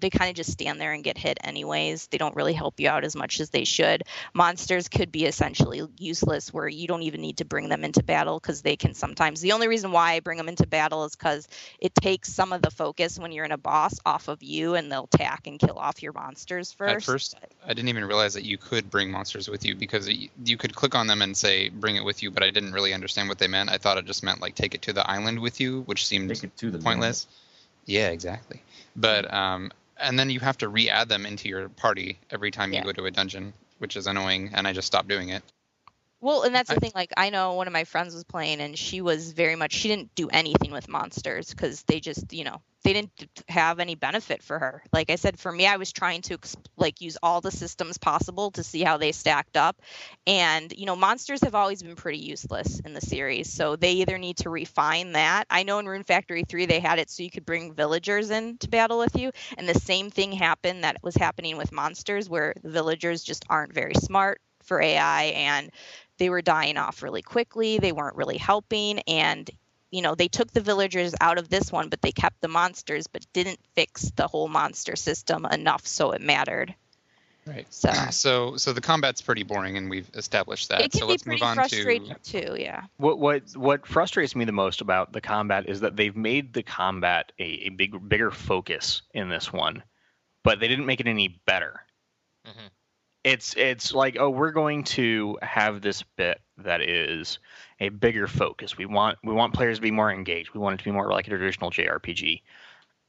they 0.02 0.10
kind 0.10 0.28
of 0.28 0.36
just 0.36 0.52
stand 0.52 0.80
there 0.80 0.92
and 0.92 1.04
get 1.04 1.16
hit 1.16 1.38
anyways 1.42 2.06
they 2.08 2.18
don't 2.18 2.36
really 2.36 2.52
help 2.52 2.78
you 2.78 2.88
out 2.88 3.04
as 3.04 3.16
much 3.16 3.40
as 3.40 3.50
they 3.50 3.64
should 3.64 4.02
monsters 4.34 4.88
could 4.88 5.10
be 5.10 5.24
essentially 5.24 5.82
useless 5.98 6.52
where 6.52 6.68
you 6.68 6.86
don't 6.86 7.02
even 7.02 7.20
need 7.20 7.38
to 7.38 7.44
bring 7.44 7.68
them 7.68 7.84
into 7.84 8.02
battle 8.02 8.38
because 8.38 8.62
they 8.62 8.76
can 8.76 8.94
sometimes 8.94 9.40
the 9.40 9.52
only 9.52 9.68
reason 9.68 9.92
why 9.92 10.12
i 10.12 10.20
bring 10.20 10.38
them 10.38 10.48
into 10.48 10.66
battle 10.66 11.04
is 11.04 11.16
because 11.16 11.48
it 11.78 11.94
takes 11.94 12.32
some 12.32 12.52
of 12.52 12.60
the 12.60 12.70
focus 12.70 13.18
when 13.18 13.32
you're 13.32 13.44
in 13.44 13.52
a 13.52 13.58
boss 13.58 13.98
off 14.04 14.28
of 14.28 14.42
you 14.42 14.74
and 14.74 14.92
they'll 14.92 15.08
attack 15.12 15.46
and 15.46 15.58
kill 15.58 15.78
off 15.78 16.02
your 16.02 16.12
monsters 16.12 16.72
first 16.72 17.08
At 17.08 17.12
first, 17.12 17.34
I 17.64 17.74
didn't 17.74 17.88
even 17.88 18.04
realize 18.04 18.34
that 18.34 18.44
you 18.44 18.58
could 18.58 18.90
bring 18.90 19.10
monsters 19.10 19.48
with 19.48 19.64
you 19.64 19.74
because 19.74 20.08
it, 20.08 20.30
you 20.44 20.56
could 20.56 20.74
click 20.74 20.94
on 20.94 21.06
them 21.06 21.22
and 21.22 21.36
say 21.36 21.68
"bring 21.68 21.96
it 21.96 22.04
with 22.04 22.22
you," 22.22 22.30
but 22.30 22.42
I 22.42 22.50
didn't 22.50 22.72
really 22.72 22.92
understand 22.92 23.28
what 23.28 23.38
they 23.38 23.48
meant. 23.48 23.70
I 23.70 23.78
thought 23.78 23.98
it 23.98 24.04
just 24.04 24.22
meant 24.22 24.40
like 24.40 24.54
take 24.54 24.74
it 24.74 24.82
to 24.82 24.92
the 24.92 25.08
island 25.08 25.40
with 25.40 25.60
you, 25.60 25.82
which 25.82 26.06
seemed 26.06 26.30
Take 26.30 26.44
it 26.44 26.56
to 26.58 26.70
the 26.70 26.78
pointless. 26.78 27.26
Yeah, 27.86 28.08
exactly. 28.08 28.62
But 28.96 29.32
um, 29.32 29.72
and 30.02 30.18
then 30.18 30.28
you 30.30 30.40
have 30.40 30.58
to 30.58 30.68
re-add 30.68 31.08
them 31.08 31.24
into 31.24 31.48
your 31.48 31.68
party 31.68 32.18
every 32.30 32.50
time 32.50 32.72
Yeah. 32.72 32.80
you 32.80 32.84
go 32.84 32.92
to 32.92 33.06
a 33.06 33.10
dungeon, 33.10 33.54
which 33.78 33.96
is 33.96 34.06
annoying, 34.06 34.50
and 34.52 34.66
I 34.66 34.72
just 34.72 34.86
stopped 34.86 35.08
doing 35.08 35.30
it. 35.30 35.42
Well, 36.22 36.44
and 36.44 36.54
that's 36.54 36.70
the 36.70 36.76
I- 36.76 36.80
thing. 36.80 36.92
Like, 36.94 37.12
I 37.18 37.30
know 37.30 37.54
one 37.54 37.66
of 37.66 37.74
my 37.74 37.84
friends 37.84 38.14
was 38.14 38.24
playing, 38.24 38.60
and 38.62 38.78
she 38.78 39.02
was 39.02 39.32
very 39.32 39.56
much. 39.56 39.74
She 39.74 39.88
didn't 39.88 40.14
do 40.14 40.28
anything 40.30 40.72
with 40.72 40.88
monsters 40.88 41.50
because 41.50 41.82
they 41.84 42.00
just, 42.00 42.32
you 42.32 42.44
know, 42.44 42.62
they 42.84 42.94
didn't 42.94 43.12
have 43.48 43.80
any 43.80 43.96
benefit 43.96 44.42
for 44.42 44.58
her. 44.58 44.84
Like 44.92 45.10
I 45.10 45.16
said, 45.16 45.38
for 45.40 45.52
me, 45.52 45.66
I 45.66 45.78
was 45.78 45.92
trying 45.92 46.22
to 46.24 46.38
like 46.76 47.00
use 47.00 47.18
all 47.22 47.40
the 47.40 47.50
systems 47.50 47.98
possible 47.98 48.52
to 48.52 48.64
see 48.64 48.82
how 48.84 48.98
they 48.98 49.12
stacked 49.12 49.56
up, 49.56 49.82
and 50.26 50.72
you 50.76 50.86
know, 50.86 50.96
monsters 50.96 51.42
have 51.42 51.56
always 51.56 51.82
been 51.82 51.96
pretty 51.96 52.18
useless 52.18 52.80
in 52.80 52.94
the 52.94 53.00
series. 53.00 53.52
So 53.52 53.76
they 53.76 53.92
either 53.94 54.18
need 54.18 54.38
to 54.38 54.50
refine 54.50 55.12
that. 55.12 55.46
I 55.50 55.64
know 55.64 55.80
in 55.80 55.86
Rune 55.86 56.04
Factory 56.04 56.44
three 56.44 56.66
they 56.66 56.80
had 56.80 57.00
it 57.00 57.10
so 57.10 57.24
you 57.24 57.30
could 57.30 57.46
bring 57.46 57.74
villagers 57.74 58.30
in 58.30 58.58
to 58.58 58.68
battle 58.70 58.98
with 58.98 59.16
you, 59.16 59.32
and 59.58 59.68
the 59.68 59.74
same 59.80 60.10
thing 60.10 60.32
happened 60.32 60.84
that 60.84 61.02
was 61.02 61.16
happening 61.16 61.56
with 61.56 61.72
monsters, 61.72 62.28
where 62.30 62.54
the 62.62 62.70
villagers 62.70 63.24
just 63.24 63.44
aren't 63.50 63.74
very 63.74 63.94
smart 63.94 64.40
for 64.62 64.80
AI 64.80 65.22
and 65.24 65.70
they 66.18 66.30
were 66.30 66.42
dying 66.42 66.76
off 66.76 67.02
really 67.02 67.22
quickly. 67.22 67.78
They 67.78 67.92
weren't 67.92 68.16
really 68.16 68.38
helping. 68.38 69.00
And, 69.00 69.50
you 69.90 70.02
know, 70.02 70.14
they 70.14 70.28
took 70.28 70.52
the 70.52 70.60
villagers 70.60 71.14
out 71.20 71.38
of 71.38 71.48
this 71.48 71.72
one, 71.72 71.88
but 71.88 72.02
they 72.02 72.12
kept 72.12 72.40
the 72.40 72.48
monsters, 72.48 73.06
but 73.06 73.26
didn't 73.32 73.60
fix 73.74 74.10
the 74.16 74.26
whole 74.26 74.48
monster 74.48 74.96
system 74.96 75.46
enough 75.46 75.86
so 75.86 76.12
it 76.12 76.20
mattered. 76.20 76.74
Right. 77.46 77.66
So 77.70 77.90
So 78.10 78.56
so 78.56 78.72
the 78.72 78.80
combat's 78.80 79.20
pretty 79.20 79.42
boring, 79.42 79.76
and 79.76 79.90
we've 79.90 80.08
established 80.14 80.68
that. 80.68 80.80
it 80.80 80.92
can 80.92 81.00
so 81.00 81.06
be 81.06 81.12
let's 81.12 81.22
pretty 81.24 81.40
move 81.40 81.48
on 81.48 81.56
frustrating 81.56 82.14
to 82.22 82.42
too. 82.42 82.56
Yeah. 82.58 82.84
What 82.98 83.18
what 83.18 83.42
what 83.56 83.86
frustrates 83.86 84.36
me 84.36 84.44
the 84.44 84.52
most 84.52 84.80
about 84.80 85.12
the 85.12 85.20
combat 85.20 85.68
is 85.68 85.80
that 85.80 85.96
they've 85.96 86.16
made 86.16 86.52
the 86.52 86.62
combat 86.62 87.32
a, 87.38 87.42
a 87.42 87.68
big 87.70 88.08
bigger 88.08 88.30
focus 88.30 89.02
in 89.12 89.28
this 89.28 89.52
one, 89.52 89.82
but 90.44 90.60
they 90.60 90.68
didn't 90.68 90.86
make 90.86 91.00
it 91.00 91.08
any 91.08 91.40
better. 91.46 91.80
Mhm. 92.46 92.70
It's 93.24 93.54
it's 93.56 93.94
like 93.94 94.16
oh 94.18 94.30
we're 94.30 94.50
going 94.50 94.84
to 94.84 95.38
have 95.42 95.80
this 95.80 96.02
bit 96.16 96.40
that 96.58 96.80
is 96.80 97.38
a 97.78 97.88
bigger 97.88 98.26
focus. 98.26 98.76
We 98.76 98.86
want 98.86 99.18
we 99.22 99.32
want 99.32 99.54
players 99.54 99.78
to 99.78 99.82
be 99.82 99.90
more 99.90 100.10
engaged. 100.10 100.52
We 100.54 100.60
want 100.60 100.74
it 100.74 100.78
to 100.78 100.84
be 100.84 100.90
more 100.90 101.10
like 101.10 101.26
a 101.26 101.30
traditional 101.30 101.70
JRPG, 101.70 102.42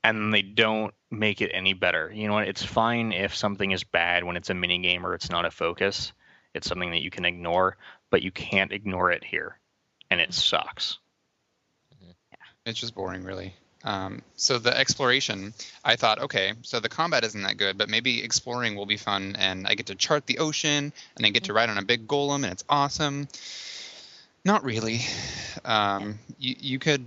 and 0.04 0.34
they 0.34 0.42
don't 0.42 0.94
make 1.10 1.42
it 1.42 1.52
any 1.54 1.74
better. 1.74 2.12
You 2.14 2.28
know 2.28 2.34
what? 2.34 2.48
It's 2.48 2.64
fine 2.64 3.12
if 3.12 3.36
something 3.36 3.72
is 3.72 3.84
bad 3.84 4.24
when 4.24 4.38
it's 4.38 4.50
a 4.50 4.54
mini 4.54 4.80
game 4.80 5.06
or 5.06 5.16
it's 5.16 5.32
not 5.32 5.46
a 5.46 5.52
focus. 5.52 6.14
It's 6.54 6.68
something 6.68 6.92
that 6.92 7.02
you 7.02 7.10
can 7.10 7.26
ignore, 7.26 7.78
but 8.12 8.22
you 8.22 8.32
can't 8.32 8.72
ignore 8.72 9.12
it 9.12 9.24
here, 9.24 9.58
and 10.12 10.22
it 10.22 10.34
sucks. 10.34 11.00
It's 12.66 12.80
just 12.80 12.96
boring, 12.96 13.24
really. 13.24 13.54
Um, 13.84 14.22
so 14.38 14.60
the 14.60 14.76
exploration, 14.76 15.54
I 15.84 15.98
thought, 15.98 16.20
okay, 16.20 16.54
so 16.62 16.80
the 16.80 16.90
combat 16.90 17.26
isn't 17.26 17.42
that 17.44 17.58
good, 17.58 17.78
but 17.78 17.90
maybe 17.90 18.24
exploring 18.24 18.76
will 18.76 18.86
be 18.86 18.98
fun, 18.98 19.36
and 19.38 19.68
I 19.68 19.76
get 19.76 19.88
to 19.88 19.96
chart 19.96 20.26
the 20.26 20.40
ocean, 20.40 20.94
and 21.18 21.26
I 21.26 21.30
get 21.30 21.46
to 21.46 21.54
ride 21.54 21.70
on 21.70 21.78
a 21.78 21.84
big 21.84 22.08
golem, 22.08 22.44
and 22.44 22.54
it's 22.54 22.64
awesome. 22.70 23.28
Not 24.46 24.64
really. 24.64 25.02
Um, 25.66 26.20
you, 26.40 26.56
you 26.60 26.80
could, 26.80 27.04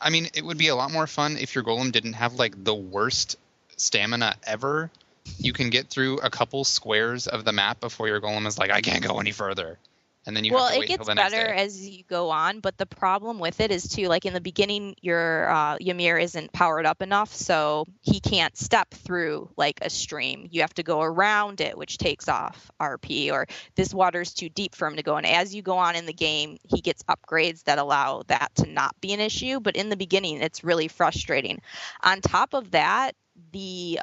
I 0.00 0.10
mean, 0.10 0.28
it 0.34 0.44
would 0.44 0.58
be 0.58 0.68
a 0.68 0.76
lot 0.76 0.92
more 0.92 1.06
fun 1.06 1.36
if 1.38 1.54
your 1.54 1.64
golem 1.64 1.90
didn't 1.92 2.14
have 2.14 2.34
like 2.34 2.62
the 2.62 2.74
worst 2.74 3.36
stamina 3.76 4.36
ever. 4.44 4.90
You 5.38 5.52
can 5.52 5.70
get 5.70 5.88
through 5.88 6.18
a 6.18 6.30
couple 6.30 6.62
squares 6.64 7.26
of 7.26 7.44
the 7.44 7.52
map 7.52 7.80
before 7.80 8.06
your 8.06 8.20
golem 8.20 8.46
is 8.46 8.58
like, 8.58 8.70
I 8.70 8.80
can't 8.80 9.02
go 9.02 9.18
any 9.18 9.32
further, 9.32 9.78
and 10.26 10.36
then 10.36 10.44
you 10.44 10.52
well, 10.52 10.66
have 10.66 10.76
to 10.76 10.82
it 10.82 10.88
gets 10.88 11.06
better 11.06 11.46
as 11.46 11.88
you 11.88 12.02
go 12.04 12.30
on, 12.30 12.58
but 12.58 12.76
the 12.78 12.86
problem 12.86 13.38
with 13.38 13.60
it 13.60 13.70
is 13.70 13.86
too, 13.86 14.08
like 14.08 14.26
in 14.26 14.34
the 14.34 14.40
beginning, 14.40 14.96
your 15.00 15.48
uh, 15.48 15.76
Ymir 15.80 16.18
isn't 16.18 16.52
powered 16.52 16.84
up 16.84 17.00
enough, 17.00 17.32
so 17.32 17.84
he 18.00 18.18
can't 18.18 18.56
step 18.56 18.90
through 18.90 19.48
like 19.56 19.78
a 19.82 19.90
stream. 19.90 20.48
You 20.50 20.62
have 20.62 20.74
to 20.74 20.82
go 20.82 21.00
around 21.00 21.60
it, 21.60 21.78
which 21.78 21.98
takes 21.98 22.28
off 22.28 22.70
RP, 22.80 23.30
or 23.30 23.46
this 23.76 23.94
water's 23.94 24.34
too 24.34 24.48
deep 24.48 24.74
for 24.74 24.88
him 24.88 24.96
to 24.96 25.02
go. 25.04 25.16
And 25.16 25.26
as 25.26 25.54
you 25.54 25.62
go 25.62 25.78
on 25.78 25.94
in 25.94 26.06
the 26.06 26.12
game, 26.12 26.58
he 26.64 26.80
gets 26.80 27.04
upgrades 27.04 27.62
that 27.64 27.78
allow 27.78 28.22
that 28.26 28.52
to 28.56 28.66
not 28.66 29.00
be 29.00 29.12
an 29.12 29.20
issue. 29.20 29.60
But 29.60 29.76
in 29.76 29.90
the 29.90 29.96
beginning, 29.96 30.42
it's 30.42 30.64
really 30.64 30.88
frustrating. 30.88 31.60
On 32.02 32.20
top 32.20 32.52
of 32.52 32.72
that, 32.72 33.12
the 33.52 34.00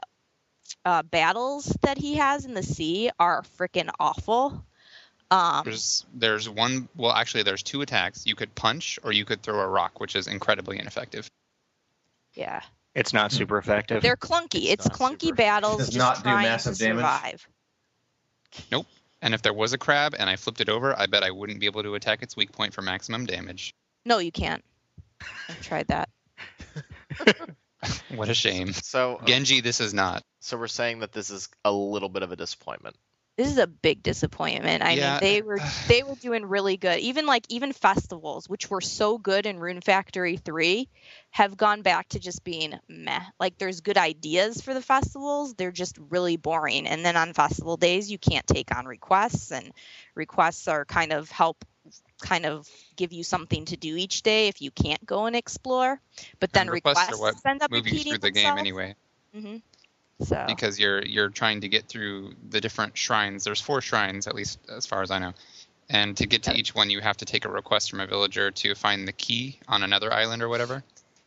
uh, 0.86 1.04
battles 1.04 1.76
that 1.82 1.98
he 1.98 2.16
has 2.16 2.46
in 2.46 2.54
the 2.54 2.64
sea 2.64 3.10
are 3.20 3.44
freaking 3.58 3.90
awful. 4.00 4.66
Um, 5.32 5.64
There's 5.66 6.06
there's 6.14 6.48
one 6.50 6.88
well 6.96 7.12
actually 7.12 7.44
there's 7.44 7.64
two 7.64 7.82
attacks. 7.82 8.26
You 8.28 8.36
could 8.36 8.54
punch 8.54 9.00
or 9.04 9.12
you 9.12 9.26
could 9.26 9.42
throw 9.42 9.60
a 9.60 9.68
rock, 9.68 10.00
which 10.00 10.16
is 10.16 10.28
incredibly 10.28 10.78
ineffective. 10.80 11.28
yeah. 12.36 12.62
It's 12.96 13.12
not 13.12 13.32
super 13.32 13.58
effective. 13.58 14.04
They're 14.04 14.16
clunky. 14.16 14.66
It's 14.66 14.86
It's, 14.86 14.96
clunky 14.96 15.22
super- 15.24 15.36
battles 15.36 15.78
Does 15.78 15.88
just 15.90 15.98
not 15.98 16.24
do 16.24 16.30
massive 16.30 16.78
to 16.78 16.84
damage? 16.84 16.98
survive. 16.98 17.48
And 19.24 19.34
if 19.34 19.42
there 19.42 19.54
was 19.54 19.74
a 19.74 19.78
crab 19.80 20.14
and 20.20 20.30
I 20.30 20.36
flipped 20.36 20.62
it 20.62 20.70
over, 20.70 20.96
I 21.00 21.08
bet 21.08 21.24
I 21.24 21.32
wouldn't 21.32 21.60
be 21.60 21.66
able 21.66 21.82
to 21.84 21.96
attack 21.96 22.22
its 22.22 22.36
weak 22.36 22.52
point 22.52 22.74
for 22.74 22.82
maximum 22.84 23.26
damage. 23.26 23.74
No, 24.06 24.20
you 24.20 24.32
can't. 24.32 24.64
I've 25.50 25.62
tried 25.62 25.88
that. 25.88 26.10
What 28.16 28.30
a 28.30 28.34
shame. 28.34 28.72
So 28.72 29.20
Genji, 29.26 29.60
this 29.60 29.82
is 29.82 29.94
not. 29.94 30.24
so 30.40 30.56
we're 30.58 30.68
saying 30.68 31.00
that 31.00 31.12
this 31.12 31.30
is 31.30 31.50
a 31.66 31.72
little 31.72 32.08
bit 32.10 32.24
of 32.24 32.32
a 32.32 32.36
disappointment. 32.38 32.96
This 33.38 33.50
is 33.52 33.58
a 33.58 33.66
big 33.68 34.04
disappointment. 34.04 34.84
I 34.84 34.96
Yeah. 34.96 34.96
mean, 34.96 35.18
they 35.20 35.42
were 35.42 35.62
they 35.88 36.04
were 36.04 36.16
doing 36.16 36.46
really 36.46 36.78
good. 36.78 37.00
Even 37.00 37.26
like 37.26 37.46
even 37.50 37.74
festivals, 37.74 38.48
which 38.48 38.70
were 38.70 38.82
so 38.82 39.18
good 39.18 39.46
in 39.48 39.60
Rune 39.60 39.82
Factory 39.82 40.38
3, 40.38 40.88
have 41.32 41.58
gone 41.58 41.82
back 41.82 42.10
to 42.10 42.20
just 42.20 42.44
being 42.44 42.80
meh. 42.88 43.22
Like 43.40 43.58
there's 43.58 43.82
good 43.82 43.98
ideas 43.98 44.62
for 44.62 44.74
the 44.74 44.82
festivals, 44.82 45.56
they're 45.56 45.72
just 45.72 45.98
really 45.98 46.38
boring. 46.38 46.86
And 46.88 47.04
then 47.04 47.16
on 47.18 47.34
festival 47.34 47.76
days, 47.78 48.12
you 48.12 48.20
can't 48.20 48.46
take 48.46 48.76
on 48.76 48.86
requests 48.86 49.52
and 49.52 49.72
requests 50.16 50.68
are 50.68 50.86
kind 50.86 51.12
of 51.12 51.30
help 51.32 51.66
kind 52.22 52.46
of 52.46 52.68
give 52.96 53.14
you 53.14 53.24
something 53.24 53.66
to 53.66 53.78
do 53.78 53.96
each 53.96 54.22
day 54.24 54.48
if 54.48 54.62
you 54.62 54.72
can't 54.72 55.06
go 55.06 55.26
and 55.26 55.36
explore. 55.36 56.00
But 56.40 56.54
then 56.54 56.68
And 56.68 56.72
requests 56.72 57.24
are 57.28 57.34
requests, 57.34 57.46
end 57.48 57.62
up 57.64 57.72
repeating 57.72 58.06
through 58.08 58.20
the 58.20 58.32
game 58.32 58.58
themselves. 58.58 58.58
anyway, 58.58 58.96
hmm 59.34 59.58
So 60.24 60.44
because 60.48 60.80
you're 60.80 61.04
you're 61.04 61.30
trying 61.30 61.62
to 61.62 61.70
get 61.70 61.88
through 61.88 62.34
the 62.50 62.62
different 62.62 62.98
shrines. 62.98 63.44
There's 63.44 63.62
four 63.62 63.82
shrines, 63.82 64.28
at 64.28 64.36
least 64.36 64.60
as 64.70 64.86
far 64.86 65.02
as 65.02 65.12
I 65.12 65.20
know. 65.20 65.34
And 65.90 66.16
to 66.18 66.26
get 66.26 66.44
to 66.44 66.54
each 66.56 66.74
one, 66.74 66.90
you 66.90 67.02
have 67.02 67.18
to 67.18 67.26
take 67.26 67.46
a 67.46 67.50
request 67.50 67.92
from 67.92 68.00
a 68.00 68.08
villager 68.08 68.52
to 68.52 68.74
find 68.74 69.08
the 69.08 69.12
key 69.12 69.60
on 69.68 69.84
another 69.84 70.12
island 70.14 70.42
or 70.42 70.50
whatever. 70.50 70.84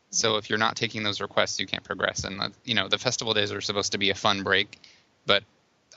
So 0.09 0.37
if 0.37 0.49
you're 0.49 0.59
not 0.59 0.75
taking 0.75 1.03
those 1.03 1.21
requests, 1.21 1.59
you 1.59 1.67
can't 1.67 1.83
progress. 1.83 2.23
And 2.23 2.41
uh, 2.41 2.49
you 2.63 2.75
know 2.75 2.87
the 2.87 2.97
festival 2.97 3.33
days 3.33 3.51
are 3.51 3.61
supposed 3.61 3.91
to 3.91 3.97
be 3.97 4.09
a 4.09 4.15
fun 4.15 4.43
break, 4.43 4.79
but 5.25 5.43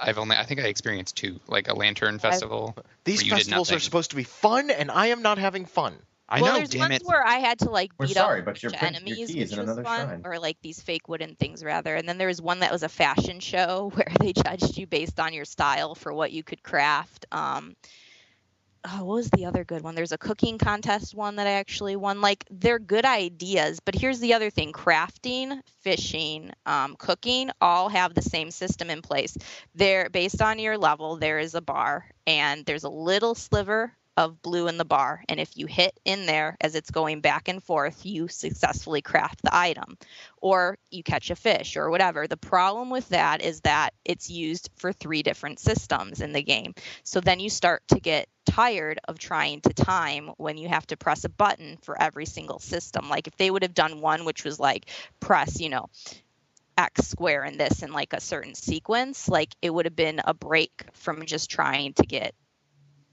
I've 0.01 0.19
only 0.19 0.37
I 0.37 0.45
think 0.45 0.61
I 0.61 0.65
experienced 0.65 1.17
two, 1.17 1.41
like 1.47 1.69
a 1.69 1.75
lantern 1.75 2.19
festival. 2.19 2.77
These 3.05 3.21
Where 3.21 3.25
you 3.25 3.31
did 3.31 3.39
festivals 3.39 3.73
are 3.73 3.79
supposed 3.79 4.11
to 4.11 4.17
be 4.17 4.25
fun, 4.25 4.71
and 4.71 4.91
I 4.91 5.09
am 5.09 5.23
not 5.23 5.39
having 5.39 5.65
fun. 5.65 5.95
I 6.31 6.41
well, 6.41 6.53
know, 6.53 6.59
there's 6.59 6.71
damn 6.71 6.81
ones 6.81 6.97
it. 6.97 7.03
where 7.05 7.27
I 7.27 7.37
had 7.39 7.59
to 7.61 7.71
like 7.71 7.93
We're 7.99 8.07
beat 8.07 8.15
sorry, 8.15 8.41
up 8.41 8.47
but 8.47 8.63
your 8.63 8.71
bunch 8.71 8.81
print- 8.81 8.97
of 8.97 9.07
your 9.07 9.19
enemies, 9.19 9.29
key 9.29 9.41
is 9.41 9.51
which 9.51 9.53
in 9.53 9.59
was 9.59 9.69
another 9.69 9.83
fun, 9.85 10.07
shrine. 10.07 10.21
or 10.25 10.39
like 10.39 10.59
these 10.63 10.81
fake 10.81 11.09
wooden 11.09 11.35
things 11.37 11.65
rather. 11.65 11.95
And 11.97 12.09
then 12.09 12.19
there 12.19 12.29
was 12.29 12.41
one 12.41 12.61
that 12.61 12.73
was 12.73 12.83
a 12.83 12.89
fashion 12.89 13.41
show 13.41 13.91
where 13.95 14.13
they 14.21 14.33
judged 14.33 14.77
you 14.79 14.87
based 14.87 15.19
on 15.21 15.33
your 15.35 15.45
style 15.45 15.95
for 15.95 16.13
what 16.13 16.33
you 16.33 16.43
could 16.45 16.63
craft. 16.63 17.27
Um, 17.33 17.75
oh, 18.85 19.05
what 19.05 19.15
was 19.17 19.31
the 19.31 19.47
other 19.47 19.65
good 19.65 19.83
one? 19.83 19.95
There's 19.95 20.13
a 20.13 20.19
cooking 20.19 20.59
contest 20.59 21.15
one 21.15 21.37
that 21.37 21.47
I 21.47 21.53
actually 21.53 21.97
won. 21.97 22.21
Like 22.21 22.45
they're 22.51 22.79
good 22.79 23.05
ideas, 23.05 23.81
but 23.81 23.95
here's 23.95 24.21
the 24.21 24.35
other 24.35 24.51
thing: 24.51 24.73
crafting, 24.73 25.61
fishing, 25.83 26.51
um, 26.67 26.97
cooking 26.99 27.51
all 27.61 27.89
have 27.89 28.15
the 28.15 28.23
same 28.23 28.51
system 28.51 28.89
in 28.91 29.03
place. 29.03 29.37
They're 29.75 30.09
based 30.11 30.41
on 30.41 30.59
your 30.59 30.79
level. 30.79 31.17
There 31.17 31.39
is 31.39 31.55
a 31.55 31.61
bar, 31.61 32.07
and 32.27 32.65
there's 32.65 32.85
a 32.85 32.89
little 32.91 33.35
sliver 33.35 33.93
of 34.21 34.43
blue 34.43 34.69
in 34.69 34.77
the 34.77 34.85
bar. 34.85 35.25
And 35.31 35.41
if 35.41 35.57
you 35.57 35.65
hit 35.65 35.99
in 36.05 36.27
there 36.27 36.55
as 36.61 36.75
it's 36.75 36.91
going 36.91 37.23
back 37.23 37.49
and 37.49 37.65
forth, 37.65 38.05
you 38.05 38.29
successfully 38.29 39.01
craft 39.01 39.41
the 39.43 39.57
item 39.57 39.97
or 40.43 40.77
you 40.91 41.03
catch 41.03 41.31
a 41.31 41.37
fish 41.37 41.79
or 41.79 41.89
whatever. 41.89 42.27
The 42.27 42.37
problem 42.37 42.91
with 42.91 43.09
that 43.09 43.41
is 43.41 43.63
that 43.63 43.95
it's 44.05 44.29
used 44.29 44.69
for 44.77 44.93
three 44.93 45.23
different 45.23 45.59
systems 45.59 46.21
in 46.21 46.35
the 46.35 46.43
game. 46.43 46.75
So 47.03 47.21
then 47.21 47.41
you 47.41 47.49
start 47.49 47.83
to 47.89 47.99
get 47.99 48.29
tired 48.45 48.99
of 49.09 49.19
trying 49.19 49.63
to 49.63 49.73
time 49.73 50.33
when 50.37 50.59
you 50.59 50.69
have 50.69 50.87
to 50.89 50.99
press 50.99 51.25
a 51.25 51.31
button 51.31 51.79
for 51.81 52.01
every 52.01 52.27
single 52.27 52.59
system. 52.59 53.09
Like 53.09 53.27
if 53.27 53.39
they 53.39 53.51
would 53.51 53.63
have 53.63 53.73
done 53.73 54.03
one 54.03 54.27
which 54.27 54.45
was 54.45 54.61
like 54.61 54.85
press, 55.19 55.61
you 55.61 55.71
know, 55.71 55.89
X 56.77 57.09
square 57.09 57.45
in 57.45 57.57
this 57.57 57.83
in 57.83 57.93
like 57.95 58.13
a 58.13 58.21
certain 58.21 58.55
sequence, 58.55 59.29
like 59.29 59.55
it 59.63 59.71
would 59.71 59.87
have 59.87 59.97
been 59.97 60.21
a 60.23 60.35
break 60.35 60.85
from 60.93 61.25
just 61.25 61.51
trying 61.51 61.95
to 61.95 62.03
get 62.03 62.35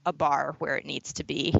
a 0.08 0.12
bar 0.12 0.56
where 0.58 0.76
it 0.76 0.84
needs 0.86 1.12
to 1.14 1.24
be. 1.24 1.54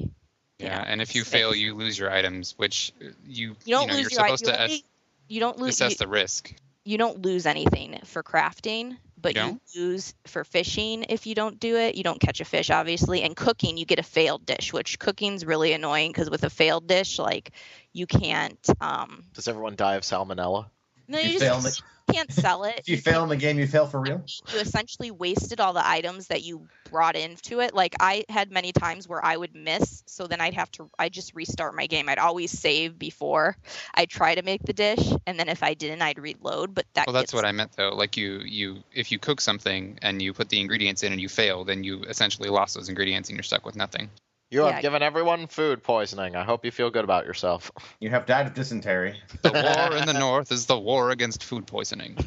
Yeah, 0.59 0.79
know, 0.79 0.85
and 0.89 1.01
if 1.03 1.15
you 1.15 1.23
space. 1.23 1.33
fail, 1.41 1.55
you 1.55 1.75
lose 1.75 1.97
your 1.99 2.11
items, 2.11 2.55
which 2.57 2.93
uh, 3.01 3.11
you 3.27 3.55
You 3.65 3.75
don't 3.77 3.87
know 3.89 3.95
lose 3.95 4.03
you're 4.03 4.11
your 4.11 4.11
supposed 4.39 4.47
you, 4.47 4.53
to 4.53 4.63
only- 4.63 4.75
ass- 4.75 4.83
you 5.29 5.41
don't 5.41 5.59
lose 5.59 5.75
assess 5.75 5.93
you, 5.93 5.97
the 5.99 6.09
risk. 6.09 6.55
you 6.85 6.99
don't 6.99 7.23
lose 7.23 7.47
anything 7.47 8.01
for 8.05 8.23
crafting, 8.23 8.97
but 9.21 9.37
You 9.37 9.61
you, 9.75 9.81
lose 9.83 10.15
for 10.27 10.43
fishing 10.45 11.05
if 11.11 11.27
you 11.27 11.35
don't 11.35 11.61
do 11.61 11.77
it. 11.77 11.95
You 11.97 12.03
don't 12.03 12.21
catch 12.21 12.41
a 12.41 12.45
fish, 12.45 12.71
obviously, 12.71 13.23
and 13.23 13.37
cooking 13.37 13.77
you 13.77 13.85
get 13.85 13.99
a 13.99 14.03
failed 14.03 14.47
dish, 14.47 14.73
which 14.73 14.99
cooking's 14.99 15.45
really 15.45 15.73
annoying 15.75 16.11
because 16.11 16.31
with 16.31 16.45
a 16.45 16.51
failed 16.51 16.87
dish, 16.89 17.19
like 17.19 17.53
you 17.93 18.07
can't. 18.07 18.59
Um, 18.81 19.25
Does 19.35 19.47
everyone 19.49 19.77
die 19.77 19.95
of 19.97 20.03
salmonella? 20.03 20.67
No, 21.09 21.19
You 21.19 21.31
you 21.31 21.39
fail 21.39 21.61
just 21.61 21.83
can't 22.13 22.33
sell 22.33 22.65
it. 22.65 22.79
If 22.81 22.89
you 22.89 22.97
fail 22.99 23.23
in 23.23 23.29
the 23.29 23.37
game, 23.37 23.59
you 23.59 23.67
fail 23.67 23.87
for 23.87 24.01
real. 24.01 24.23
you 24.53 24.61
essentially 24.61 25.11
wasted 25.11 25.61
all 25.61 25.73
the 25.73 25.87
items 25.87 26.29
that 26.29 26.43
you 26.43 26.69
brought 26.91 27.17
into 27.17 27.61
it. 27.61 27.75
Like 27.75 27.95
I 28.01 28.25
had 28.29 28.51
many 28.51 28.73
times 28.73 29.07
where 29.09 29.25
I 29.25 29.37
would 29.37 29.55
miss, 29.55 30.03
so 30.07 30.27
then 30.27 30.41
I'd 30.41 30.55
have 30.55 30.71
to 30.73 30.91
I 30.99 31.09
just 31.09 31.35
restart 31.35 31.75
my 31.75 31.87
game. 31.87 32.09
I'd 32.09 32.19
always 32.19 32.51
save 32.51 32.99
before 32.99 33.57
I 33.95 34.07
try 34.07 34.35
to 34.35 34.43
make 34.43 34.63
the 34.63 34.73
dish, 34.73 35.13
and 35.27 35.39
then 35.39 35.49
if 35.49 35.63
I 35.63 35.75
didn't, 35.75 36.03
I'd 36.03 36.19
reload. 36.19 36.75
But 36.75 36.87
that 36.95 37.07
Well, 37.07 37.15
that's 37.15 37.33
gets, 37.33 37.35
what 37.35 37.45
I 37.45 37.53
meant 37.53 37.73
though. 37.77 37.91
Like 37.91 38.17
you, 38.17 38.41
you, 38.41 38.83
if 38.93 39.13
you 39.13 39.19
cook 39.19 39.41
something 39.41 39.99
and 40.03 40.21
you 40.23 40.33
put 40.33 40.49
the 40.49 40.61
ingredients 40.61 41.03
in 41.03 41.13
and 41.13 41.21
you 41.21 41.29
fail, 41.29 41.65
then 41.65 41.85
you 41.85 42.03
essentially 42.05 42.49
lost 42.49 42.75
those 42.75 42.89
ingredients 42.89 43.29
and 43.29 43.37
you're 43.37 43.43
stuck 43.45 43.67
with 43.67 43.77
nothing. 43.77 44.11
You 44.51 44.65
Yeah. 44.65 44.73
have 44.73 44.83
given 44.83 45.03
everyone 45.03 45.47
food 45.47 45.83
poisoning. 45.83 46.35
I 46.35 46.45
hope 46.45 46.65
you 46.65 46.71
feel 46.71 46.91
good 46.91 47.05
about 47.05 47.27
yourself. 47.27 47.71
You 48.01 48.11
have 48.11 48.27
died 48.27 48.47
of 48.47 48.55
dysentery. 48.55 49.21
The 49.43 49.53
war 49.53 49.97
in 49.97 50.07
the 50.07 50.13
north 50.13 50.53
is 50.53 50.67
the 50.67 50.79
war 50.79 51.11
against 51.11 51.45
food 51.45 51.67
poisoning. 51.67 52.17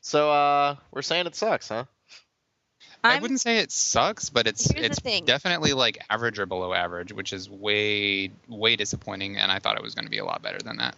So 0.00 0.30
uh, 0.30 0.76
we're 0.90 1.02
saying 1.02 1.26
it 1.26 1.36
sucks, 1.36 1.68
huh? 1.68 1.84
I 3.04 3.14
I'm, 3.14 3.22
wouldn't 3.22 3.40
say 3.40 3.58
it 3.58 3.70
sucks, 3.70 4.30
but 4.30 4.46
it's 4.46 4.70
it's 4.70 4.98
definitely 5.24 5.72
like 5.72 5.98
average 6.10 6.38
or 6.38 6.46
below 6.46 6.72
average, 6.72 7.12
which 7.12 7.32
is 7.32 7.48
way 7.48 8.32
way 8.48 8.76
disappointing. 8.76 9.36
And 9.36 9.52
I 9.52 9.60
thought 9.60 9.76
it 9.76 9.82
was 9.82 9.94
going 9.94 10.06
to 10.06 10.10
be 10.10 10.18
a 10.18 10.24
lot 10.24 10.42
better 10.42 10.58
than 10.58 10.78
that. 10.78 10.96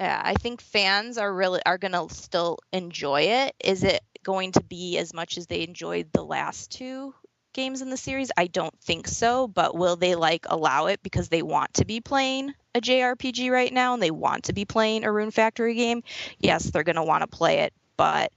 Yeah, 0.00 0.20
I 0.22 0.34
think 0.34 0.60
fans 0.60 1.16
are 1.16 1.32
really 1.32 1.60
are 1.64 1.78
gonna 1.78 2.08
still 2.10 2.58
enjoy 2.72 3.22
it. 3.22 3.54
Is 3.62 3.84
it 3.84 4.02
going 4.22 4.52
to 4.52 4.62
be 4.62 4.98
as 4.98 5.14
much 5.14 5.38
as 5.38 5.46
they 5.46 5.62
enjoyed 5.62 6.12
the 6.12 6.24
last 6.24 6.72
two 6.72 7.14
games 7.52 7.82
in 7.82 7.90
the 7.90 7.96
series? 7.96 8.30
I 8.36 8.46
don't 8.46 8.78
think 8.80 9.08
so, 9.08 9.48
but 9.48 9.76
will 9.76 9.96
they 9.96 10.14
like 10.14 10.46
allow 10.48 10.86
it 10.86 11.02
because 11.02 11.28
they 11.28 11.42
want 11.42 11.74
to 11.74 11.84
be 11.84 12.00
playing 12.00 12.54
a 12.74 12.80
JRPG 12.80 13.50
right 13.50 13.72
now 13.72 13.94
and 13.94 14.02
they 14.02 14.10
want 14.10 14.44
to 14.44 14.52
be 14.52 14.64
playing 14.64 15.04
a 15.04 15.12
Rune 15.12 15.30
Factory 15.30 15.74
game? 15.74 16.02
Yes, 16.38 16.64
they're 16.64 16.84
gonna 16.84 17.04
want 17.04 17.22
to 17.22 17.26
play 17.26 17.60
it, 17.60 17.72
but 17.96 18.32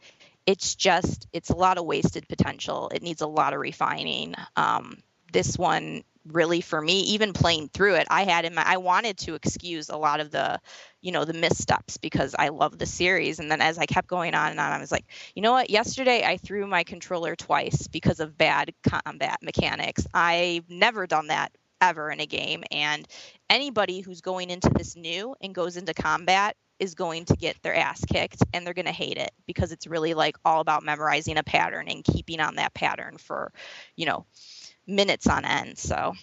it's 0.45 0.75
just 0.75 1.27
it's 1.33 1.49
a 1.49 1.55
lot 1.55 1.77
of 1.77 1.85
wasted 1.85 2.27
potential. 2.27 2.91
It 2.93 3.01
needs 3.01 3.21
a 3.21 3.27
lot 3.27 3.53
of 3.53 3.59
refining. 3.59 4.35
Um, 4.55 5.01
this 5.31 5.57
one 5.57 6.03
really 6.27 6.61
for 6.61 6.81
me 6.81 7.01
even 7.01 7.33
playing 7.33 7.69
through 7.69 7.95
it 7.95 8.07
i 8.09 8.23
had 8.23 8.45
in 8.45 8.55
my 8.55 8.63
i 8.65 8.77
wanted 8.77 9.17
to 9.17 9.35
excuse 9.35 9.89
a 9.89 9.97
lot 9.97 10.19
of 10.19 10.31
the 10.31 10.59
you 11.01 11.11
know 11.11 11.23
the 11.23 11.33
missteps 11.33 11.97
because 11.97 12.35
i 12.37 12.49
love 12.49 12.77
the 12.77 12.85
series. 12.85 13.39
And 13.39 13.49
then 13.51 13.61
as 13.61 13.77
i 13.77 13.85
kept 13.85 14.07
going 14.07 14.33
on 14.33 14.51
and 14.51 14.59
on 14.59 14.71
i 14.71 14.79
was 14.79 14.91
like 14.91 15.05
you 15.35 15.41
know 15.41 15.51
what? 15.51 15.69
Yesterday 15.69 16.23
i 16.25 16.37
threw 16.37 16.65
my 16.65 16.83
controller 16.83 17.35
twice 17.35 17.87
because 17.87 18.19
of 18.19 18.37
bad 18.37 18.73
combat 18.83 19.37
mechanics. 19.43 20.07
I've 20.13 20.69
never 20.69 21.05
done 21.05 21.27
that 21.27 21.51
ever 21.81 22.09
in 22.09 22.19
a 22.19 22.25
game. 22.25 22.63
And 22.71 23.07
anybody 23.49 23.99
who's 23.99 24.21
going 24.21 24.49
into 24.49 24.69
this 24.69 24.95
new 24.95 25.35
and 25.41 25.53
goes 25.53 25.77
into 25.77 25.93
combat 25.93 26.55
is 26.79 26.95
going 26.95 27.25
to 27.25 27.35
get 27.35 27.61
their 27.61 27.75
ass 27.75 28.03
kicked 28.05 28.43
and 28.53 28.65
they're 28.65 28.73
going 28.73 28.85
to 28.85 28.91
hate 28.91 29.17
it 29.17 29.31
because 29.45 29.71
it's 29.71 29.87
really 29.87 30.13
like 30.13 30.37
all 30.43 30.59
about 30.59 30.83
memorizing 30.83 31.37
a 31.37 31.43
pattern 31.43 31.87
and 31.87 32.03
keeping 32.03 32.39
on 32.39 32.55
that 32.55 32.73
pattern 32.73 33.17
for 33.17 33.53
you 33.95 34.05
know 34.05 34.25
minutes 34.87 35.27
on 35.27 35.45
end. 35.45 35.77
So, 35.77 36.13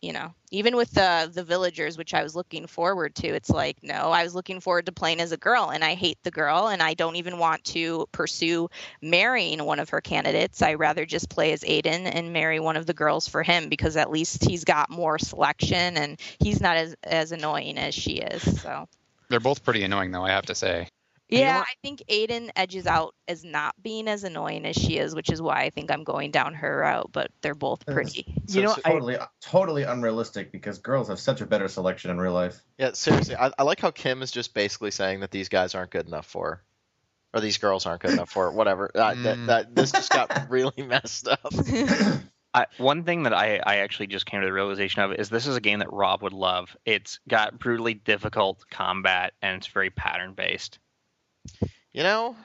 you 0.00 0.12
know, 0.12 0.32
even 0.50 0.76
with 0.76 0.90
the 0.92 1.30
the 1.32 1.44
villagers, 1.44 1.98
which 1.98 2.14
I 2.14 2.22
was 2.22 2.34
looking 2.34 2.66
forward 2.66 3.14
to, 3.16 3.28
it's 3.28 3.50
like 3.50 3.78
no, 3.82 4.10
I 4.10 4.22
was 4.22 4.34
looking 4.34 4.60
forward 4.60 4.86
to 4.86 4.92
playing 4.92 5.20
as 5.20 5.32
a 5.32 5.36
girl, 5.36 5.70
and 5.70 5.84
I 5.84 5.94
hate 5.94 6.18
the 6.22 6.30
girl, 6.30 6.68
and 6.68 6.82
I 6.82 6.94
don't 6.94 7.16
even 7.16 7.38
want 7.38 7.64
to 7.64 8.06
pursue 8.12 8.70
marrying 9.02 9.62
one 9.64 9.80
of 9.80 9.90
her 9.90 10.00
candidates. 10.00 10.62
I 10.62 10.74
rather 10.74 11.04
just 11.04 11.28
play 11.28 11.52
as 11.52 11.62
Aiden 11.62 12.10
and 12.10 12.32
marry 12.32 12.60
one 12.60 12.76
of 12.76 12.86
the 12.86 12.94
girls 12.94 13.28
for 13.28 13.42
him 13.42 13.68
because 13.68 13.96
at 13.96 14.10
least 14.10 14.44
he's 14.44 14.64
got 14.64 14.90
more 14.90 15.18
selection 15.18 15.96
and 15.96 16.20
he's 16.38 16.60
not 16.60 16.76
as 16.76 16.96
as 17.02 17.32
annoying 17.32 17.78
as 17.78 17.94
she 17.94 18.18
is. 18.18 18.62
So. 18.62 18.88
They're 19.28 19.40
both 19.40 19.64
pretty 19.64 19.82
annoying, 19.82 20.12
though. 20.12 20.24
I 20.24 20.30
have 20.30 20.46
to 20.46 20.54
say. 20.54 20.88
You 21.28 21.38
know 21.38 21.44
Yeah. 21.44 21.60
I 21.60 21.72
think 21.82 22.02
Aiden 22.10 22.50
edges 22.54 22.86
out 22.86 23.14
as 23.26 23.44
not 23.44 23.74
being 23.82 24.08
as 24.08 24.24
annoying 24.24 24.66
as 24.66 24.76
she 24.76 24.98
is, 24.98 25.14
which 25.14 25.30
is 25.30 25.40
why 25.40 25.62
I 25.62 25.70
think 25.70 25.90
I'm 25.90 26.04
going 26.04 26.30
down 26.30 26.54
her 26.54 26.78
route. 26.78 27.10
But 27.12 27.30
they're 27.40 27.54
both 27.54 27.84
pretty. 27.86 28.24
So- 28.46 28.58
you 28.58 28.64
know, 28.66 28.74
so- 28.74 28.82
I, 28.84 28.90
Totally, 28.90 29.16
totally 29.40 29.82
unrealistic 29.84 30.52
because 30.52 30.78
girls 30.78 31.08
have 31.08 31.18
such 31.18 31.40
a 31.40 31.46
better 31.46 31.68
selection 31.68 32.10
in 32.10 32.18
real 32.20 32.32
life. 32.34 32.62
Yeah, 32.78 32.92
seriously, 32.92 33.36
I, 33.36 33.50
I 33.58 33.62
like 33.62 33.80
how 33.80 33.90
Kim 33.90 34.22
is 34.22 34.30
just 34.30 34.52
basically 34.54 34.90
saying 34.90 35.20
that 35.20 35.30
these 35.30 35.48
guys 35.48 35.74
aren't 35.74 35.90
good 35.90 36.06
enough 36.06 36.26
for 36.26 36.46
her. 36.50 36.62
Or 37.32 37.40
these 37.40 37.58
girls 37.58 37.84
aren't 37.84 38.02
good 38.02 38.12
enough 38.12 38.30
for 38.30 38.44
her, 38.44 38.52
whatever. 38.52 38.90
Uh, 38.94 39.14
that, 39.14 39.36
Mm. 39.38 39.46
that, 39.46 39.74
this 39.74 39.90
just 39.90 40.10
got 40.12 40.46
really 40.50 40.82
messed 40.84 41.26
up. 41.26 41.40
I, 42.54 42.66
one 42.78 43.02
thing 43.02 43.24
that 43.24 43.34
I, 43.34 43.56
I 43.66 43.78
actually 43.78 44.06
just 44.06 44.26
came 44.26 44.40
to 44.40 44.46
the 44.46 44.52
realization 44.52 45.02
of 45.02 45.12
is 45.14 45.28
this 45.30 45.48
is 45.48 45.56
a 45.56 45.60
game 45.60 45.80
that 45.80 45.92
Rob 45.92 46.22
would 46.22 46.32
love. 46.32 46.76
It's 46.84 47.18
got 47.26 47.58
brutally 47.58 47.94
difficult 47.94 48.64
combat 48.70 49.32
and 49.42 49.56
it's 49.56 49.66
very 49.66 49.90
pattern 49.90 50.34
based. 50.34 50.78
You 51.92 52.02
know? 52.02 52.36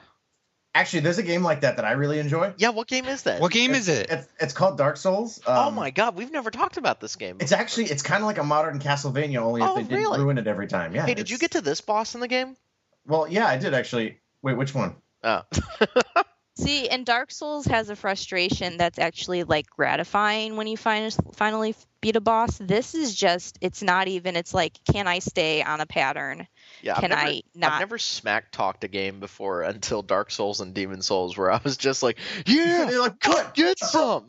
Actually, 0.72 1.00
there's 1.00 1.18
a 1.18 1.24
game 1.24 1.42
like 1.42 1.62
that 1.62 1.76
that 1.76 1.84
I 1.84 1.92
really 1.92 2.20
enjoy. 2.20 2.54
Yeah, 2.56 2.68
what 2.68 2.86
game 2.86 3.06
is 3.06 3.24
that? 3.24 3.40
What 3.40 3.50
game 3.50 3.72
is 3.72 3.88
it? 3.88 4.06
It's, 4.08 4.28
it's 4.38 4.52
called 4.52 4.78
Dark 4.78 4.96
Souls. 4.96 5.40
oh 5.44 5.68
Um, 5.68 5.74
my 5.74 5.90
god, 5.90 6.14
we've 6.14 6.30
never 6.30 6.50
talked 6.52 6.76
about 6.76 7.00
this 7.00 7.16
game. 7.16 7.38
It's 7.40 7.50
actually 7.50 7.86
it's 7.86 8.02
kind 8.04 8.22
of 8.22 8.26
like 8.26 8.38
a 8.38 8.44
modern 8.44 8.78
Castlevania, 8.78 9.38
only 9.38 9.62
if 9.62 9.68
Oh, 9.68 9.74
they 9.76 9.82
didn't 9.82 10.20
ruin 10.20 10.38
it 10.38 10.46
every 10.46 10.68
time. 10.68 10.94
Yeah. 10.94 11.06
hey, 11.06 11.14
did 11.14 11.28
you 11.28 11.38
get 11.38 11.52
to 11.52 11.60
this 11.60 11.80
boss 11.80 12.14
in 12.14 12.20
the 12.20 12.28
game? 12.28 12.56
Well, 13.04 13.26
yeah, 13.28 13.46
I 13.46 13.56
did 13.56 13.74
actually. 13.74 14.20
Wait, 14.42 14.56
which 14.56 14.72
one? 14.72 14.94
Oh. 15.24 15.42
See, 16.56 16.88
and 16.88 17.06
Dark 17.06 17.30
Souls 17.30 17.64
has 17.66 17.88
a 17.88 17.96
frustration 17.96 18.76
that's 18.76 18.98
actually 18.98 19.44
like 19.44 19.68
gratifying 19.70 20.56
when 20.56 20.66
you 20.66 20.76
fin- 20.76 21.10
finally 21.32 21.74
beat 22.00 22.16
a 22.16 22.20
boss. 22.20 22.58
This 22.58 22.94
is 22.94 23.14
just, 23.14 23.56
it's 23.62 23.82
not 23.82 24.08
even, 24.08 24.36
it's 24.36 24.52
like, 24.52 24.78
can 24.92 25.08
I 25.08 25.20
stay 25.20 25.62
on 25.62 25.80
a 25.80 25.86
pattern? 25.86 26.46
Yeah, 26.82 26.94
I've 26.94 27.00
Can 27.00 27.10
never, 27.10 27.22
I 27.22 27.42
not? 27.54 27.72
I've 27.72 27.80
never 27.80 27.98
smack 27.98 28.50
talked 28.52 28.84
a 28.84 28.88
game 28.88 29.20
before 29.20 29.62
until 29.62 30.02
Dark 30.02 30.30
Souls 30.30 30.60
and 30.60 30.74
Demon 30.74 31.02
Souls, 31.02 31.36
where 31.36 31.50
I 31.50 31.60
was 31.62 31.76
just 31.76 32.02
like, 32.02 32.18
yeah, 32.46 32.86
They're 32.86 33.00
like, 33.00 33.20
come 33.20 33.34
"What? 33.34 33.54
get 33.54 33.78
some. 33.78 34.26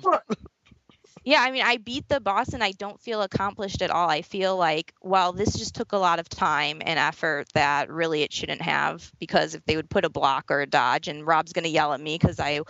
Yeah, 1.23 1.41
I 1.41 1.51
mean, 1.51 1.61
I 1.63 1.77
beat 1.77 2.07
the 2.09 2.19
boss 2.19 2.53
and 2.53 2.63
I 2.63 2.71
don't 2.71 2.99
feel 2.99 3.21
accomplished 3.21 3.83
at 3.83 3.91
all. 3.91 4.09
I 4.09 4.23
feel 4.23 4.57
like, 4.57 4.93
well, 5.03 5.33
this 5.33 5.53
just 5.55 5.75
took 5.75 5.91
a 5.91 5.97
lot 5.97 6.17
of 6.17 6.27
time 6.27 6.81
and 6.83 6.97
effort 6.97 7.47
that 7.53 7.91
really 7.91 8.23
it 8.23 8.33
shouldn't 8.33 8.61
have 8.63 9.11
because 9.19 9.53
if 9.53 9.63
they 9.65 9.75
would 9.75 9.89
put 9.89 10.03
a 10.03 10.09
block 10.09 10.45
or 10.49 10.61
a 10.61 10.65
dodge, 10.67 11.07
and 11.07 11.25
Rob's 11.25 11.53
going 11.53 11.63
to 11.63 11.69
yell 11.69 11.93
at 11.93 12.01
me 12.01 12.17
because 12.17 12.39
I 12.39 12.61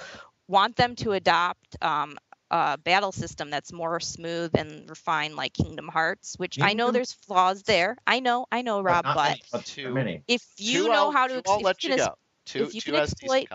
want 0.50 0.76
them 0.76 0.96
to 0.98 1.14
adopt 1.14 1.78
um, 1.82 2.18
a 2.52 2.78
battle 2.78 3.14
system 3.14 3.50
that's 3.50 3.72
more 3.72 4.00
smooth 4.02 4.52
and 4.56 4.90
refined 4.90 5.36
like 5.36 5.54
Kingdom 5.54 5.88
Hearts, 5.88 6.36
which 6.38 6.60
I 6.62 6.74
know 6.74 6.88
mm-hmm. 6.88 6.94
there's 6.96 7.14
flaws 7.14 7.64
there. 7.64 7.98
I 8.06 8.20
know, 8.20 8.46
I 8.52 8.62
know, 8.62 8.82
Rob, 8.82 9.06
not 9.06 9.16
but 9.16 9.30
many, 9.30 9.42
but 9.52 9.66
Two- 9.66 10.22
if 10.28 10.46
you 10.58 10.84
Two 10.84 10.90
know 10.90 10.94
I'll- 10.94 11.12
how 11.12 11.28
to, 11.28 11.36
ex- 11.38 11.50
I'll 11.50 11.60
if 11.60 11.64
let 11.64 11.84
you 11.84 11.92
you 11.92 11.96
can 11.96 12.06
go. 12.06 12.14
Two, 12.46 12.64
if 12.64 12.76
you 12.76 12.82
two 12.82 12.92
can 12.92 13.02
exploit- 13.02 13.48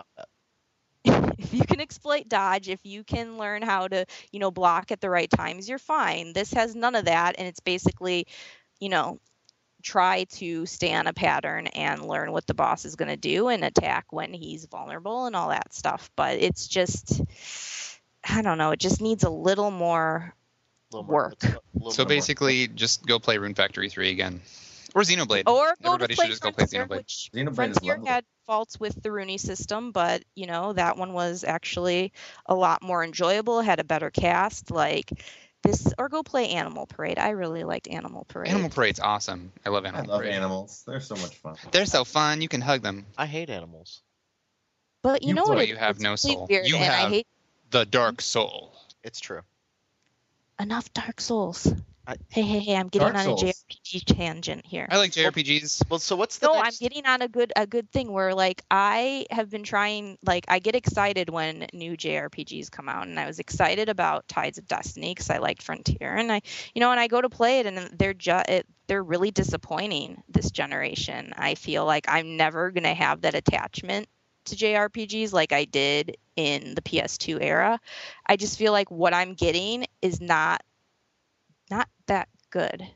if 1.05 1.53
you 1.55 1.65
can 1.65 1.81
exploit 1.81 2.29
dodge, 2.29 2.69
if 2.69 2.81
you 2.85 3.05
can 3.05 3.37
learn 3.37 3.63
how 3.63 3.87
to, 3.87 4.07
you 4.33 4.41
know, 4.41 4.51
block 4.51 4.91
at 4.91 5.01
the 5.01 5.11
right 5.11 5.31
times, 5.31 5.69
you're 5.69 5.79
fine. 5.79 6.33
This 6.33 6.53
has 6.55 6.75
none 6.75 6.95
of 6.95 7.05
that, 7.05 7.37
and 7.39 7.47
it's 7.47 7.61
basically, 7.61 8.27
you 8.81 8.89
know, 8.89 9.21
try 9.83 10.25
to 10.25 10.65
stay 10.67 10.93
on 10.95 11.07
a 11.07 11.13
pattern 11.13 11.67
and 11.69 12.09
learn 12.09 12.33
what 12.33 12.47
the 12.47 12.55
boss 12.55 12.85
is 12.85 12.97
going 12.97 13.11
to 13.11 13.17
do 13.17 13.49
and 13.49 13.63
attack 13.63 14.07
when 14.11 14.33
he's 14.33 14.65
vulnerable 14.67 15.27
and 15.27 15.37
all 15.37 15.51
that 15.51 15.73
stuff. 15.73 16.11
But 16.17 16.39
it's 16.39 16.67
just, 16.67 17.21
I 18.29 18.43
don't 18.43 18.59
know, 18.59 18.71
it 18.73 18.81
just 18.81 19.01
needs 19.01 19.25
a 19.25 19.31
little 19.31 19.71
more. 19.71 20.35
A 20.93 20.97
little 20.97 21.11
more- 21.11 21.23
Work. 21.31 21.45
a 21.45 21.59
little 21.75 21.91
So 21.91 22.03
more- 22.05 22.09
basically, 22.09 22.69
just 22.69 23.05
go 23.07 23.19
play 23.19 23.39
Rune 23.39 23.55
Factory 23.55 23.89
3 23.89 24.11
again. 24.11 24.41
Or 24.95 25.03
Xenoblade. 25.03 25.43
Or 25.49 25.75
go 25.83 25.93
Everybody 25.95 26.15
to 26.15 26.17
play 26.17 26.25
should 26.27 26.31
just 26.31 26.43
go 26.43 26.53
play 26.53 26.65
Frontier, 26.67 26.87
Xenoblade. 26.87 26.97
which 26.97 27.31
Xenoblade 27.35 27.71
is 27.71 27.79
Frontier 27.79 28.01
had 28.07 28.25
faults 28.47 28.81
with 28.81 29.03
the 29.03 29.11
Runey 29.11 29.39
system, 29.39 29.91
but 29.93 30.23
you 30.35 30.47
know 30.47 30.73
that 30.73 30.97
one 30.97 31.13
was 31.13 31.45
actually 31.45 32.13
a 32.47 32.55
lot 32.55 32.83
more 32.83 33.05
enjoyable. 33.05 33.61
Had 33.61 33.79
a 33.81 33.85
better 33.85 34.11
cast, 34.11 34.71
like 34.71 35.11
this. 35.63 35.93
Or 35.99 36.09
go 36.09 36.23
play 36.23 36.49
Animal 36.51 36.87
Parade. 36.87 37.19
I 37.19 37.31
really 37.31 37.65
liked 37.65 37.89
Animal 37.89 38.25
Parade. 38.29 38.49
Animal 38.53 38.71
Parade's 38.71 39.01
awesome. 39.01 39.53
I 39.67 39.71
love 39.71 39.85
Animal 39.85 40.05
Parade. 40.05 40.09
I 40.09 40.13
love 40.15 40.21
Parade. 40.23 40.35
animals. 40.35 40.83
They're 40.87 41.01
so 41.01 41.17
much 41.17 41.35
fun. 41.37 41.57
They're 41.73 41.85
so 41.87 42.05
fun. 42.05 42.41
You 42.41 42.49
can 42.49 42.61
hug 42.63 42.81
them. 42.83 43.05
I 43.19 43.27
hate 43.27 43.51
animals. 43.51 44.01
but 45.03 45.23
you, 45.23 45.29
You 45.31 45.35
know 45.35 45.45
what? 45.45 45.59
It- 45.63 45.69
you 45.69 45.77
have 45.77 45.97
it's 45.97 46.03
no 46.03 46.17
soul. 46.17 46.47
Weird, 46.49 46.67
You 46.69 46.77
and 46.77 46.85
I 46.85 46.97
have- 46.97 47.11
hate 47.11 47.27
The 47.71 47.85
Dark 47.85 48.21
Soul. 48.23 48.73
It's 49.03 49.21
true. 49.21 49.43
enough 50.59 50.93
Dark 50.95 51.21
Souls. 51.21 51.67
I- 52.09 52.17
Hey, 52.29 52.43
hey, 52.43 52.61
hey! 52.61 52.77
I'm 52.77 52.87
getting 52.89 53.13
Dark 53.13 53.17
on 53.17 53.25
Souls. 53.25 53.43
a 53.43 53.47
JRPG 53.47 54.05
tangent 54.05 54.65
here. 54.65 54.87
I 54.89 54.97
like 54.97 55.11
JRPGs. 55.11 55.83
Well, 55.91 55.99
so 55.99 56.15
what's 56.15 56.39
the 56.39 56.47
No, 56.47 56.55
I'm 56.55 56.73
getting 56.79 57.05
on 57.05 57.21
a 57.21 57.27
good 57.29 57.53
a 57.57 57.67
good 57.67 57.91
thing 57.91 58.13
where 58.13 58.33
like 58.33 58.63
I 58.71 59.27
have 59.33 59.51
been 59.51 59.65
trying 59.65 60.17
like 60.25 60.45
I 60.47 60.61
get 60.61 60.77
excited 60.77 61.29
when 61.29 61.67
new 61.73 61.97
JRPGs 61.97 62.71
come 62.71 62.89
out 62.89 63.09
and 63.09 63.19
I 63.19 63.27
was 63.27 63.41
excited 63.41 63.89
about 63.89 64.29
Tides 64.29 64.59
of 64.59 64.69
Destiny 64.69 65.11
because 65.11 65.31
I 65.31 65.39
liked 65.39 65.63
Frontier 65.63 66.15
and 66.15 66.31
I 66.31 66.43
you 66.75 66.81
know 66.81 66.93
and 66.93 67.01
I 67.01 67.09
go 67.09 67.21
to 67.21 67.29
play 67.29 67.59
it 67.59 67.67
and 67.67 67.91
they're 67.99 68.15
just 68.15 68.47
they're 68.87 69.03
really 69.03 69.33
disappointing 69.33 70.23
this 70.29 70.53
generation. 70.53 71.33
I 71.37 71.57
feel 71.57 71.85
like 71.85 72.07
I'm 72.09 72.37
never 72.37 72.71
gonna 72.71 72.95
have 72.95 73.23
that 73.23 73.35
attachment 73.35 74.09
to 74.47 74.57
JRPGs 74.57 75.33
like 75.33 75.53
I 75.53 75.65
did 75.65 76.17
in 76.37 76.75
the 76.75 76.83
PS2 76.83 77.39
era. 77.41 77.81
I 78.27 78.37
just 78.37 78.59
feel 78.59 78.73
like 78.73 78.91
what 78.91 79.15
I'm 79.15 79.35
getting 79.35 79.87
is 80.03 80.21
not 80.21 80.63
not 81.71 81.89
that 82.07 82.29
good. 82.51 82.87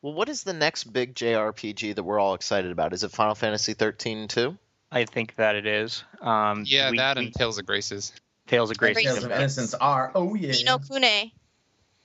Well, 0.00 0.12
what 0.14 0.28
is 0.28 0.42
the 0.42 0.52
next 0.52 0.84
big 0.92 1.14
JRPG 1.14 1.94
that 1.94 2.02
we're 2.02 2.18
all 2.18 2.34
excited 2.34 2.70
about? 2.72 2.92
Is 2.92 3.04
it 3.04 3.10
Final 3.12 3.34
Fantasy 3.34 3.74
13-2? 3.74 4.56
I 4.90 5.04
think 5.04 5.36
that 5.36 5.54
it 5.56 5.66
is. 5.66 6.04
Um, 6.20 6.64
Yeah, 6.66 6.90
we- 6.90 6.98
that 6.98 7.16
we- 7.16 7.26
and 7.26 7.34
Tales 7.34 7.58
of 7.58 7.66
Graces. 7.66 8.12
Tales 8.46 8.70
of 8.70 8.78
Graces. 8.78 9.02
Grace. 9.04 9.14
Tales 9.14 9.24
of 9.24 9.30
Innocence 9.32 9.74
are. 9.74 10.10
Oh 10.14 10.34
yeah. 10.34 10.50
Ni 10.52 10.64
no 10.64 10.78
Kuni. 10.78 11.34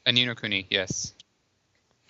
And 0.05 0.15
Ni 0.15 0.25
no 0.25 0.35
Kuni, 0.35 0.67
yes. 0.69 1.13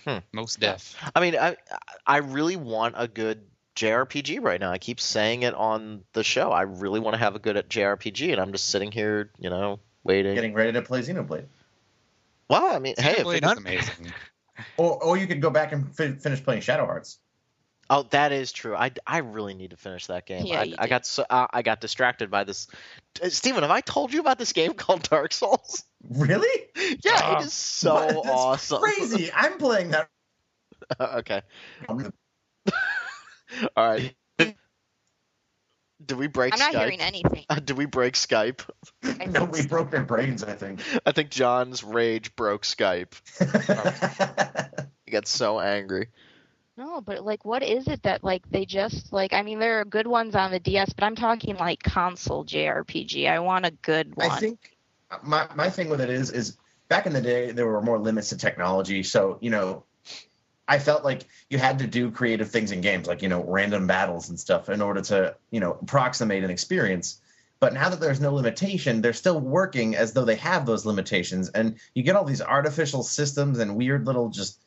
Hmm. 0.04 0.18
Most 0.32 0.60
deaf. 0.60 0.96
I 1.16 1.20
mean, 1.20 1.36
I 1.36 1.58
I 2.06 2.18
really 2.18 2.56
want 2.56 2.96
a 2.98 3.08
good 3.08 3.42
JRPG 3.78 4.42
right 4.42 4.60
now. 4.60 4.72
I 4.72 4.78
keep 4.80 5.00
saying 5.00 5.44
it 5.44 5.54
on 5.54 6.04
the 6.14 6.24
show. 6.24 6.52
I 6.52 6.64
really 6.64 7.00
want 7.00 7.14
to 7.14 7.20
have 7.20 7.36
a 7.36 7.40
good 7.40 7.56
at 7.58 7.70
JRPG, 7.70 8.32
and 8.32 8.42
I'm 8.42 8.52
just 8.52 8.68
sitting 8.70 8.92
here, 8.92 9.32
you 9.38 9.50
know, 9.50 9.80
waiting. 10.04 10.36
Getting 10.36 10.54
ready 10.54 10.72
to 10.74 10.82
play 10.82 11.02
Xenoblade. 11.02 11.46
Well, 12.50 12.66
I 12.76 12.80
mean, 12.80 12.96
hey, 12.98 13.12
if 13.12 13.18
Xenoblade 13.20 13.26
you're 13.26 13.36
is 13.36 13.42
not, 13.42 13.58
amazing. 13.58 14.14
Or, 14.78 15.04
or 15.04 15.18
you 15.18 15.28
could 15.28 15.40
go 15.40 15.52
back 15.52 15.72
and 15.72 15.96
fi- 15.96 16.14
finish 16.14 16.44
playing 16.44 16.62
Shadow 16.62 16.88
Hearts. 16.88 17.20
oh, 17.92 18.08
that 18.10 18.32
is 18.32 18.52
true. 18.52 18.76
I, 18.76 18.90
I 19.06 19.20
really 19.20 19.54
need 19.54 19.70
to 19.70 19.78
finish 19.78 20.08
that 20.08 20.26
game. 20.26 20.48
Yeah, 20.48 20.62
I, 20.62 20.64
you 20.64 20.76
I 20.80 20.88
got 20.88 21.06
so 21.06 21.24
uh, 21.30 21.46
I 21.54 21.62
got 21.62 21.80
distracted 21.80 22.32
by 22.32 22.44
this. 22.44 22.68
Uh, 23.24 23.30
Steven, 23.30 23.62
have 23.62 23.70
I 23.70 23.82
told 23.82 24.12
you 24.12 24.20
about 24.20 24.40
this 24.40 24.54
game 24.54 24.74
called 24.74 25.04
Dark 25.08 25.32
Souls? 25.32 25.84
Really? 26.10 26.66
yeah, 27.06 27.22
Oh. 27.24 27.38
it 27.38 27.46
is 27.46 27.54
so 27.54 27.94
awesome. 28.26 28.82
Crazy. 28.82 29.30
I'm 29.32 29.60
playing 29.60 29.92
that. 29.92 30.10
okay. 31.00 31.44
All 33.76 33.88
right. 33.88 34.16
Did 36.06 36.18
we 36.18 36.28
break 36.28 36.54
I'm 36.54 36.60
not 36.60 36.74
Skype? 36.74 36.80
hearing 36.80 37.02
anything. 37.02 37.46
Uh, 37.50 37.56
did 37.56 37.78
we 37.78 37.86
break 37.86 38.14
Skype? 38.16 38.62
I 39.04 39.26
No, 39.28 39.46
we 39.46 39.62
so. 39.62 39.68
broke 39.68 39.90
their 39.90 40.04
brains, 40.04 40.44
I 40.44 40.54
think. 40.54 40.82
I 41.06 41.12
think 41.12 41.30
John's 41.30 41.84
rage 41.84 42.36
broke 42.36 42.64
Skype. 42.64 43.14
He 45.06 45.12
got 45.12 45.26
so 45.26 45.60
angry. 45.62 46.10
No, 46.76 47.00
but 47.00 47.26
like, 47.26 47.46
what 47.46 47.64
is 47.64 47.88
it 47.88 48.04
that 48.04 48.24
like 48.26 48.48
they 48.52 48.66
just 48.66 49.14
like? 49.14 49.32
I 49.34 49.42
mean, 49.42 49.60
there 49.60 49.80
are 49.80 49.86
good 49.86 50.06
ones 50.06 50.36
on 50.36 50.52
the 50.52 50.60
DS, 50.60 50.92
but 50.94 51.06
I'm 51.06 51.16
talking 51.16 51.56
like 51.56 51.82
console 51.82 52.46
JRPG. 52.46 53.30
I 53.30 53.40
want 53.40 53.66
a 53.66 53.72
good 53.72 54.16
one. 54.16 54.30
I 54.30 54.38
think 54.40 54.78
my 55.24 55.48
my 55.56 55.70
thing 55.70 55.90
with 55.90 56.02
it 56.02 56.10
is 56.10 56.30
is 56.30 56.58
back 56.90 57.06
in 57.06 57.14
the 57.14 57.22
day 57.22 57.52
there 57.52 57.66
were 57.66 57.82
more 57.82 57.98
limits 57.98 58.30
to 58.30 58.38
technology, 58.38 59.02
so 59.02 59.38
you 59.42 59.50
know, 59.50 59.86
I 60.68 60.80
felt 60.80 61.04
like 61.04 61.24
you 61.50 61.58
had 61.58 61.80
to 61.80 61.88
do 61.88 62.12
creative 62.12 62.50
things 62.50 62.72
in 62.72 62.82
games, 62.82 63.08
like 63.08 63.22
you 63.22 63.30
know, 63.30 63.44
random 63.44 63.88
battles 63.88 64.30
and 64.30 64.40
stuff, 64.40 64.70
in 64.70 64.82
order 64.82 65.02
to 65.02 65.36
you 65.52 65.60
know 65.60 65.78
approximate 65.82 66.44
an 66.44 66.50
experience. 66.50 67.22
But 67.60 67.74
now 67.74 67.90
that 67.90 68.00
there's 68.00 68.22
no 68.22 68.34
limitation, 68.34 69.02
they're 69.02 69.14
still 69.14 69.40
working 69.40 69.96
as 69.96 70.14
though 70.14 70.26
they 70.26 70.36
have 70.36 70.66
those 70.66 70.86
limitations, 70.86 71.50
and 71.50 71.78
you 71.94 72.04
get 72.04 72.16
all 72.16 72.26
these 72.26 72.42
artificial 72.42 73.04
systems 73.04 73.60
and 73.60 73.76
weird 73.76 74.06
little 74.06 74.30
just 74.30 74.60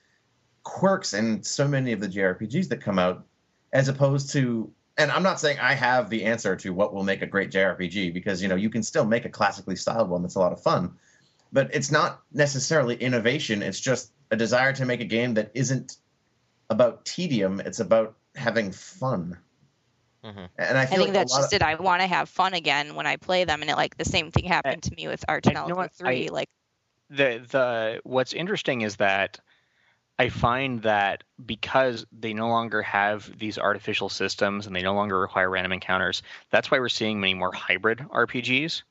quirks 0.63 1.15
in 1.15 1.43
so 1.43 1.69
many 1.69 1.93
of 1.93 2.01
the 2.01 2.09
JRPGs 2.09 2.69
that 2.69 2.81
come 2.81 2.99
out, 2.99 3.25
as 3.73 3.89
opposed 3.89 4.31
to 4.33 4.73
and 5.01 5.11
I'm 5.11 5.23
not 5.23 5.41
saying 5.41 5.59
I 5.59 5.75
have 5.75 6.11
the 6.11 6.25
answer 6.25 6.57
to 6.57 6.75
what 6.75 6.93
will 6.93 7.05
make 7.05 7.23
a 7.23 7.27
great 7.27 7.51
JRPG 7.51 8.13
because 8.13 8.43
you 8.43 8.49
know 8.49 8.57
you 8.57 8.71
can 8.71 8.83
still 8.83 9.05
make 9.05 9.25
a 9.25 9.31
classically 9.31 9.77
styled 9.77 10.11
one 10.11 10.23
that's 10.23 10.35
a 10.35 10.41
lot 10.41 10.53
of 10.53 10.63
fun, 10.63 10.93
but 11.53 11.75
it's 11.75 11.91
not 11.91 12.21
necessarily 12.33 12.97
innovation. 12.97 13.63
It's 13.63 13.81
just 13.81 14.13
a 14.31 14.37
desire 14.37 14.73
to 14.75 14.85
make 14.85 15.01
a 15.01 15.05
game 15.05 15.35
that 15.35 15.51
isn't 15.55 15.97
about 16.69 17.05
tedium. 17.05 17.61
It's 17.61 17.81
about 17.81 18.17
having 18.35 18.73
fun. 18.73 19.39
Mhm. 20.25 20.49
And 20.57 20.79
I 20.79 20.83
I 20.83 20.87
think 20.87 21.01
like 21.01 21.13
that's 21.15 21.35
just 21.35 21.53
of, 21.53 21.57
it. 21.57 21.63
I 21.63 21.75
want 21.77 22.03
to 22.03 22.07
have 22.07 22.29
fun 22.29 22.55
again 22.55 22.95
when 22.95 23.07
I 23.07 23.17
play 23.17 23.45
them, 23.45 23.63
and 23.63 23.71
it 23.71 23.77
like 23.77 23.97
the 23.97 24.05
same 24.05 24.31
thing 24.31 24.45
happened 24.45 24.83
to 24.85 24.95
me 24.95 25.09
with 25.09 25.25
Ar 25.29 25.41
tonelico 25.41 25.89
Three. 25.93 26.29
I- 26.29 26.33
like, 26.33 26.49
the 27.09 27.45
the 27.51 28.01
what's 28.05 28.33
interesting 28.33 28.83
is 28.83 28.97
that 28.97 29.41
I 30.19 30.29
find 30.29 30.83
that 30.83 31.25
because 31.45 32.07
they 32.13 32.35
no 32.35 32.49
longer 32.49 32.83
have 32.83 33.39
these 33.39 33.59
artificial 33.59 34.11
systems 34.11 34.67
and 34.67 34.77
they 34.77 34.83
no 34.83 34.95
longer 34.95 35.19
require 35.19 35.49
random 35.49 35.73
encounters, 35.73 36.23
that's 36.51 36.71
why 36.71 36.79
we're 36.79 36.91
seeing 36.91 37.21
many 37.21 37.33
more 37.35 37.53
hybrid 37.53 38.01
RPGs. 38.11 38.83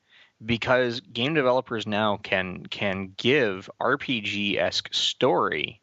Because 0.44 1.00
game 1.00 1.34
developers 1.34 1.86
now 1.86 2.16
can 2.16 2.66
can 2.66 3.12
give 3.16 3.70
RPG 3.80 4.58
esque 4.58 4.92
story 4.92 5.80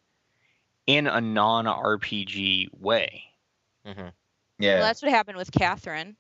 in 0.86 1.08
a 1.08 1.22
non 1.22 1.68
RPG 1.68 2.70
way. 2.72 3.24
hmm 3.86 4.08
yeah, 4.60 4.76
well, 4.76 4.84
that's 4.88 5.02
what 5.02 5.12
happened 5.12 5.38
with 5.38 5.52
Catherine. 5.52 6.16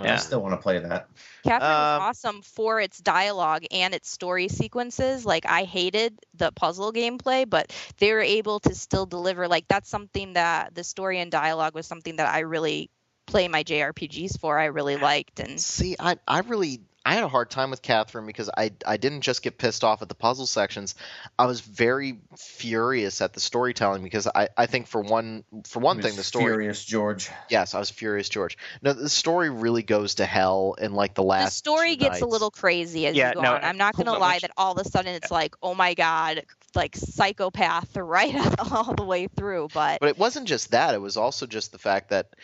I 0.00 0.16
still 0.16 0.40
want 0.42 0.54
to 0.54 0.62
play 0.62 0.78
that. 0.78 1.08
Catherine 1.44 1.78
Um, 1.78 1.78
was 1.78 1.92
awesome 1.92 2.42
for 2.42 2.80
its 2.80 2.98
dialogue 2.98 3.64
and 3.70 3.94
its 3.94 4.10
story 4.10 4.48
sequences. 4.48 5.24
Like 5.24 5.46
I 5.46 5.64
hated 5.64 6.18
the 6.34 6.52
puzzle 6.52 6.92
gameplay, 6.92 7.48
but 7.48 7.72
they 7.98 8.12
were 8.12 8.20
able 8.20 8.60
to 8.60 8.74
still 8.74 9.06
deliver. 9.06 9.48
Like 9.48 9.66
that's 9.68 9.88
something 9.88 10.34
that 10.34 10.74
the 10.74 10.84
story 10.84 11.20
and 11.20 11.30
dialogue 11.30 11.74
was 11.74 11.86
something 11.86 12.16
that 12.16 12.32
I 12.32 12.40
really 12.40 12.90
play 13.28 13.48
my 13.48 13.62
JRPGs 13.62 14.40
for. 14.40 14.58
I 14.58 14.66
really 14.66 14.96
liked, 14.96 15.40
and 15.40 15.60
See, 15.60 15.96
I 15.98 16.16
I 16.26 16.40
really 16.40 16.80
I 17.08 17.14
had 17.14 17.24
a 17.24 17.28
hard 17.28 17.48
time 17.48 17.70
with 17.70 17.80
Catherine 17.80 18.26
because 18.26 18.50
I 18.54 18.70
I 18.86 18.98
didn't 18.98 19.22
just 19.22 19.42
get 19.42 19.56
pissed 19.56 19.82
off 19.82 20.02
at 20.02 20.10
the 20.10 20.14
puzzle 20.14 20.46
sections. 20.46 20.94
I 21.38 21.46
was 21.46 21.62
very 21.62 22.18
furious 22.36 23.22
at 23.22 23.32
the 23.32 23.40
storytelling 23.40 24.02
because 24.02 24.26
I, 24.26 24.48
I 24.54 24.66
think 24.66 24.88
for 24.88 25.00
one 25.00 25.42
for 25.66 25.80
one 25.80 26.02
thing 26.02 26.16
the 26.16 26.22
story 26.22 26.44
Furious 26.44 26.84
George. 26.84 27.30
yes 27.48 27.74
I 27.74 27.78
was 27.78 27.88
furious 27.88 28.28
George 28.28 28.58
no 28.82 28.92
the 28.92 29.08
story 29.08 29.48
really 29.48 29.82
goes 29.82 30.16
to 30.16 30.26
hell 30.26 30.74
in 30.78 30.92
like 30.92 31.14
the 31.14 31.22
last 31.22 31.64
the 31.64 31.70
story 31.70 31.96
two 31.96 32.00
gets 32.00 32.10
nights. 32.14 32.22
a 32.22 32.26
little 32.26 32.50
crazy 32.50 33.06
as 33.06 33.16
yeah, 33.16 33.30
you 33.30 33.34
go 33.36 33.40
no, 33.40 33.54
on. 33.54 33.64
I'm 33.64 33.78
not 33.78 33.96
gonna 33.96 34.12
lie 34.18 34.40
that 34.40 34.50
all 34.58 34.72
of 34.72 34.86
a 34.86 34.90
sudden 34.90 35.14
it's 35.14 35.30
like, 35.30 35.54
oh 35.62 35.74
my 35.74 35.94
god, 35.94 36.42
like 36.74 36.94
psychopath 36.94 37.96
right 37.96 38.34
all 38.72 38.94
the 38.94 39.04
way 39.04 39.28
through. 39.28 39.68
But 39.72 40.00
But 40.00 40.10
it 40.10 40.18
wasn't 40.18 40.46
just 40.46 40.72
that. 40.72 40.94
It 40.94 41.00
was 41.00 41.16
also 41.16 41.46
just 41.46 41.72
the 41.72 41.78
fact 41.78 42.10
that 42.10 42.34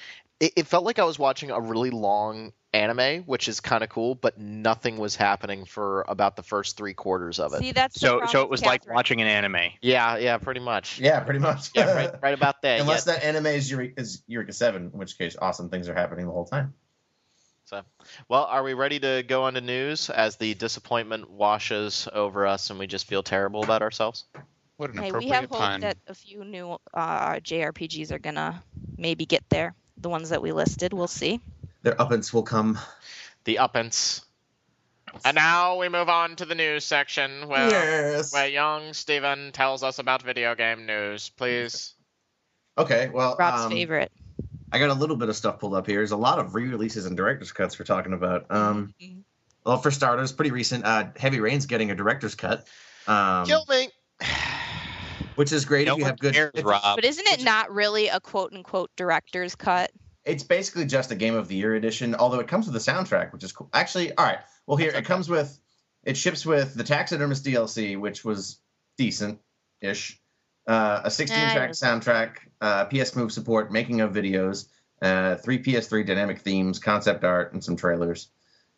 it, 0.40 0.52
it 0.56 0.66
felt 0.66 0.84
like 0.84 0.98
I 0.98 1.04
was 1.04 1.18
watching 1.18 1.50
a 1.50 1.60
really 1.60 1.90
long 1.90 2.52
anime, 2.72 3.22
which 3.22 3.48
is 3.48 3.60
kind 3.60 3.84
of 3.84 3.88
cool, 3.88 4.14
but 4.14 4.38
nothing 4.38 4.98
was 4.98 5.14
happening 5.14 5.64
for 5.64 6.04
about 6.08 6.34
the 6.36 6.42
first 6.42 6.76
three 6.76 6.94
quarters 6.94 7.38
of 7.38 7.54
it. 7.54 7.58
see, 7.60 7.72
that's 7.72 8.00
So 8.00 8.22
so 8.26 8.40
it 8.40 8.44
with 8.44 8.50
was 8.50 8.64
like 8.64 8.88
watching 8.88 9.20
an 9.20 9.28
anime. 9.28 9.70
yeah, 9.80 10.16
yeah, 10.16 10.38
pretty 10.38 10.60
much. 10.60 10.98
Yeah, 10.98 11.20
pretty 11.20 11.38
much. 11.40 11.70
Yeah, 11.74 11.92
right, 11.94 12.22
right 12.22 12.34
about 12.34 12.62
that. 12.62 12.80
Unless 12.82 13.06
yeah. 13.06 13.14
that 13.14 13.24
anime 13.24 13.46
is 13.46 13.70
Eureka, 13.70 14.00
is 14.00 14.22
Eureka 14.26 14.52
Seven, 14.52 14.90
in 14.92 14.98
which 14.98 15.16
case 15.18 15.36
awesome 15.40 15.68
things 15.70 15.88
are 15.88 15.94
happening 15.94 16.26
the 16.26 16.32
whole 16.32 16.46
time. 16.46 16.74
So, 17.66 17.80
well, 18.28 18.44
are 18.44 18.62
we 18.62 18.74
ready 18.74 19.00
to 19.00 19.24
go 19.26 19.44
on 19.44 19.54
to 19.54 19.60
news 19.60 20.10
as 20.10 20.36
the 20.36 20.52
disappointment 20.54 21.30
washes 21.30 22.06
over 22.12 22.46
us 22.46 22.68
and 22.68 22.78
we 22.78 22.86
just 22.86 23.06
feel 23.06 23.22
terrible 23.22 23.62
about 23.64 23.80
ourselves? 23.80 24.24
What 24.76 24.90
an 24.90 24.96
Hey, 24.96 25.04
we 25.04 25.08
appropriate 25.08 25.32
have 25.34 25.48
hope 25.48 25.58
pun. 25.60 25.80
that 25.80 25.96
a 26.08 26.14
few 26.14 26.44
new 26.44 26.76
uh, 26.92 27.34
JRPGs 27.36 28.10
are 28.10 28.18
gonna 28.18 28.62
maybe 28.98 29.24
get 29.24 29.48
there. 29.48 29.74
The 29.98 30.08
ones 30.08 30.30
that 30.30 30.42
we 30.42 30.52
listed, 30.52 30.92
we'll 30.92 31.06
see. 31.06 31.40
Their 31.82 31.94
uppance 31.94 32.32
will 32.32 32.42
come. 32.42 32.78
The 33.44 33.56
uppance. 33.56 34.24
And 35.24 35.34
now 35.36 35.78
we 35.78 35.88
move 35.88 36.08
on 36.08 36.36
to 36.36 36.44
the 36.44 36.54
news 36.54 36.84
section 36.84 37.46
where, 37.46 37.70
yes. 37.70 38.32
where 38.32 38.48
young 38.48 38.92
Steven 38.92 39.52
tells 39.52 39.82
us 39.82 39.98
about 39.98 40.22
video 40.22 40.54
game 40.54 40.86
news. 40.86 41.28
Please. 41.28 41.94
Okay. 42.76 43.10
Well, 43.12 43.36
Rob's 43.38 43.66
um, 43.66 43.70
favorite. 43.70 44.10
I 44.72 44.78
got 44.80 44.90
a 44.90 44.94
little 44.94 45.16
bit 45.16 45.28
of 45.28 45.36
stuff 45.36 45.60
pulled 45.60 45.74
up 45.74 45.86
here. 45.86 45.98
There's 45.98 46.10
a 46.10 46.16
lot 46.16 46.40
of 46.40 46.54
re-releases 46.56 47.06
and 47.06 47.16
director's 47.16 47.52
cuts 47.52 47.78
we're 47.78 47.84
talking 47.84 48.12
about. 48.12 48.50
Um, 48.50 48.92
Mhm. 49.00 49.22
well, 49.64 49.78
for 49.78 49.92
starters, 49.92 50.32
pretty 50.32 50.50
recent. 50.50 50.84
Uh, 50.84 51.10
Heavy 51.16 51.38
Rain's 51.38 51.66
getting 51.66 51.92
a 51.92 51.94
director's 51.94 52.34
cut, 52.34 52.66
um, 53.06 53.46
Kill 53.46 53.64
me. 53.68 53.88
Which 55.36 55.52
is 55.52 55.64
great 55.64 55.86
No 55.86 55.94
if 55.94 55.98
you 55.98 56.04
have 56.04 56.18
good. 56.18 56.34
cares, 56.34 56.52
Rob. 56.62 56.96
But 56.96 57.04
isn't 57.04 57.26
it 57.26 57.44
not 57.44 57.72
really 57.72 58.08
a 58.08 58.20
quote 58.20 58.52
unquote 58.52 58.90
director's 58.96 59.54
cut? 59.54 59.90
It's 60.24 60.42
basically 60.42 60.86
just 60.86 61.10
a 61.10 61.14
Game 61.14 61.34
of 61.34 61.48
the 61.48 61.54
Year 61.56 61.74
edition, 61.74 62.14
although 62.14 62.40
it 62.40 62.48
comes 62.48 62.66
with 62.66 62.74
a 62.76 62.78
soundtrack, 62.78 63.32
which 63.32 63.44
is 63.44 63.52
cool. 63.52 63.68
Actually, 63.72 64.14
all 64.14 64.24
right. 64.24 64.38
Well, 64.66 64.76
here 64.76 64.90
it 64.90 65.04
comes 65.04 65.28
with. 65.28 65.58
It 66.02 66.16
ships 66.16 66.44
with 66.46 66.74
the 66.74 66.84
Taxidermist 66.84 67.44
DLC, 67.44 67.98
which 67.98 68.24
was 68.24 68.58
decent-ish. 68.98 70.20
Uh, 70.66 71.02
a 71.04 71.08
16-track 71.08 71.54
Yeah, 71.54 71.68
soundtrack, 71.68 72.36
uh, 72.60 72.86
PS 72.86 73.14
Move 73.16 73.32
support, 73.32 73.70
making 73.70 74.00
of 74.00 74.12
videos, 74.12 74.66
uh, 75.02 75.36
three 75.36 75.62
PS3 75.62 76.06
dynamic 76.06 76.40
themes, 76.40 76.78
concept 76.78 77.22
art, 77.24 77.52
and 77.52 77.62
some 77.62 77.76
trailers. 77.76 78.28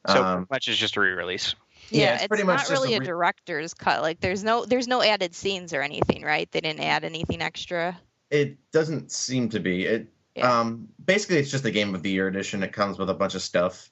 So 0.09 0.21
Um, 0.23 0.37
pretty 0.39 0.47
much 0.51 0.69
it's 0.69 0.79
just 0.79 0.97
a 0.97 1.01
re-release. 1.01 1.55
Yeah, 1.91 2.15
it's 2.15 2.23
it's, 2.25 2.29
pretty 2.29 2.45
not 2.45 2.59
just 2.59 2.71
really 2.71 2.95
a 2.95 2.97
a, 2.97 3.01
re- 3.01 3.07
director's 3.07 3.75
cut. 3.75 4.03
Like 4.03 4.21
there's 4.21 4.43
no 4.45 4.65
there's 4.65 4.89
no 4.89 5.03
added 5.03 5.35
scenes 5.35 5.73
or 5.73 5.83
anything, 5.83 6.23
right? 6.23 6.51
They 6.51 6.61
didn't 6.61 6.81
add 6.81 7.05
anything 7.05 7.43
extra. 7.43 7.99
It 8.31 8.59
doesn't 8.73 9.13
seem 9.13 9.49
to 9.51 9.61
be. 9.61 9.85
It 9.87 10.09
Yeah. 10.35 10.61
um 10.61 10.89
basically 11.05 11.39
it's 11.39 11.51
just 11.51 11.65
a 11.65 11.71
game 11.71 11.95
of 11.95 12.03
the 12.03 12.11
year 12.11 12.27
edition. 12.29 12.63
It 12.63 12.73
comes 12.73 12.99
with 12.99 13.09
a 13.11 13.15
bunch 13.15 13.35
of 13.35 13.43
stuff. 13.43 13.91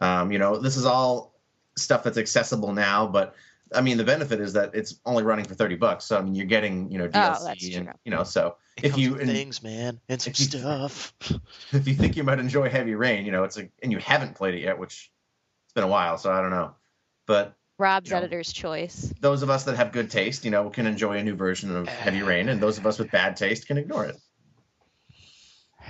Um, 0.00 0.32
you 0.32 0.38
know, 0.38 0.56
this 0.58 0.76
is 0.76 0.84
all 0.86 1.34
stuff 1.76 2.02
that's 2.04 2.18
accessible 2.18 2.72
now, 2.72 3.06
but 3.06 3.34
I 3.74 3.80
mean 3.80 3.96
the 3.96 4.04
benefit 4.04 4.38
is 4.40 4.52
that 4.52 4.74
it's 4.74 5.00
only 5.06 5.22
running 5.22 5.44
for 5.46 5.54
30 5.54 5.76
bucks. 5.76 6.04
So 6.04 6.18
I 6.18 6.22
mean 6.22 6.34
you're 6.34 6.46
getting, 6.46 6.90
you 6.92 6.98
know, 6.98 7.08
DLC 7.08 7.36
Oh, 7.40 7.44
that's 7.44 7.74
and 7.74 7.86
true. 7.86 7.94
you 8.04 8.10
know, 8.10 8.22
so 8.24 8.56
It 8.76 8.84
if 8.84 8.98
you 8.98 9.12
with 9.12 9.22
and 9.22 9.30
things, 9.30 9.62
man, 9.62 10.00
and 10.08 10.20
some 10.22 10.30
if 10.32 10.40
you- 10.40 10.46
stuff. 10.46 11.12
if 11.72 11.88
you 11.88 11.94
think 11.94 12.16
you 12.16 12.22
might 12.24 12.38
enjoy 12.38 12.68
Heavy 12.68 12.94
Rain, 12.94 13.24
you 13.26 13.32
know, 13.32 13.44
it's 13.44 13.56
a 13.58 13.68
and 13.82 13.90
you 13.90 13.98
haven't 13.98 14.34
played 14.36 14.54
it 14.54 14.60
yet, 14.60 14.78
which 14.78 15.10
it's 15.64 15.72
been 15.72 15.84
a 15.84 15.88
while, 15.88 16.18
so 16.18 16.30
I 16.32 16.40
don't 16.40 16.50
know. 16.50 16.74
But 17.32 17.54
Rob's 17.78 18.10
Yeah. 18.10 18.18
editor's 18.18 18.52
choice. 18.52 19.10
those 19.20 19.42
of 19.42 19.48
us 19.48 19.64
that 19.64 19.76
have 19.76 19.90
good 19.90 20.10
taste, 20.10 20.44
you 20.44 20.50
know, 20.50 20.68
can 20.68 20.86
enjoy 20.86 21.16
a 21.16 21.22
new 21.22 21.34
version 21.34 21.74
of 21.74 21.88
Heavy 21.88 22.20
Rain, 22.30 22.50
and 22.50 22.60
those 22.60 22.76
of 22.76 22.86
us 22.86 22.98
with 22.98 23.10
bad 23.10 23.38
taste 23.38 23.66
can 23.66 23.78
ignore 23.78 24.04
it. 24.04 24.16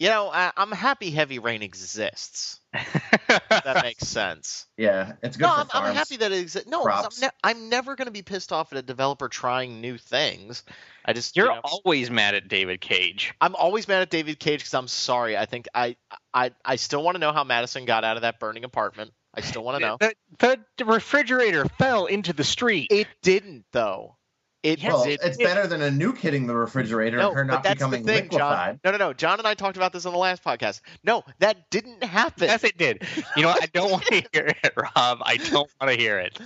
You 0.00 0.10
know, 0.10 0.30
I, 0.30 0.52
I'm 0.56 0.70
happy 0.70 1.10
Heavy 1.10 1.40
Rain 1.40 1.60
exists. 1.60 2.60
That 2.72 3.80
makes 3.82 4.06
sense. 4.08 4.66
Yeah, 4.76 5.14
it's 5.24 5.36
good 5.36 5.42
no, 5.42 5.48
for 5.48 5.76
I'm, 5.76 5.86
I'm 5.86 5.94
happy 5.96 6.16
that 6.18 6.30
it 6.30 6.38
exists. 6.38 6.68
No. 6.70 6.88
I'm, 6.88 7.08
ne- 7.20 7.28
I'm 7.42 7.68
never 7.68 7.96
going 7.96 8.06
to 8.06 8.12
be 8.12 8.22
pissed 8.22 8.52
off 8.52 8.72
at 8.72 8.78
a 8.78 8.82
developer 8.82 9.28
trying 9.28 9.80
new 9.80 9.98
things. 9.98 10.62
I 11.04 11.14
just, 11.14 11.36
You're 11.36 11.46
you 11.46 11.54
know, 11.54 11.60
always 11.64 12.12
mad 12.12 12.36
at 12.36 12.46
David 12.46 12.80
Cage. 12.80 13.34
I'm 13.40 13.56
always 13.56 13.88
mad 13.88 14.02
at 14.02 14.10
David 14.10 14.38
Cage 14.38 14.60
because 14.60 14.74
I'm 14.74 14.86
sorry. 14.86 15.36
I 15.36 15.46
think 15.46 15.66
I, 15.74 15.96
I, 16.32 16.52
I 16.64 16.76
still 16.76 17.02
want 17.02 17.16
to 17.16 17.18
know 17.18 17.32
how 17.32 17.42
Madison 17.42 17.84
got 17.84 18.04
out 18.04 18.16
of 18.16 18.22
that 18.22 18.38
burning 18.38 18.62
apartment. 18.62 19.10
I 19.38 19.40
still 19.40 19.62
want 19.64 19.80
to 19.80 19.86
know. 19.86 19.96
The, 20.38 20.58
the 20.76 20.84
refrigerator 20.84 21.64
fell 21.78 22.06
into 22.06 22.32
the 22.32 22.44
street. 22.44 22.88
It 22.90 23.06
didn't 23.22 23.64
though. 23.72 24.16
It 24.64 24.82
Well, 24.82 25.04
did. 25.04 25.20
it's 25.22 25.36
better 25.36 25.68
than 25.68 25.80
a 25.80 25.88
nuke 25.88 26.18
hitting 26.18 26.48
the 26.48 26.54
refrigerator 26.56 27.18
No, 27.18 27.28
and 27.28 27.36
her 27.36 27.44
but 27.44 27.52
not 27.54 27.62
that's 27.62 27.78
the 27.80 27.86
becoming 27.86 28.04
thing, 28.04 28.24
liquefied. 28.24 28.80
No, 28.84 28.90
no, 28.90 28.96
no. 28.98 29.12
John 29.12 29.38
and 29.38 29.46
I 29.46 29.54
talked 29.54 29.76
about 29.76 29.92
this 29.92 30.04
on 30.04 30.12
the 30.12 30.18
last 30.18 30.42
podcast. 30.42 30.80
No, 31.04 31.22
that 31.38 31.70
didn't 31.70 32.02
happen. 32.02 32.48
Yes, 32.48 32.64
it 32.64 32.76
did. 32.76 33.06
You 33.36 33.42
know 33.42 33.48
what? 33.50 33.62
I 33.62 33.66
don't 33.66 33.92
want 33.92 34.04
to 34.06 34.14
hear 34.32 34.46
it, 34.62 34.72
Rob. 34.76 35.22
I 35.22 35.36
don't 35.36 35.70
want 35.80 35.92
to 35.92 35.96
hear 35.96 36.18
it. 36.18 36.38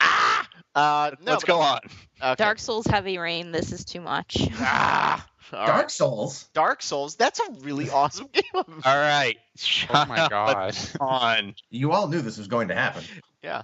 ah! 0.00 0.48
Uh, 0.74 1.10
no, 1.20 1.32
Let's 1.32 1.44
go 1.44 1.60
on. 1.60 1.80
Okay. 2.22 2.34
Dark 2.36 2.58
Souls 2.60 2.86
Heavy 2.86 3.18
Rain. 3.18 3.52
This 3.52 3.72
is 3.72 3.84
too 3.84 4.00
much. 4.00 4.38
Ah! 4.54 5.26
All 5.52 5.66
Dark 5.66 5.78
right. 5.82 5.90
Souls. 5.90 6.48
Dark 6.54 6.82
Souls. 6.82 7.16
That's 7.16 7.40
a 7.40 7.50
really 7.60 7.90
awesome 7.90 8.28
game. 8.32 8.42
All 8.54 8.64
right. 8.84 9.36
Oh 9.92 10.04
my 10.06 10.28
god. 10.28 10.76
on. 11.00 11.54
You 11.70 11.92
all 11.92 12.08
knew 12.08 12.20
this 12.20 12.38
was 12.38 12.48
going 12.48 12.68
to 12.68 12.74
happen. 12.74 13.02
Yeah. 13.42 13.62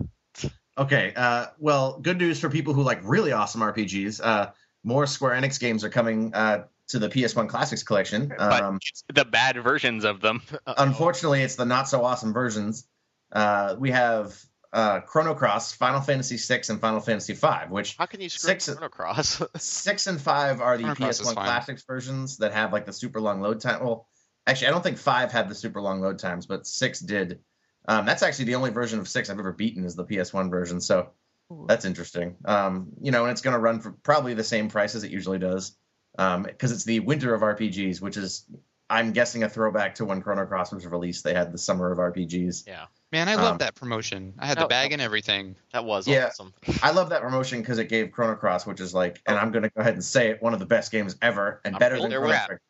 Okay. 0.78 1.12
Uh, 1.16 1.46
well, 1.58 1.98
good 2.00 2.18
news 2.18 2.38
for 2.40 2.50
people 2.50 2.74
who 2.74 2.82
like 2.82 3.00
really 3.04 3.32
awesome 3.32 3.60
RPGs. 3.62 4.20
Uh, 4.22 4.50
more 4.84 5.06
Square 5.06 5.40
Enix 5.40 5.58
games 5.58 5.84
are 5.84 5.88
coming 5.90 6.32
uh, 6.34 6.64
to 6.88 6.98
the 6.98 7.08
PS1 7.08 7.48
Classics 7.48 7.82
collection. 7.82 8.28
But 8.36 8.62
Um, 8.62 8.76
it's 8.76 9.02
the 9.12 9.24
bad 9.24 9.56
versions 9.62 10.04
of 10.04 10.20
them. 10.20 10.42
unfortunately, 10.66 11.42
it's 11.42 11.56
the 11.56 11.64
not 11.64 11.88
so 11.88 12.04
awesome 12.04 12.32
versions. 12.32 12.86
Uh, 13.32 13.74
we 13.78 13.90
have 13.90 14.38
uh, 14.72 15.00
Chrono 15.00 15.34
Cross, 15.34 15.74
Final 15.74 16.00
Fantasy 16.00 16.36
VI, 16.36 16.62
and 16.68 16.80
Final 16.80 17.00
Fantasy 17.00 17.32
V, 17.32 17.46
which 17.68 17.96
How 17.96 18.06
can 18.06 18.20
you 18.20 18.28
screw 18.28 18.48
Six- 18.48 18.68
Chrono 18.68 18.88
Cross? 18.88 19.42
six 19.56 20.06
and 20.06 20.20
five 20.20 20.60
are 20.60 20.76
the 20.76 20.84
Chrono 20.84 21.10
PS1. 21.10 21.34
Classics 21.34 21.84
versions 21.84 22.38
that 22.38 22.52
have 22.52 22.72
like 22.72 22.86
the 22.86 22.92
super 22.92 23.20
long 23.20 23.40
load 23.40 23.60
time. 23.60 23.84
Well, 23.84 24.08
actually, 24.46 24.68
I 24.68 24.70
don't 24.70 24.82
think 24.82 24.98
five 24.98 25.32
had 25.32 25.48
the 25.48 25.54
super 25.54 25.80
long 25.80 26.00
load 26.00 26.18
times, 26.18 26.46
but 26.46 26.66
six 26.66 27.00
did. 27.00 27.40
Um, 27.88 28.04
that's 28.04 28.22
actually 28.22 28.46
the 28.46 28.56
only 28.56 28.70
version 28.70 28.98
of 28.98 29.08
six 29.08 29.30
I've 29.30 29.38
ever 29.38 29.52
beaten 29.52 29.84
is 29.84 29.94
the 29.94 30.04
PS1 30.04 30.50
version, 30.50 30.80
so 30.80 31.10
Ooh. 31.52 31.66
that's 31.68 31.84
interesting. 31.84 32.36
Um, 32.44 32.88
you 33.00 33.12
know, 33.12 33.22
and 33.24 33.32
it's 33.32 33.42
going 33.42 33.54
to 33.54 33.60
run 33.60 33.80
for 33.80 33.92
probably 33.92 34.34
the 34.34 34.44
same 34.44 34.68
price 34.68 34.94
as 34.94 35.04
it 35.04 35.10
usually 35.10 35.38
does, 35.38 35.76
because 36.16 36.72
it's 36.72 36.84
the 36.84 37.00
winter 37.00 37.32
of 37.34 37.42
RPGs, 37.42 38.00
which 38.00 38.16
is, 38.16 38.44
I'm 38.90 39.12
guessing, 39.12 39.44
a 39.44 39.48
throwback 39.48 39.96
to 39.96 40.04
when 40.04 40.20
Chrono 40.20 40.46
Cross 40.46 40.72
was 40.72 40.86
released. 40.86 41.22
They 41.22 41.34
had 41.34 41.52
the 41.52 41.58
summer 41.58 41.92
of 41.92 41.98
RPGs. 41.98 42.66
Man, 43.12 43.28
I 43.28 43.36
love 43.36 43.52
Um, 43.52 43.58
that 43.58 43.74
promotion. 43.76 44.34
I 44.38 44.46
had 44.46 44.58
Oh, 44.58 44.62
the 44.62 44.66
bag 44.68 44.92
and 44.92 45.00
everything. 45.00 45.54
That 45.72 45.84
was 45.84 46.08
Yeah. 46.08 46.26
awesome. 46.26 46.52
I 46.82 46.90
love 46.90 47.08
that 47.10 47.22
promotion 47.22 47.60
because 47.60 47.78
it 47.78 47.88
gave 47.88 48.10
Chrono 48.10 48.34
Cross, 48.34 48.66
which 48.66 48.80
is 48.80 48.92
like, 48.94 49.22
and 49.26 49.38
I'm 49.38 49.52
going 49.52 49.62
to 49.62 49.70
go 49.70 49.80
ahead 49.80 49.94
and 49.94 50.04
say 50.04 50.30
it, 50.30 50.42
one 50.42 50.52
of 50.52 50.58
the 50.60 50.66
best 50.66 50.90
games 50.90 51.16
ever, 51.22 51.60
and 51.64 51.76
I'm 51.76 51.78
better 51.78 52.00
than 52.00 52.10
there 52.10 52.18
Chrono 52.18 52.32
with 52.32 52.36
that. 52.36 52.46
Trigger. 52.46 52.60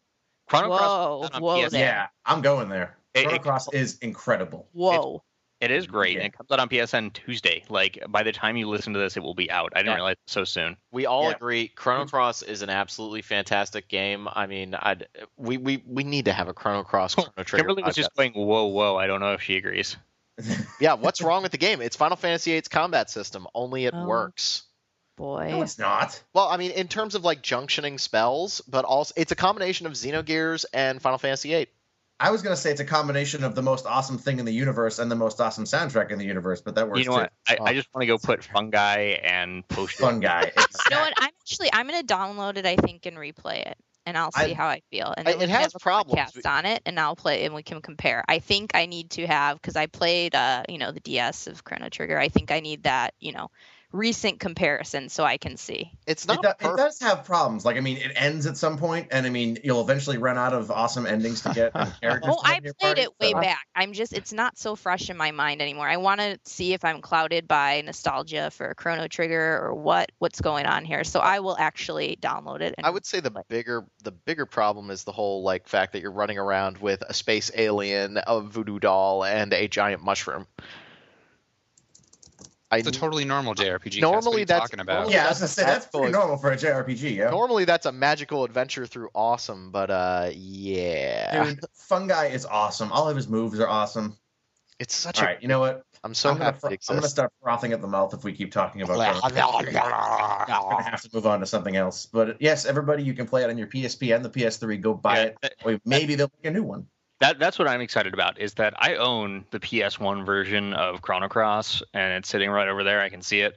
Chrono 0.48 0.66
Cross 0.68 0.80
Whoa, 0.80 1.18
was 1.18 1.30
done 1.30 1.42
whoa 1.42 1.66
Yeah, 1.72 2.06
I'm 2.26 2.42
going 2.42 2.68
there. 2.68 2.96
It- 3.14 3.22
Chrono 3.22 3.36
it- 3.36 3.42
Cross 3.42 3.72
is 3.72 3.98
incredible. 3.98 4.68
Whoa. 4.72 5.22
It 5.62 5.70
is 5.70 5.86
great, 5.86 6.12
Yeah. 6.12 6.18
and 6.24 6.26
it 6.34 6.36
comes 6.36 6.50
out 6.50 6.60
on 6.60 6.68
PSN 6.68 7.10
Tuesday. 7.14 7.64
Like 7.70 7.98
by 8.10 8.22
the 8.22 8.30
time 8.30 8.58
you 8.58 8.68
listen 8.68 8.92
to 8.92 8.98
this, 8.98 9.16
it 9.16 9.22
will 9.22 9.34
be 9.34 9.50
out. 9.50 9.72
I 9.74 9.78
didn't 9.78 9.92
Yeah. 9.92 9.94
realize 9.94 10.16
so 10.26 10.44
soon. 10.44 10.76
We 10.92 11.06
all 11.06 11.30
Yeah. 11.30 11.36
agree 11.36 11.68
Chrono 11.68 12.04
Cross 12.04 12.42
is 12.42 12.60
an 12.60 12.68
absolutely 12.68 13.22
fantastic 13.22 13.88
game. 13.88 14.28
I 14.30 14.46
mean, 14.46 14.74
I'd, 14.74 15.08
we, 15.38 15.56
we 15.56 15.82
we 15.86 16.04
need 16.04 16.26
to 16.26 16.34
have 16.34 16.48
a 16.48 16.52
Chrono 16.52 16.82
Cross 16.82 17.14
Chrono 17.14 17.30
Trigger. 17.38 17.62
Kimberly 17.62 17.82
was 17.84 17.94
podcast. 17.94 17.96
just 17.96 18.14
going, 18.14 18.32
"Whoa, 18.34 18.66
whoa!" 18.66 18.96
I 18.96 19.06
don't 19.06 19.20
know 19.20 19.32
if 19.32 19.40
she 19.40 19.56
agrees. 19.56 19.96
Yeah, 20.80 20.94
what's 20.94 21.22
wrong 21.22 21.42
with 21.42 21.52
the 21.52 21.58
game? 21.58 21.80
It's 21.80 21.96
Final 21.96 22.16
Fantasy 22.16 22.50
VIII's 22.52 22.68
combat 22.68 23.08
system. 23.10 23.46
Only 23.54 23.86
it 23.86 23.94
Oh. 23.96 24.04
works. 24.06 24.62
Boy. 25.16 25.48
no, 25.50 25.62
it's 25.62 25.78
not. 25.78 26.22
Well, 26.34 26.46
I 26.48 26.58
mean, 26.58 26.72
in 26.72 26.88
terms 26.88 27.14
of 27.14 27.24
like 27.24 27.42
junctioning 27.42 27.98
spells, 27.98 28.60
but 28.68 28.84
also 28.84 29.14
it's 29.16 29.32
a 29.32 29.36
combination 29.36 29.86
of 29.86 29.94
Xenogears 29.94 30.66
and 30.74 31.00
Final 31.00 31.16
Fantasy 31.18 31.48
VIII. 31.54 31.68
I 32.20 32.30
was 32.30 32.42
gonna 32.42 32.56
say 32.56 32.70
it's 32.70 32.80
a 32.80 32.84
combination 32.84 33.42
of 33.44 33.54
the 33.54 33.62
most 33.62 33.86
awesome 33.86 34.18
thing 34.18 34.38
in 34.38 34.44
the 34.44 34.52
universe 34.52 34.98
and 34.98 35.10
the 35.10 35.16
most 35.16 35.40
awesome 35.40 35.64
soundtrack 35.64 36.10
in 36.10 36.18
the 36.18 36.24
universe, 36.26 36.60
but 36.60 36.74
that 36.74 36.86
works 36.88 36.98
You 36.98 37.06
know 37.06 37.12
too. 37.12 37.20
what? 37.22 37.32
I, 37.48 37.56
Oh. 37.60 37.64
I 37.64 37.72
just 37.74 37.88
want 37.94 38.02
to 38.02 38.06
go 38.06 38.18
put 38.18 38.44
Funguy 38.44 39.18
and 39.22 39.66
potion. 39.68 40.04
Funguy. 40.04 40.20
guy. 40.28 40.52
You 40.56 40.90
know 40.90 41.00
what? 41.00 41.14
I'm 41.18 41.24
actually 41.42 41.70
I'm 41.72 41.86
gonna 41.86 42.02
download 42.06 42.58
it. 42.58 42.66
I 42.66 42.76
think 42.76 43.06
and 43.06 43.16
replay 43.16 43.66
it, 43.66 43.78
and 44.06 44.16
I'll 44.16 44.32
see 44.32 44.52
I- 44.52 44.54
how 44.54 44.66
I 44.68 44.80
feel. 44.90 45.12
And 45.16 45.26
then 45.26 45.38
we 45.38 45.44
it 45.44 45.50
has 45.50 45.74
a 45.74 45.78
problems. 45.80 46.32
podcast 46.32 46.48
on 46.50 46.66
it, 46.66 46.82
and 46.86 46.98
I'll 47.00 47.16
play 47.16 47.44
and 47.44 47.54
we 47.54 47.62
can 47.62 47.82
compare. 47.82 48.24
I 48.28 48.38
think 48.38 48.72
I 48.74 48.86
need 48.86 49.10
to 49.12 49.26
have 49.26 49.60
because 49.60 49.76
I 49.76 49.86
played 49.86 50.34
uh 50.34 50.62
you 50.68 50.78
know 50.78 50.92
the 50.92 51.00
DS 51.00 51.46
of 51.48 51.64
Chrono 51.64 51.88
Trigger. 51.90 52.18
I 52.18 52.28
think 52.28 52.50
I 52.50 52.60
need 52.60 52.84
that 52.84 53.14
you 53.20 53.32
know 53.32 53.50
recent 53.92 54.40
comparison 54.40 55.08
so 55.08 55.24
I 55.24 55.36
can 55.38 55.56
see. 55.56 55.90
It's 56.06 56.24
It, 56.24 56.28
not 56.28 56.42
do- 56.42 56.68
it 56.68 56.76
does 56.76 57.00
have 57.00 57.24
problems. 57.24 57.64
Like, 57.64 57.76
I 57.76 57.80
mean, 57.80 57.96
it 57.98 58.12
ends 58.16 58.46
at 58.46 58.56
some 58.56 58.76
point, 58.78 59.08
and 59.10 59.26
I 59.26 59.30
mean, 59.30 59.58
you'll 59.64 59.80
eventually 59.80 60.18
run 60.18 60.36
out 60.36 60.52
of 60.52 60.70
awesome 60.70 61.06
endings 61.06 61.40
to 61.42 61.52
get. 61.54 61.72
and 61.74 61.92
characters 62.00 62.34
Oh, 62.36 62.40
I 62.44 62.60
played 62.60 62.74
party, 62.80 63.00
it 63.02 63.10
way 63.20 63.32
so- 63.32 63.40
back. 63.40 63.66
I'm 63.74 63.92
just 63.92 64.12
it's 64.12 64.32
not 64.32 64.58
so 64.58 64.76
fresh 64.76 65.08
in 65.10 65.16
my 65.16 65.30
mind 65.30 65.62
anymore. 65.62 65.88
I 65.88 65.96
want 65.98 66.20
to 66.20 66.38
see 66.44 66.72
if 66.74 66.84
I'm 66.84 67.00
clouded 67.00 67.46
by 67.48 67.82
nostalgia 67.82 68.50
for 68.50 68.74
Chrono 68.74 69.08
Trigger 69.08 69.60
or 69.62 69.74
what 69.74 70.10
what's 70.18 70.40
going 70.40 70.66
on 70.66 70.84
here. 70.84 71.04
So 71.04 71.20
I 71.20 71.40
will 71.40 71.56
actually 71.58 72.18
download 72.20 72.60
it. 72.60 72.74
And 72.76 72.86
I 72.86 72.90
would 72.90 73.06
say 73.06 73.20
the 73.20 73.32
bigger 73.48 73.84
the 74.02 74.12
bigger 74.12 74.46
problem 74.46 74.90
is 74.90 75.04
the 75.04 75.12
whole 75.12 75.42
like 75.42 75.68
fact 75.68 75.92
that 75.92 76.02
you're 76.02 76.10
running 76.12 76.38
around 76.38 76.78
with 76.78 77.02
a 77.08 77.14
space 77.14 77.50
alien, 77.54 78.18
a 78.26 78.40
voodoo 78.40 78.78
doll, 78.78 79.24
and 79.24 79.52
a 79.52 79.68
giant 79.68 80.02
mushroom. 80.02 80.46
I 82.70 82.78
It's 82.78 82.88
a 82.88 82.90
totally 82.90 83.24
normal 83.24 83.54
JRPG. 83.54 84.00
Normally 84.00 84.00
Normally, 84.00 84.26
what 84.26 84.34
are 84.36 84.38
you 84.40 84.44
that's- 84.46 84.70
talking 84.70 84.80
about? 84.80 85.10
Yeah, 85.10 85.26
I 85.26 85.28
was 85.28 85.38
gonna 85.38 85.48
say 85.48 85.62
That's 85.62 85.84
that's 85.84 85.86
pretty 85.86 85.92
full 85.92 86.06
of- 86.06 86.12
normal 86.12 86.36
for 86.36 86.50
a 86.50 86.56
JRPG. 86.56 87.16
Yeah. 87.16 87.30
normally 87.30 87.64
that's 87.64 87.86
a 87.86 87.92
magical 87.92 88.42
adventure 88.44 88.86
through 88.86 89.08
awesome, 89.14 89.70
but 89.70 89.88
uh, 89.90 90.30
yeah, 90.34 91.44
Dude, 91.44 91.60
Funguy 91.74 92.26
is 92.26 92.44
awesome. 92.44 92.90
All 92.90 93.08
of 93.08 93.14
his 93.16 93.28
moves 93.28 93.60
are 93.60 93.68
awesome. 93.68 94.16
it's 94.80 94.94
such 94.96 95.18
All 95.20 95.24
a. 95.24 95.28
right, 95.28 95.42
you 95.42 95.48
know 95.48 95.60
what? 95.60 95.84
I'm 96.04 96.12
so 96.12 96.30
I'm, 96.30 96.38
gonna 96.38 96.44
happy 96.60 96.78
I'm 96.88 96.96
gonna 96.96 97.08
start 97.08 97.32
frothing 97.42 97.72
at 97.72 97.80
the 97.80 97.86
mouth 97.88 98.12
if 98.14 98.24
we 98.24 98.32
keep 98.32 98.52
talking 98.52 98.82
about. 98.82 98.96
Chrono 98.96 99.60
Trigger. 99.60 99.78
I'm 99.80 100.46
gonna 100.46 100.82
have 100.82 101.02
to 101.02 101.10
move 101.12 101.26
on 101.26 101.40
to 101.40 101.46
something 101.46 101.76
else. 101.76 102.06
But 102.06 102.36
yes, 102.40 102.64
everybody, 102.66 103.02
you 103.04 103.14
can 103.14 103.26
play 103.26 103.42
it 103.44 103.50
on 103.50 103.58
your 103.58 103.66
PSP 103.68 104.14
and 104.14 104.24
the 104.24 104.28
PS3. 104.30 104.80
Go 104.80 104.94
buy 104.94 105.16
Yeah, 105.18 105.22
it. 105.24 105.36
that- 105.42 105.54
Or 105.64 105.78
maybe 105.84 106.14
they'll 106.16 106.30
make 106.42 106.50
a 106.50 106.54
new 106.54 106.62
one. 106.64 106.86
That 107.20 107.38
that's 107.38 107.58
what 107.58 107.66
I'm 107.68 107.80
excited 107.80 108.12
about. 108.12 108.38
Is 108.40 108.54
that 108.54 108.74
I 108.76 108.96
own 108.96 109.44
the 109.50 109.58
PS1 109.60 110.26
version 110.26 110.74
of 110.74 111.00
Chrono 111.02 111.28
Cross, 111.28 111.82
and 111.94 112.12
it's 112.14 112.28
sitting 112.28 112.50
right 112.50 112.68
over 112.68 112.84
there. 112.84 113.00
I 113.00 113.08
can 113.08 113.22
see 113.22 113.40
it. 113.40 113.56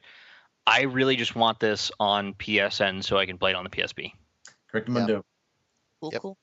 I 0.66 0.84
really 0.84 1.16
just 1.16 1.36
want 1.36 1.60
this 1.60 1.92
on 2.00 2.34
PSN 2.36 3.04
so 3.04 3.18
I 3.18 3.26
can 3.26 3.38
play 3.38 3.52
it 3.52 3.56
on 3.56 3.64
the 3.64 3.70
PSP. 3.70 4.14
Correct, 4.72 4.88
Mundo. 4.88 5.26
cool, 6.00 6.12
Yep. 6.14 6.22
cool. 6.22 6.38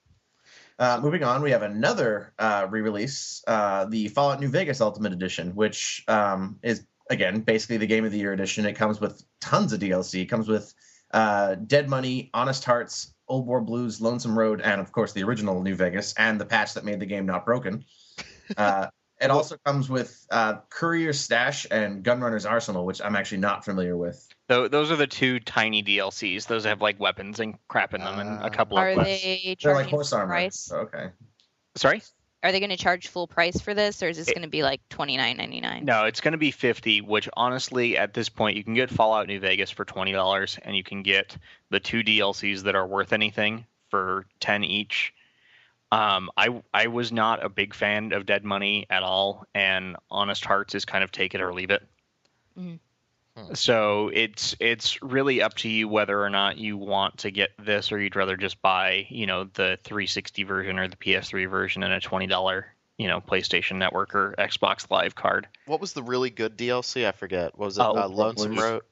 Uh, 0.78 1.00
moving 1.02 1.22
on, 1.24 1.40
we 1.42 1.52
have 1.52 1.62
another 1.62 2.34
uh, 2.38 2.66
re-release, 2.68 3.42
uh, 3.46 3.86
the 3.86 4.08
Fallout 4.08 4.40
New 4.40 4.48
Vegas 4.48 4.80
Ultimate 4.82 5.12
Edition, 5.12 5.54
which 5.54 6.04
um, 6.08 6.58
is 6.62 6.86
again 7.08 7.40
basically 7.40 7.78
the 7.78 7.86
Game 7.86 8.04
of 8.04 8.12
the 8.12 8.18
Year 8.18 8.32
edition. 8.34 8.66
It 8.66 8.74
comes 8.74 9.00
with 9.00 9.22
tons 9.40 9.72
of 9.72 9.80
DLC. 9.80 10.20
It 10.22 10.26
comes 10.26 10.48
with 10.48 10.74
uh, 11.12 11.54
Dead 11.54 11.88
Money, 11.88 12.30
Honest 12.34 12.64
Hearts, 12.64 13.14
Old 13.28 13.46
World 13.46 13.66
Blues, 13.66 14.00
Lonesome 14.00 14.38
Road, 14.38 14.60
and 14.60 14.80
of 14.80 14.92
course 14.92 15.12
the 15.12 15.22
original 15.24 15.62
New 15.62 15.74
Vegas 15.74 16.14
and 16.18 16.40
the 16.40 16.46
patch 16.46 16.74
that 16.74 16.84
made 16.84 17.00
the 17.00 17.06
game 17.06 17.26
not 17.26 17.44
broken. 17.44 17.84
Uh, 18.56 18.86
it 19.20 19.28
also 19.28 19.56
comes 19.64 19.88
with 19.90 20.24
uh, 20.30 20.58
Courier 20.70 21.12
Stash 21.12 21.66
and 21.68 22.04
Gunrunner's 22.04 22.46
Arsenal, 22.46 22.86
which 22.86 23.00
I'm 23.02 23.16
actually 23.16 23.38
not 23.38 23.64
familiar 23.64 23.96
with. 23.96 24.24
So 24.48 24.68
those 24.68 24.92
are 24.92 24.96
the 24.96 25.08
two 25.08 25.40
tiny 25.40 25.82
DLCs. 25.82 26.46
Those 26.46 26.64
have 26.64 26.80
like 26.80 27.00
weapons 27.00 27.40
and 27.40 27.56
crap 27.66 27.92
in 27.92 28.02
them, 28.04 28.20
and 28.20 28.40
Uh, 28.40 28.46
a 28.46 28.50
couple 28.50 28.78
Are 28.78 28.90
of 28.90 28.94
quests. 28.94 29.22
they 29.24 29.56
They're 29.60 29.74
like 29.74 29.88
horse 29.88 30.12
armor. 30.12 30.28
price? 30.28 30.70
Okay. 30.70 31.08
Sorry. 31.74 32.02
Are 32.42 32.52
they 32.52 32.60
going 32.60 32.70
to 32.70 32.76
charge 32.76 33.08
full 33.08 33.26
price 33.26 33.60
for 33.60 33.74
this, 33.74 34.02
or 34.02 34.08
is 34.08 34.18
this 34.18 34.26
going 34.26 34.42
to 34.42 34.48
be 34.48 34.62
like 34.62 34.80
twenty 34.88 35.16
nine 35.16 35.36
ninety 35.36 35.60
nine? 35.60 35.84
No, 35.84 36.04
it's 36.04 36.20
going 36.20 36.32
to 36.32 36.38
be 36.38 36.50
50, 36.50 37.00
which 37.00 37.28
honestly, 37.36 37.96
at 37.96 38.14
this 38.14 38.28
point, 38.28 38.56
you 38.56 38.62
can 38.62 38.74
get 38.74 38.90
Fallout 38.90 39.26
New 39.26 39.40
Vegas 39.40 39.70
for 39.70 39.84
$20, 39.84 40.58
and 40.62 40.76
you 40.76 40.84
can 40.84 41.02
get 41.02 41.36
the 41.70 41.80
two 41.80 42.02
DLCs 42.02 42.62
that 42.64 42.76
are 42.76 42.86
worth 42.86 43.12
anything 43.12 43.66
for 43.88 44.26
10 44.40 44.64
each. 44.64 45.12
Um, 45.90 46.30
I 46.36 46.62
I 46.74 46.88
was 46.88 47.10
not 47.12 47.44
a 47.44 47.48
big 47.48 47.74
fan 47.74 48.12
of 48.12 48.26
Dead 48.26 48.44
Money 48.44 48.86
at 48.90 49.02
all, 49.02 49.46
and 49.54 49.96
Honest 50.10 50.44
Hearts 50.44 50.74
is 50.74 50.84
kind 50.84 51.04
of 51.04 51.12
take 51.12 51.34
it 51.34 51.40
or 51.40 51.54
leave 51.54 51.70
it. 51.70 51.82
Mhm. 52.58 52.78
Hmm. 53.36 53.54
So 53.54 54.10
it's 54.12 54.56
it's 54.60 55.02
really 55.02 55.42
up 55.42 55.54
to 55.58 55.68
you 55.68 55.88
whether 55.88 56.22
or 56.22 56.30
not 56.30 56.56
you 56.56 56.76
want 56.76 57.18
to 57.18 57.30
get 57.30 57.50
this, 57.58 57.92
or 57.92 58.00
you'd 58.00 58.16
rather 58.16 58.36
just 58.36 58.62
buy 58.62 59.06
you 59.10 59.26
know 59.26 59.44
the 59.44 59.78
360 59.84 60.44
version 60.44 60.78
or 60.78 60.88
the 60.88 60.96
PS3 60.96 61.48
version 61.48 61.82
and 61.82 61.92
a 61.92 62.00
twenty 62.00 62.26
dollar 62.26 62.66
you 62.98 63.08
know 63.08 63.20
PlayStation 63.20 63.76
Network 63.76 64.14
or 64.14 64.34
Xbox 64.38 64.90
Live 64.90 65.14
card. 65.14 65.48
What 65.66 65.80
was 65.80 65.92
the 65.92 66.02
really 66.02 66.30
good 66.30 66.56
DLC? 66.56 67.06
I 67.06 67.12
forget. 67.12 67.56
What 67.58 67.66
was 67.66 67.78
it? 67.78 67.82
Uh, 67.82 67.92
uh, 67.92 68.08
Lonesome 68.08 68.52
Blues. 68.52 68.62
Road. 68.62 68.82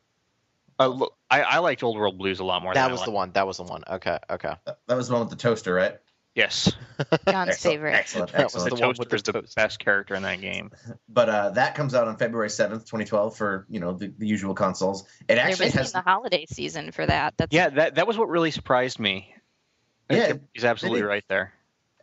Uh, 0.79 0.89
look, 0.89 1.15
I, 1.31 1.43
I 1.43 1.59
liked 1.59 1.83
Old 1.83 1.97
World 1.97 2.19
Blues 2.19 2.41
a 2.41 2.45
lot 2.45 2.63
more. 2.63 2.75
That 2.75 2.83
than 2.83 2.91
I 2.91 2.93
was 2.93 3.05
the 3.05 3.13
one. 3.13 3.31
That 3.33 3.47
was 3.47 3.59
the 3.59 3.63
one. 3.63 3.85
Okay. 3.89 4.19
Okay. 4.29 4.55
That 4.67 4.79
that 4.87 4.97
was 4.97 5.09
the 5.09 5.15
one 5.15 5.23
with 5.23 5.31
the 5.31 5.37
toaster, 5.37 5.73
right? 5.73 5.99
Yes, 6.35 6.65
John's 7.29 7.51
Excellent, 7.51 7.57
favorite. 7.59 7.93
Excellent. 7.95 8.33
That 8.33 8.45
was 8.45 8.55
excellent. 8.57 8.71
the 8.71 8.77
the 8.77 8.83
one 8.83 8.95
with 8.99 9.09
the 9.09 9.33
the 9.33 9.41
toast. 9.41 9.55
best 9.57 9.79
character 9.79 10.15
in 10.17 10.23
that 10.25 10.41
game. 10.41 10.73
but 11.09 11.29
uh, 11.29 11.51
that 11.51 11.75
comes 11.77 11.95
out 11.95 12.09
on 12.09 12.17
February 12.17 12.51
seventh, 12.51 12.87
twenty 12.89 13.05
twelve, 13.05 13.37
for 13.37 13.67
you 13.71 13.79
know 13.81 13.93
the, 13.93 14.13
the 14.19 14.27
usual 14.27 14.55
consoles. 14.55 15.03
It 15.29 15.37
They're 15.37 15.39
actually 15.47 15.67
missing 15.67 15.79
has 15.79 15.93
the 15.93 16.01
holiday 16.01 16.45
season 16.49 16.91
for 16.91 17.07
that. 17.07 17.35
That's 17.37 17.55
Yeah, 17.55 17.69
that 17.71 17.95
that 17.97 18.07
was 18.09 18.19
what 18.19 18.29
really 18.29 18.51
surprised 18.51 18.99
me. 18.99 19.33
Yeah, 20.11 20.35
he's 20.53 20.65
absolutely 20.65 21.01
did. 21.03 21.07
right 21.07 21.25
there. 21.29 21.53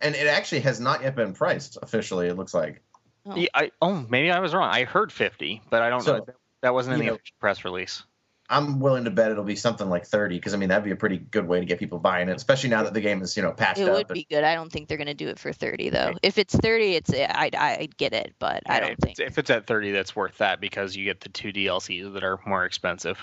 and 0.02 0.16
it 0.16 0.28
actually 0.28 0.62
has 0.62 0.80
not 0.80 1.04
yet 1.04 1.16
been 1.16 1.34
priced 1.34 1.78
officially. 1.82 2.28
It 2.28 2.36
looks 2.38 2.54
like. 2.54 2.82
Oh. 3.26 3.36
Yeah, 3.36 3.48
I, 3.54 3.72
oh, 3.82 4.04
maybe 4.10 4.32
I 4.32 4.40
was 4.40 4.54
wrong. 4.56 4.68
I 4.74 4.86
heard 4.86 5.12
50, 5.12 5.62
but 5.70 5.84
I 5.84 5.90
don't 5.90 6.02
So, 6.02 6.18
know. 6.18 6.26
That 6.62 6.74
wasn't 6.74 6.96
in 6.96 7.00
the 7.02 7.06
know- 7.12 7.18
press 7.40 7.64
release. 7.64 8.04
I'm 8.52 8.80
willing 8.80 9.06
to 9.06 9.12
bet 9.12 9.32
it'll 9.32 9.44
be 9.44 9.56
something 9.56 9.90
like 9.90 10.06
thirty 10.06 10.36
because 10.36 10.54
I 10.54 10.58
mean 10.58 10.70
that'd 10.70 10.84
be 10.84 10.92
a 10.92 10.96
pretty 10.96 11.18
good 11.18 11.48
way 11.48 11.60
to 11.60 11.66
get 11.66 11.80
people 11.80 12.00
buying 12.00 12.30
it, 12.30 12.36
especially 12.36 12.70
now 12.70 12.84
that 12.84 12.94
the 12.94 13.02
game 13.02 13.22
is 13.22 13.36
you 13.36 13.44
know 13.44 13.52
patched 13.52 13.80
it 13.80 13.90
up. 13.90 13.96
would 13.96 14.08
be 14.10 14.28
good. 14.30 14.44
I 14.44 14.54
don't 14.54 14.72
think 14.72 14.88
they're 14.88 14.98
going 14.98 15.08
to 15.08 15.14
do 15.14 15.30
it 15.30 15.40
for 15.40 15.54
thirty 15.54 15.90
though. 15.90 16.14
If 16.22 16.38
it's 16.38 16.56
thirty, 16.56 16.96
it's 16.96 17.12
I'd 17.14 17.56
I'd 17.56 17.98
get 17.98 18.14
it, 18.14 18.36
but 18.38 18.64
I 18.68 18.80
don't 18.80 18.92
if 18.92 19.00
think. 19.00 19.20
it's, 19.20 19.32
if 19.32 19.38
it's 19.38 19.50
at 19.50 19.66
30, 19.66 19.92
that's 19.92 20.16
worth 20.16 20.38
that 20.38 20.60
because 20.62 20.96
you 20.96 21.06
get 21.06 21.22
the 21.22 21.30
two 21.30 21.52
DLCs 21.52 22.14
that 22.14 22.24
are 22.24 22.40
more 22.46 22.66
expensive. 22.66 23.18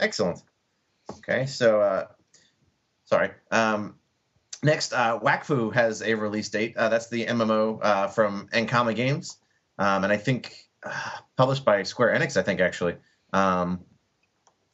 Excellent. 0.00 0.42
Okay, 1.18 1.46
so 1.46 1.80
uh, 1.80 2.06
Sorry. 3.12 3.30
Um, 3.50 3.96
next, 4.62 4.94
uh, 4.94 5.20
Wakfu 5.20 5.74
has 5.74 6.00
a 6.00 6.14
release 6.14 6.48
date. 6.48 6.78
Uh, 6.78 6.88
that's 6.88 7.10
the 7.10 7.26
MMO 7.26 7.78
uh, 7.82 8.06
from 8.08 8.48
Ankama 8.54 8.96
Games, 8.96 9.36
um, 9.78 10.04
and 10.04 10.10
I 10.10 10.16
think 10.16 10.54
uh, 10.82 11.10
published 11.36 11.62
by 11.62 11.82
Square 11.82 12.18
Enix. 12.18 12.38
I 12.38 12.42
think 12.42 12.60
actually. 12.60 12.96
Um, 13.34 13.80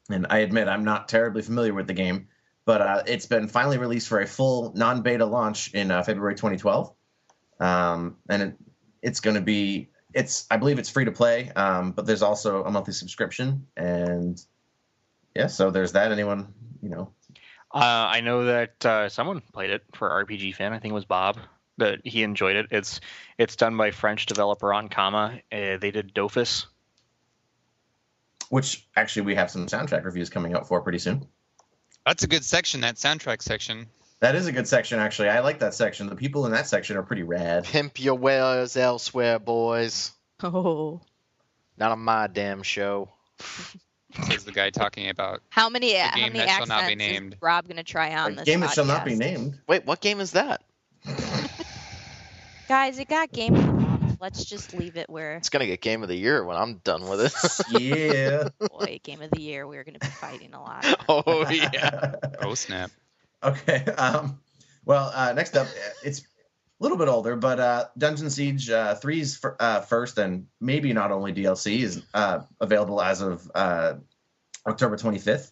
and 0.09 0.27
I 0.29 0.39
admit 0.39 0.67
I'm 0.67 0.83
not 0.83 1.07
terribly 1.07 1.41
familiar 1.41 1.73
with 1.73 1.87
the 1.87 1.93
game, 1.93 2.27
but 2.65 2.81
uh, 2.81 3.03
it's 3.07 3.25
been 3.25 3.47
finally 3.47 3.77
released 3.77 4.07
for 4.07 4.19
a 4.19 4.27
full 4.27 4.73
non-beta 4.75 5.25
launch 5.25 5.73
in 5.73 5.91
uh, 5.91 6.03
February 6.03 6.35
2012, 6.35 6.93
um, 7.59 8.17
and 8.29 8.41
it, 8.41 8.53
it's 9.01 9.19
going 9.19 9.35
to 9.35 9.41
be. 9.41 9.89
It's 10.13 10.47
I 10.49 10.57
believe 10.57 10.79
it's 10.79 10.89
free 10.89 11.05
to 11.05 11.11
play, 11.11 11.51
um, 11.51 11.91
but 11.91 12.05
there's 12.05 12.23
also 12.23 12.63
a 12.63 12.71
monthly 12.71 12.93
subscription, 12.93 13.67
and 13.77 14.43
yeah, 15.35 15.47
so 15.47 15.69
there's 15.71 15.91
that. 15.93 16.11
Anyone 16.11 16.53
you 16.81 16.89
know 16.89 17.11
Uh, 17.71 18.09
I 18.09 18.21
know 18.21 18.45
that 18.45 18.85
uh, 18.85 19.09
someone 19.09 19.41
played 19.53 19.69
it 19.69 19.83
for 19.93 20.09
RPG 20.09 20.55
fan. 20.55 20.73
I 20.73 20.79
think 20.79 20.91
it 20.91 20.95
was 20.95 21.05
Bob. 21.05 21.37
That 21.77 21.99
he 22.03 22.23
enjoyed 22.23 22.55
it. 22.55 22.67
It's 22.71 22.99
it's 23.37 23.55
done 23.55 23.77
by 23.77 23.91
French 23.91 24.25
developer 24.25 24.67
Ankama. 24.67 25.41
Uh, 25.51 25.77
they 25.77 25.91
did 25.91 26.13
Dofus. 26.13 26.65
Which 28.49 28.87
actually 28.95 29.23
we 29.23 29.35
have 29.35 29.49
some 29.49 29.67
soundtrack 29.67 30.03
reviews 30.03 30.29
coming 30.29 30.53
out 30.53 30.67
for 30.67 30.81
pretty 30.81 30.99
soon. 30.99 31.25
That's 32.05 32.23
a 32.23 32.27
good 32.27 32.43
section, 32.43 32.81
that 32.81 32.95
soundtrack 32.95 33.41
section. 33.41 33.87
That 34.19 34.35
is 34.35 34.47
a 34.47 34.51
good 34.51 34.67
section, 34.67 34.99
actually. 34.99 35.29
I 35.29 35.39
like 35.39 35.59
that 35.59 35.73
section. 35.73 36.07
The 36.07 36.15
people 36.15 36.45
in 36.45 36.51
that 36.51 36.67
section 36.67 36.97
are 36.97 37.03
pretty 37.03 37.23
rad. 37.23 37.63
Pimp 37.63 38.01
your 38.01 38.15
wares 38.15 38.75
elsewhere, 38.75 39.39
boys. 39.39 40.11
Oh. 40.43 40.99
Not 41.77 41.91
on 41.91 41.99
my 41.99 42.27
damn 42.27 42.61
show. 42.63 43.09
Says 44.27 44.43
the 44.43 44.51
guy 44.51 44.71
talking 44.71 45.09
about. 45.09 45.41
How 45.49 45.69
many 45.69 45.93
how 45.95 46.15
game 46.15 46.33
many 46.33 46.39
that 46.39 46.57
shall 46.57 46.65
not 46.65 46.87
be 46.87 46.93
accents 46.93 46.97
named. 46.97 47.33
is 47.33 47.41
Rob 47.41 47.67
gonna 47.67 47.83
try 47.83 48.15
on 48.15 48.31
A 48.31 48.35
this 48.35 48.43
game 48.45 48.61
that 48.61 48.71
shall 48.71 48.85
not 48.85 49.05
be 49.05 49.15
named. 49.15 49.59
Wait, 49.67 49.85
what 49.85 50.01
game 50.01 50.19
is 50.19 50.31
that? 50.31 50.63
Guys, 52.67 52.97
it 52.99 53.07
got 53.07 53.31
game. 53.31 53.78
Of 54.21 54.33
the 54.33 54.37
month. 54.37 54.37
Let's 54.37 54.45
just 54.45 54.73
leave 54.73 54.97
it 54.97 55.09
where 55.09 55.35
It's 55.35 55.49
gonna 55.49 55.65
get 55.65 55.81
game 55.81 56.03
of 56.03 56.09
the 56.09 56.15
year 56.15 56.43
when 56.43 56.57
I'm 56.57 56.75
done 56.77 57.07
with 57.07 57.21
it. 57.21 57.81
Yeah. 57.81 58.49
boy, 58.71 58.99
game 59.03 59.21
of 59.21 59.31
the 59.31 59.41
year. 59.41 59.67
We're 59.67 59.83
gonna 59.83 59.99
be 59.99 60.07
fighting 60.07 60.53
a 60.53 60.61
lot. 60.61 60.85
oh 61.09 61.49
yeah. 61.49 62.15
Oh 62.41 62.53
snap! 62.53 62.91
okay. 63.43 63.83
Um, 63.85 64.39
well, 64.85 65.11
uh, 65.13 65.33
next 65.33 65.55
up, 65.57 65.67
it's 66.03 66.21
a 66.21 66.23
little 66.79 66.97
bit 66.97 67.07
older, 67.07 67.35
but 67.35 67.59
uh, 67.59 67.85
Dungeon 67.97 68.29
Siege 68.29 68.69
uh, 68.69 68.95
3's 68.95 69.37
fir- 69.37 69.57
uh, 69.59 69.81
first 69.81 70.17
and 70.17 70.47
maybe 70.61 70.93
not 70.93 71.11
only 71.11 71.33
DLC 71.33 71.81
is 71.81 72.01
uh, 72.13 72.41
available 72.61 73.01
as 73.01 73.21
of 73.21 73.51
uh, 73.53 73.95
October 74.65 74.95
25th. 74.97 75.51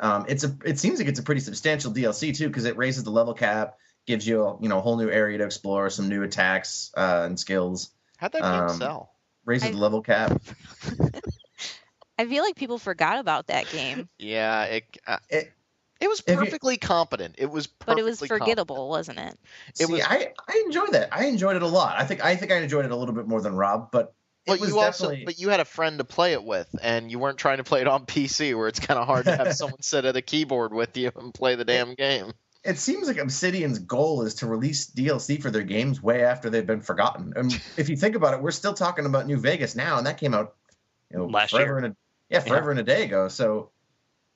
Um, 0.00 0.26
it's 0.28 0.44
a 0.44 0.56
it 0.64 0.78
seems 0.78 0.98
like 0.98 1.08
it's 1.08 1.18
a 1.18 1.24
pretty 1.24 1.40
substantial 1.40 1.92
DLC 1.92 2.36
too 2.36 2.46
because 2.46 2.66
it 2.66 2.76
raises 2.76 3.04
the 3.04 3.10
level 3.10 3.34
cap, 3.34 3.78
gives 4.06 4.26
you 4.26 4.44
a, 4.44 4.60
you 4.60 4.68
know 4.68 4.78
a 4.78 4.80
whole 4.80 4.96
new 4.96 5.10
area 5.10 5.38
to 5.38 5.44
explore, 5.44 5.90
some 5.90 6.08
new 6.08 6.22
attacks 6.22 6.92
uh, 6.96 7.22
and 7.24 7.38
skills, 7.38 7.90
How'd 8.18 8.32
that 8.32 8.42
game 8.42 8.52
Um, 8.68 8.76
sell? 8.76 9.10
raises 9.44 9.68
I- 9.68 9.72
the 9.72 9.78
level 9.78 10.02
cap. 10.02 10.40
I 12.18 12.26
feel 12.26 12.42
like 12.42 12.56
people 12.56 12.78
forgot 12.78 13.18
about 13.18 13.46
that 13.46 13.70
game, 13.70 14.08
Yeah, 14.18 14.64
it. 14.64 14.84
Uh, 15.06 15.18
It- 15.30 15.52
it, 16.00 16.08
was 16.08 16.20
if 16.26 16.28
you- 16.28 16.36
perfectly 16.44 16.76
competent. 16.76 17.36
It 17.38 17.46
was 17.46 17.66
perfectly 17.68 17.94
but 17.94 18.00
it 18.00 18.04
was 18.04 18.18
competent. 18.18 18.40
forgettable, 18.40 18.88
wasn't 18.88 19.18
it? 19.20 19.38
It 19.80 19.86
See, 19.86 19.92
was- 19.92 20.02
I 20.02 20.32
I 20.48 20.62
enjoyed 20.66 20.92
that. 20.92 21.08
I 21.12 21.26
enjoyed 21.26 21.56
it 21.56 21.62
a 21.62 21.66
lot. 21.68 21.96
I 21.98 22.04
think 22.04 22.24
I 22.24 22.34
think 22.36 22.50
I 22.52 22.56
enjoyed 22.56 22.84
it 22.84 22.90
a 22.90 22.96
little 22.96 23.14
bit 23.14 23.26
more 23.28 23.40
than 23.40 23.54
Rob, 23.54 23.90
but 23.92 24.14
it 24.46 24.52
But 24.52 24.60
was 24.60 24.70
you 24.70 24.78
also, 24.80 25.04
definitely. 25.04 25.24
but 25.26 25.38
you 25.38 25.48
had 25.50 25.60
a 25.60 25.64
friend 25.64 25.98
to 25.98 26.04
play 26.04 26.32
it 26.32 26.42
with, 26.42 26.68
and 26.82 27.10
you 27.10 27.18
weren't 27.20 27.38
trying 27.38 27.58
to 27.58 27.64
play 27.64 27.82
it 27.82 27.86
on 27.86 28.04
PC, 28.06 28.56
where 28.56 28.66
it's 28.66 28.80
kind 28.80 28.98
of 28.98 29.06
hard 29.06 29.26
to 29.26 29.36
have 29.36 29.52
someone 29.56 29.80
sit 29.82 30.04
at 30.04 30.16
a 30.16 30.22
keyboard 30.22 30.72
with 30.72 30.96
you 30.96 31.12
and 31.14 31.32
play 31.32 31.54
the 31.54 31.64
damn 31.64 31.94
game. 31.94 32.32
It 32.64 32.78
seems 32.78 33.06
like 33.06 33.18
Obsidian's 33.18 33.78
goal 33.78 34.22
is 34.22 34.34
to 34.36 34.46
release 34.46 34.90
DLC 34.90 35.40
for 35.40 35.50
their 35.50 35.62
games 35.62 36.02
way 36.02 36.24
after 36.24 36.50
they've 36.50 36.66
been 36.66 36.80
forgotten. 36.80 37.32
And 37.36 37.52
if 37.76 37.88
you 37.88 37.96
think 37.96 38.16
about 38.16 38.34
it, 38.34 38.42
we're 38.42 38.50
still 38.50 38.74
talking 38.74 39.06
about 39.06 39.26
New 39.26 39.38
Vegas 39.38 39.76
now, 39.76 39.98
and 39.98 40.06
that 40.06 40.18
came 40.18 40.34
out 40.34 40.54
you 41.10 41.18
know, 41.18 41.26
Last 41.26 41.50
forever 41.50 41.72
year. 41.72 41.78
and 41.78 41.86
a, 41.86 41.96
yeah, 42.28 42.40
forever 42.40 42.70
and 42.70 42.80
a 42.80 42.82
day 42.82 43.04
ago. 43.04 43.28
So, 43.28 43.70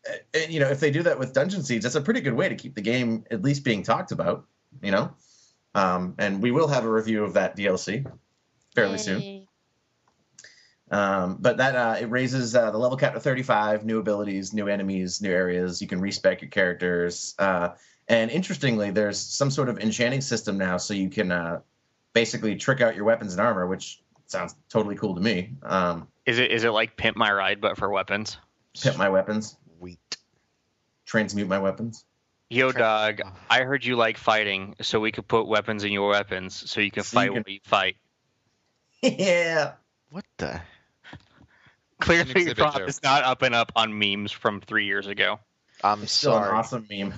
uh, 0.09 0.14
uh, 0.35 0.47
you 0.49 0.61
know, 0.61 0.68
if 0.68 0.81
they 0.81 0.91
do 0.91 1.03
that 1.03 1.18
with 1.18 1.33
Dungeon 1.33 1.62
Siege, 1.62 1.83
that's 1.83 1.95
a 1.95 2.01
pretty 2.01 2.20
good 2.20 2.35
way 2.35 2.49
to 2.49 2.55
keep 2.55 2.75
the 2.75 2.81
game 2.81 3.25
at 3.31 3.43
least 3.43 3.64
being 3.64 3.83
talked 3.83 4.12
about. 4.12 4.47
You 4.83 4.93
know, 4.93 5.14
um, 5.75 6.14
and 6.18 6.43
we 6.43 6.51
will 6.51 6.68
have 6.68 6.85
a 6.85 6.91
review 6.91 7.25
of 7.25 7.35
that 7.35 7.57
DLC 7.57 8.11
fairly 8.75 8.99
soon. 8.99 9.47
Um, 10.91 11.39
but 11.41 11.57
that 11.57 11.75
uh, 11.75 11.97
it 12.01 12.11
raises 12.11 12.55
uh, 12.55 12.70
the 12.70 12.77
level 12.77 12.99
cap 12.99 13.14
to 13.14 13.20
35, 13.20 13.85
new 13.85 13.99
abilities, 13.99 14.53
new 14.53 14.68
enemies, 14.68 15.23
new 15.23 15.31
areas. 15.31 15.81
You 15.81 15.89
can 15.89 16.01
respec 16.01 16.43
your 16.43 16.51
characters. 16.51 17.35
Uh, 17.39 17.70
and 18.09 18.30
interestingly, 18.30 18.90
there's 18.90 19.18
some 19.18 19.50
sort 19.50 19.68
of 19.68 19.78
enchanting 19.78 20.20
system 20.20 20.59
now, 20.59 20.76
so 20.76 20.94
you 20.94 21.09
can 21.11 21.30
uh, 21.32 21.61
basically 22.12 22.57
trick 22.57 22.80
out 22.80 22.94
your 22.96 23.05
weapons 23.05 23.32
and 23.32 23.40
armor, 23.40 23.66
which 23.66 24.03
sounds 24.26 24.55
totally 24.68 24.94
cool 24.96 25.14
to 25.14 25.20
me. 25.20 25.53
Um, 25.62 26.09
Is 26.26 26.38
it 26.38 26.50
is 26.50 26.64
it 26.64 26.70
like 26.70 26.96
Pimp 26.96 27.16
My 27.16 27.32
Ride 27.32 27.61
but 27.61 27.76
for 27.76 27.90
weapons? 27.90 28.38
pimp 28.80 28.96
my 28.96 29.09
weapons, 29.11 29.57
Sweet. 29.78 30.16
transmute 31.05 31.48
my 31.48 31.59
weapons. 31.59 32.05
Yo, 32.48 32.70
dog. 32.72 33.20
I 33.48 33.62
heard 33.62 33.84
you 33.84 33.96
like 33.96 34.18
fighting, 34.18 34.74
so 34.82 35.00
we 35.00 35.11
could 35.12 35.26
put 35.28 35.46
weapons 35.46 35.84
in 35.84 35.92
your 35.92 36.09
weapons, 36.11 36.70
so 36.70 36.80
you 36.80 36.90
can 36.90 37.03
So 37.03 37.20
you 37.20 37.20
fight 37.20 37.26
can- 37.28 37.34
when 37.34 37.55
you 37.55 37.61
fight. 37.64 37.96
yeah. 39.03 39.72
What 40.11 40.24
the? 40.38 40.61
Clearly, 42.00 42.30
exhibit 42.32 42.59
Rob 42.59 42.80
is 42.88 43.03
not 43.03 43.22
up 43.24 43.42
and 43.42 43.55
up 43.55 43.72
on 43.76 43.96
memes 43.98 44.32
from 44.32 44.61
three 44.61 44.86
years 44.86 45.07
ago. 45.07 45.38
I'm 45.84 46.03
It's 46.03 46.12
still 46.12 46.36
an 46.36 46.42
awesome 46.44 46.86
meme. 46.90 47.14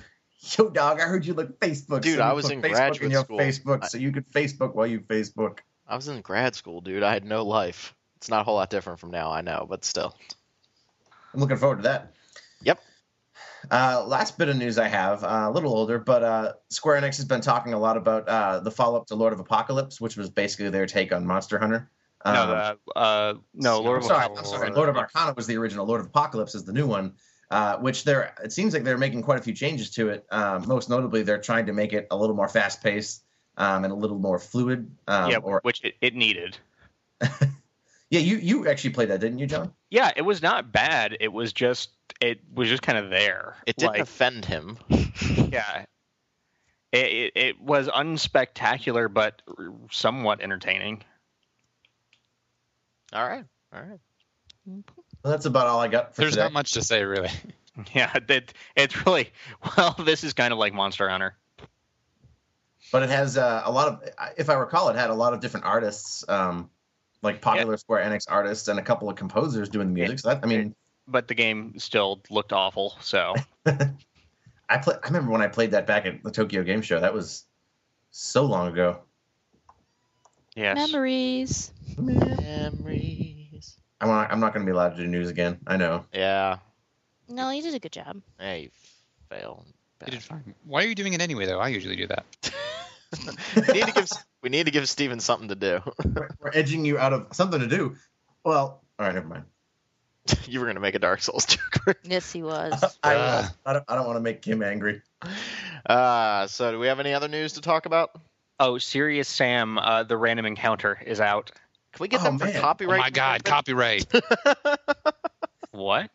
Yo, 0.57 0.69
dog, 0.69 0.99
I 0.99 1.05
heard 1.05 1.25
you 1.25 1.33
like 1.33 1.59
Facebook. 1.59 2.01
Dude, 2.01 2.17
so 2.17 2.21
I 2.23 2.33
was 2.33 2.45
put 2.45 2.53
in 2.53 2.61
Facebook 2.61 2.71
graduate 2.71 3.01
in 3.03 3.11
your 3.11 3.23
school. 3.23 3.39
Facebook, 3.39 3.83
I- 3.83 3.87
so 3.87 3.97
you 3.97 4.11
could 4.11 4.29
Facebook 4.31 4.75
while 4.75 4.87
you 4.87 4.99
Facebook. 4.99 5.59
I 5.87 5.95
was 5.95 6.07
in 6.07 6.21
grad 6.21 6.55
school, 6.55 6.81
dude. 6.81 7.03
I 7.03 7.13
had 7.13 7.25
no 7.25 7.43
life. 7.43 7.95
It's 8.17 8.29
not 8.29 8.41
a 8.41 8.43
whole 8.43 8.55
lot 8.55 8.69
different 8.69 8.99
from 8.99 9.11
now, 9.11 9.31
I 9.31 9.41
know, 9.41 9.65
but 9.69 9.85
still. 9.85 10.15
I'm 11.33 11.39
looking 11.39 11.57
forward 11.57 11.77
to 11.77 11.81
that. 11.83 12.13
Yep. 12.63 12.79
Uh, 13.69 14.03
last 14.07 14.37
bit 14.37 14.49
of 14.49 14.55
news 14.57 14.77
I 14.77 14.87
have, 14.87 15.23
uh, 15.23 15.47
a 15.47 15.51
little 15.51 15.73
older, 15.75 15.99
but 15.99 16.23
uh, 16.23 16.53
Square 16.69 17.01
Enix 17.01 17.17
has 17.17 17.25
been 17.25 17.41
talking 17.41 17.73
a 17.73 17.79
lot 17.79 17.97
about 17.97 18.27
uh, 18.29 18.59
the 18.59 18.71
follow 18.71 18.97
up 18.99 19.07
to 19.07 19.15
Lord 19.15 19.33
of 19.33 19.39
Apocalypse, 19.39 19.99
which 19.99 20.15
was 20.15 20.29
basically 20.29 20.69
their 20.69 20.85
take 20.85 21.11
on 21.11 21.25
Monster 21.25 21.59
Hunter. 21.59 21.89
Um, 22.23 22.33
no, 22.33 22.41
uh, 22.41 22.75
uh, 22.97 23.33
no, 23.53 23.81
Lord 23.81 23.97
I'm 23.97 24.01
of 24.03 24.07
sorry, 24.07 24.25
Apocalypse. 24.25 24.51
I'm 24.53 24.59
sorry. 24.59 24.71
Lord 24.71 24.89
of 24.89 24.97
Arcana 24.97 25.33
was 25.35 25.45
the 25.47 25.57
original. 25.57 25.85
Lord 25.85 26.01
of 26.01 26.07
Apocalypse 26.07 26.55
is 26.55 26.63
the 26.65 26.73
new 26.73 26.87
one, 26.87 27.13
uh, 27.51 27.77
which 27.77 28.03
they're. 28.03 28.33
It 28.43 28.51
seems 28.51 28.73
like 28.73 28.83
they're 28.83 28.97
making 28.97 29.23
quite 29.23 29.39
a 29.39 29.43
few 29.43 29.53
changes 29.53 29.91
to 29.91 30.09
it. 30.09 30.25
Um, 30.31 30.67
most 30.67 30.89
notably, 30.89 31.23
they're 31.23 31.41
trying 31.41 31.65
to 31.67 31.73
make 31.73 31.93
it 31.93 32.07
a 32.11 32.17
little 32.17 32.35
more 32.35 32.47
fast 32.47 32.83
paced 32.83 33.23
um, 33.57 33.83
and 33.83 33.93
a 33.93 33.95
little 33.95 34.19
more 34.19 34.39
fluid. 34.39 34.91
Um, 35.07 35.31
yeah, 35.31 35.37
or 35.37 35.59
which 35.63 35.83
it, 35.83 35.95
it 36.01 36.15
needed. 36.15 36.57
yeah, 37.21 38.19
you 38.19 38.37
you 38.37 38.67
actually 38.67 38.91
played 38.91 39.09
that, 39.09 39.19
didn't 39.19 39.39
you, 39.39 39.47
John? 39.47 39.73
Yeah, 39.89 40.11
it 40.15 40.23
was 40.23 40.41
not 40.41 40.71
bad. 40.71 41.17
It 41.19 41.31
was 41.31 41.53
just 41.53 41.89
it 42.21 42.39
was 42.53 42.69
just 42.69 42.81
kind 42.81 42.97
of 42.97 43.09
there. 43.09 43.55
It 43.65 43.75
didn't 43.77 43.93
Like, 43.93 44.01
offend 44.01 44.45
him. 44.45 44.77
yeah. 44.89 45.85
It, 46.91 47.05
it, 47.11 47.31
it 47.35 47.61
was 47.61 47.89
unspectacular, 47.89 49.13
but 49.13 49.41
somewhat 49.91 50.39
entertaining. 50.39 51.03
All 53.11 53.27
right. 53.27 53.43
All 53.73 53.81
right. 53.81 53.99
Well, 55.25 55.31
that's 55.31 55.47
about 55.47 55.65
all 55.65 55.79
I 55.81 55.87
got 55.87 56.13
for 56.13 56.21
There's 56.21 56.33
today. 56.33 56.43
not 56.43 56.53
much 56.53 56.73
to 56.73 56.83
say 56.83 57.03
really. 57.03 57.31
Yeah, 57.93 58.09
it, 58.29 58.53
it's 58.77 59.05
really 59.05 59.31
well. 59.75 59.95
This 59.99 60.23
is 60.23 60.31
kind 60.31 60.53
of 60.53 60.59
like 60.59 60.73
Monster 60.73 61.09
Hunter. 61.09 61.35
but 62.91 63.03
it 63.03 63.09
has 63.09 63.35
uh, 63.37 63.63
a 63.65 63.71
lot 63.71 63.87
of 63.89 64.09
if 64.37 64.49
i 64.49 64.53
recall 64.53 64.87
it 64.87 64.95
had 64.95 65.09
a 65.09 65.13
lot 65.13 65.33
of 65.33 65.41
different 65.41 65.65
artists 65.65 66.23
um, 66.29 66.69
like 67.21 67.41
popular 67.41 67.75
square 67.75 68.01
enix 68.09 68.27
artists 68.29 68.69
and 68.69 68.79
a 68.79 68.81
couple 68.81 69.09
of 69.09 69.17
composers 69.17 69.67
doing 69.67 69.87
the 69.89 69.93
music 69.93 70.19
so 70.19 70.29
that 70.29 70.39
i 70.41 70.47
mean 70.47 70.73
but 71.05 71.27
the 71.27 71.33
game 71.33 71.77
still 71.79 72.21
looked 72.29 72.53
awful. 72.53 72.95
So 73.01 73.33
i 73.65 74.77
play 74.77 74.95
i 75.03 75.07
remember 75.07 75.31
when 75.31 75.41
i 75.41 75.47
played 75.47 75.71
that 75.71 75.85
back 75.85 76.05
at 76.05 76.23
the 76.23 76.31
tokyo 76.31 76.63
game 76.63 76.81
show 76.81 77.01
that 77.01 77.13
was 77.13 77.43
so 78.11 78.45
long 78.45 78.69
ago 78.71 78.99
yes, 80.55 80.77
Memories. 80.77 81.73
Memories. 81.97 83.14
I'm 84.05 84.11
not, 84.11 84.31
I'm 84.31 84.39
not 84.39 84.53
going 84.53 84.65
to 84.65 84.69
be 84.71 84.73
allowed 84.73 84.95
to 84.95 84.97
do 84.97 85.07
news 85.07 85.29
again 85.29 85.59
i 85.67 85.77
know 85.77 86.05
Yeah. 86.13 86.57
No, 87.27 87.49
you 87.49 87.63
did 87.63 87.73
a 87.73 87.79
good 87.79 87.91
job. 87.91 88.21
Hey, 88.39 88.61
you 88.63 88.69
failed. 89.31 89.65
You 90.05 90.11
did 90.11 90.21
fine. 90.21 90.53
Why 90.63 90.83
are 90.83 90.87
you 90.87 90.93
doing 90.93 91.13
it 91.13 91.21
anyway 91.21 91.47
though? 91.47 91.59
I 91.59 91.69
usually 91.69 91.95
do 91.95 92.05
that. 92.05 92.23
we 93.55 93.73
need 93.73 93.87
to 93.87 93.91
give 93.93 94.09
we 94.43 94.49
need 94.49 94.65
to 94.65 94.71
give 94.71 94.87
Steven 94.87 95.19
something 95.19 95.47
to 95.47 95.55
do. 95.55 95.79
we're, 96.13 96.29
we're 96.39 96.51
edging 96.53 96.85
you 96.85 96.99
out 96.99 97.13
of 97.13 97.27
something 97.31 97.59
to 97.59 97.65
do 97.67 97.95
well 98.43 98.81
all 98.99 99.05
right 99.07 99.15
never 99.15 99.27
mind 99.27 99.45
you 100.45 100.59
were 100.59 100.67
gonna 100.67 100.79
make 100.79 100.93
a 100.93 100.99
Dark 100.99 101.21
Souls 101.23 101.45
joke. 101.47 101.97
Yes, 102.03 102.31
he 102.31 102.43
was. 102.43 102.73
I, 103.03 103.15
Uh. 103.15 103.47
I 103.65 103.73
don't, 103.73 103.85
I 103.87 103.95
don't 103.95 104.05
want 104.05 104.17
to 104.17 104.21
make 104.21 104.45
him 104.45 104.61
angry 104.61 105.01
Uh, 105.87 106.45
so 106.47 106.71
do 106.71 106.77
we 106.79 106.85
have 106.87 106.99
any 106.99 107.13
other 107.13 107.27
news 107.27 107.53
to 107.53 107.61
talk 107.61 107.85
about? 107.87 108.11
Oh, 108.59 108.77
Serious 108.77 109.27
Sam, 109.27 109.77
uh, 109.79 110.03
the 110.03 110.15
random 110.15 110.45
encounter 110.45 111.01
is 111.05 111.19
out. 111.19 111.51
Can 111.95 112.03
we 112.03 112.07
get 112.09 112.21
Oh, 112.21 112.25
them 112.25 112.37
for 112.39 112.45
man. 112.45 112.57
Oh 112.57 112.61
copyright? 112.61 112.99
my 112.99 113.09
god, 113.09 113.43
copyright. 113.43 114.05
What? 115.71 116.09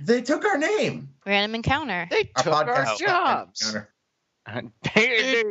they 0.00 0.22
took 0.22 0.44
our 0.44 0.58
name 0.58 1.08
Random 1.26 1.56
encounter. 1.56 2.06
They 2.08 2.22
took 2.36 2.46
our 2.46 2.64
podcast- 2.64 2.98
jobs. 2.98 3.72
Counter. 3.72 3.88
They 4.94 5.42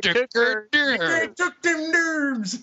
took 1.35 1.61
them 1.61 1.91
nerves. 1.91 2.59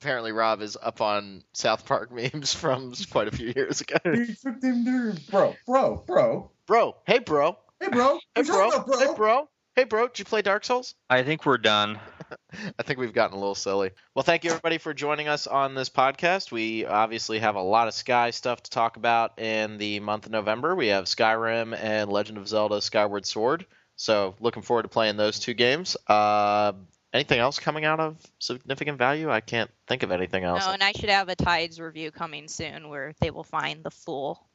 Apparently, 0.00 0.32
Rob 0.32 0.60
is 0.62 0.76
up 0.80 1.00
on 1.00 1.42
South 1.54 1.86
Park 1.86 2.10
memes 2.12 2.52
from 2.54 2.92
quite 3.10 3.28
a 3.28 3.30
few 3.30 3.52
years 3.56 3.80
ago. 3.80 3.96
They 4.04 4.26
took 4.26 4.60
them 4.60 4.84
nerves, 4.84 5.20
bro, 5.28 5.56
bro, 5.66 6.02
bro. 6.06 6.50
Bro, 6.66 6.96
hey 7.06 7.18
bro, 7.18 7.56
Hey, 7.80 7.88
bro. 7.88 8.14
hey 8.34 8.42
What's 8.42 8.50
bro, 8.50 8.68
up, 8.70 8.86
bro? 8.86 8.98
hey 8.98 9.14
bro, 9.16 9.48
hey 9.76 9.84
bro. 9.84 10.08
Did 10.08 10.18
you 10.18 10.24
play 10.24 10.42
Dark 10.42 10.64
Souls? 10.64 10.94
I 11.08 11.22
think 11.22 11.46
we're 11.46 11.58
done. 11.58 11.98
I 12.78 12.82
think 12.82 12.98
we've 12.98 13.12
gotten 13.12 13.36
a 13.36 13.40
little 13.40 13.54
silly. 13.54 13.90
Well, 14.14 14.22
thank 14.22 14.44
you 14.44 14.50
everybody 14.50 14.78
for 14.78 14.94
joining 14.94 15.28
us 15.28 15.46
on 15.46 15.74
this 15.74 15.88
podcast. 15.88 16.52
We 16.52 16.86
obviously 16.86 17.38
have 17.40 17.56
a 17.56 17.62
lot 17.62 17.88
of 17.88 17.94
Sky 17.94 18.30
stuff 18.30 18.62
to 18.62 18.70
talk 18.70 18.96
about 18.96 19.38
in 19.38 19.78
the 19.78 20.00
month 20.00 20.26
of 20.26 20.32
November. 20.32 20.74
We 20.74 20.88
have 20.88 21.04
Skyrim 21.04 21.76
and 21.78 22.10
Legend 22.10 22.38
of 22.38 22.48
Zelda: 22.48 22.80
Skyward 22.80 23.26
Sword. 23.26 23.66
So, 23.96 24.34
looking 24.40 24.62
forward 24.62 24.82
to 24.82 24.88
playing 24.88 25.16
those 25.16 25.38
two 25.38 25.52
games. 25.52 25.96
Uh, 26.06 26.72
anything 27.12 27.38
else 27.38 27.58
coming 27.58 27.84
out 27.84 28.00
of 28.00 28.16
significant 28.38 28.98
value? 28.98 29.30
I 29.30 29.40
can't 29.40 29.70
think 29.86 30.02
of 30.02 30.10
anything 30.10 30.44
else. 30.44 30.64
No, 30.64 30.72
and 30.72 30.82
I 30.82 30.92
should 30.92 31.10
have 31.10 31.28
a 31.28 31.34
Tides 31.34 31.80
review 31.80 32.10
coming 32.10 32.48
soon 32.48 32.88
where 32.88 33.12
they 33.20 33.30
will 33.30 33.44
find 33.44 33.82
the 33.84 33.90
full 33.90 34.46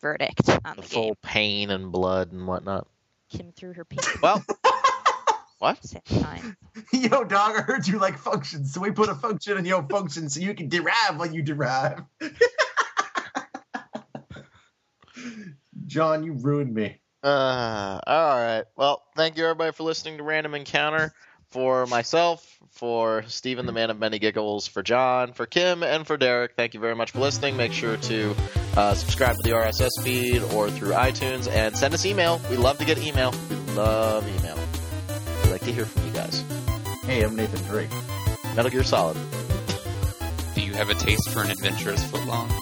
verdict 0.00 0.48
on 0.64 0.76
the 0.76 0.82
the, 0.82 0.88
full 0.88 1.04
game. 1.04 1.16
pain 1.22 1.70
and 1.70 1.90
blood 1.90 2.32
and 2.32 2.46
whatnot. 2.46 2.86
Kim 3.30 3.52
threw 3.52 3.72
her 3.72 3.84
penis 3.84 4.08
Well, 4.22 4.44
what? 5.58 5.78
at 5.94 6.04
time. 6.04 6.56
Yo, 6.92 7.24
dog, 7.24 7.56
I 7.56 7.62
heard 7.62 7.86
you 7.86 7.98
like 7.98 8.18
functions, 8.18 8.74
so 8.74 8.80
we 8.80 8.90
put 8.90 9.08
a 9.08 9.14
function 9.14 9.56
in 9.56 9.64
your 9.64 9.82
function 9.88 10.28
so 10.28 10.40
you 10.40 10.54
can 10.54 10.68
derive 10.68 11.16
what 11.16 11.32
you 11.32 11.42
derive. 11.42 12.02
John, 15.86 16.24
you 16.24 16.32
ruined 16.32 16.74
me. 16.74 17.00
Uh, 17.22 18.00
all 18.06 18.36
right. 18.36 18.64
Well, 18.76 19.02
thank 19.16 19.36
you 19.36 19.44
everybody 19.44 19.72
for 19.72 19.82
listening 19.84 20.16
to 20.18 20.22
Random 20.22 20.54
Encounter. 20.54 21.12
For 21.50 21.84
myself, 21.86 22.58
for 22.70 23.24
Stephen, 23.26 23.66
the 23.66 23.72
man 23.72 23.90
of 23.90 23.98
many 23.98 24.20
giggles, 24.20 24.68
for 24.68 24.84
John, 24.84 25.32
for 25.32 25.46
Kim, 25.46 25.82
and 25.82 26.06
for 26.06 26.16
Derek, 26.16 26.54
thank 26.54 26.74
you 26.74 26.80
very 26.80 26.94
much 26.94 27.10
for 27.10 27.18
listening. 27.18 27.56
Make 27.56 27.72
sure 27.72 27.96
to 27.96 28.36
uh, 28.76 28.94
subscribe 28.94 29.36
to 29.36 29.42
the 29.42 29.50
RSS 29.56 29.90
feed 30.02 30.42
or 30.54 30.70
through 30.70 30.92
iTunes 30.92 31.48
and 31.48 31.76
send 31.76 31.94
us 31.94 32.04
email. 32.06 32.40
We 32.50 32.56
love 32.56 32.78
to 32.78 32.84
get 32.84 32.98
email. 32.98 33.32
We 33.48 33.56
love 33.74 34.26
email. 34.38 34.58
We'd 35.44 35.50
like 35.52 35.62
to 35.62 35.72
hear 35.72 35.86
from 35.86 36.06
you 36.06 36.12
guys. 36.12 36.44
Hey, 37.04 37.22
I'm 37.22 37.36
Nathan 37.36 37.62
Drake. 37.68 37.90
Metal 38.54 38.70
Gear 38.70 38.84
Solid. 38.84 39.16
Do 40.54 40.60
you 40.60 40.72
have 40.74 40.90
a 40.90 40.94
taste 40.94 41.30
for 41.30 41.42
an 41.42 41.50
adventurous 41.50 42.02
footlong? 42.04 42.50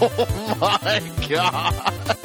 Oh 0.00 0.56
my 0.60 1.02
god! 1.28 2.16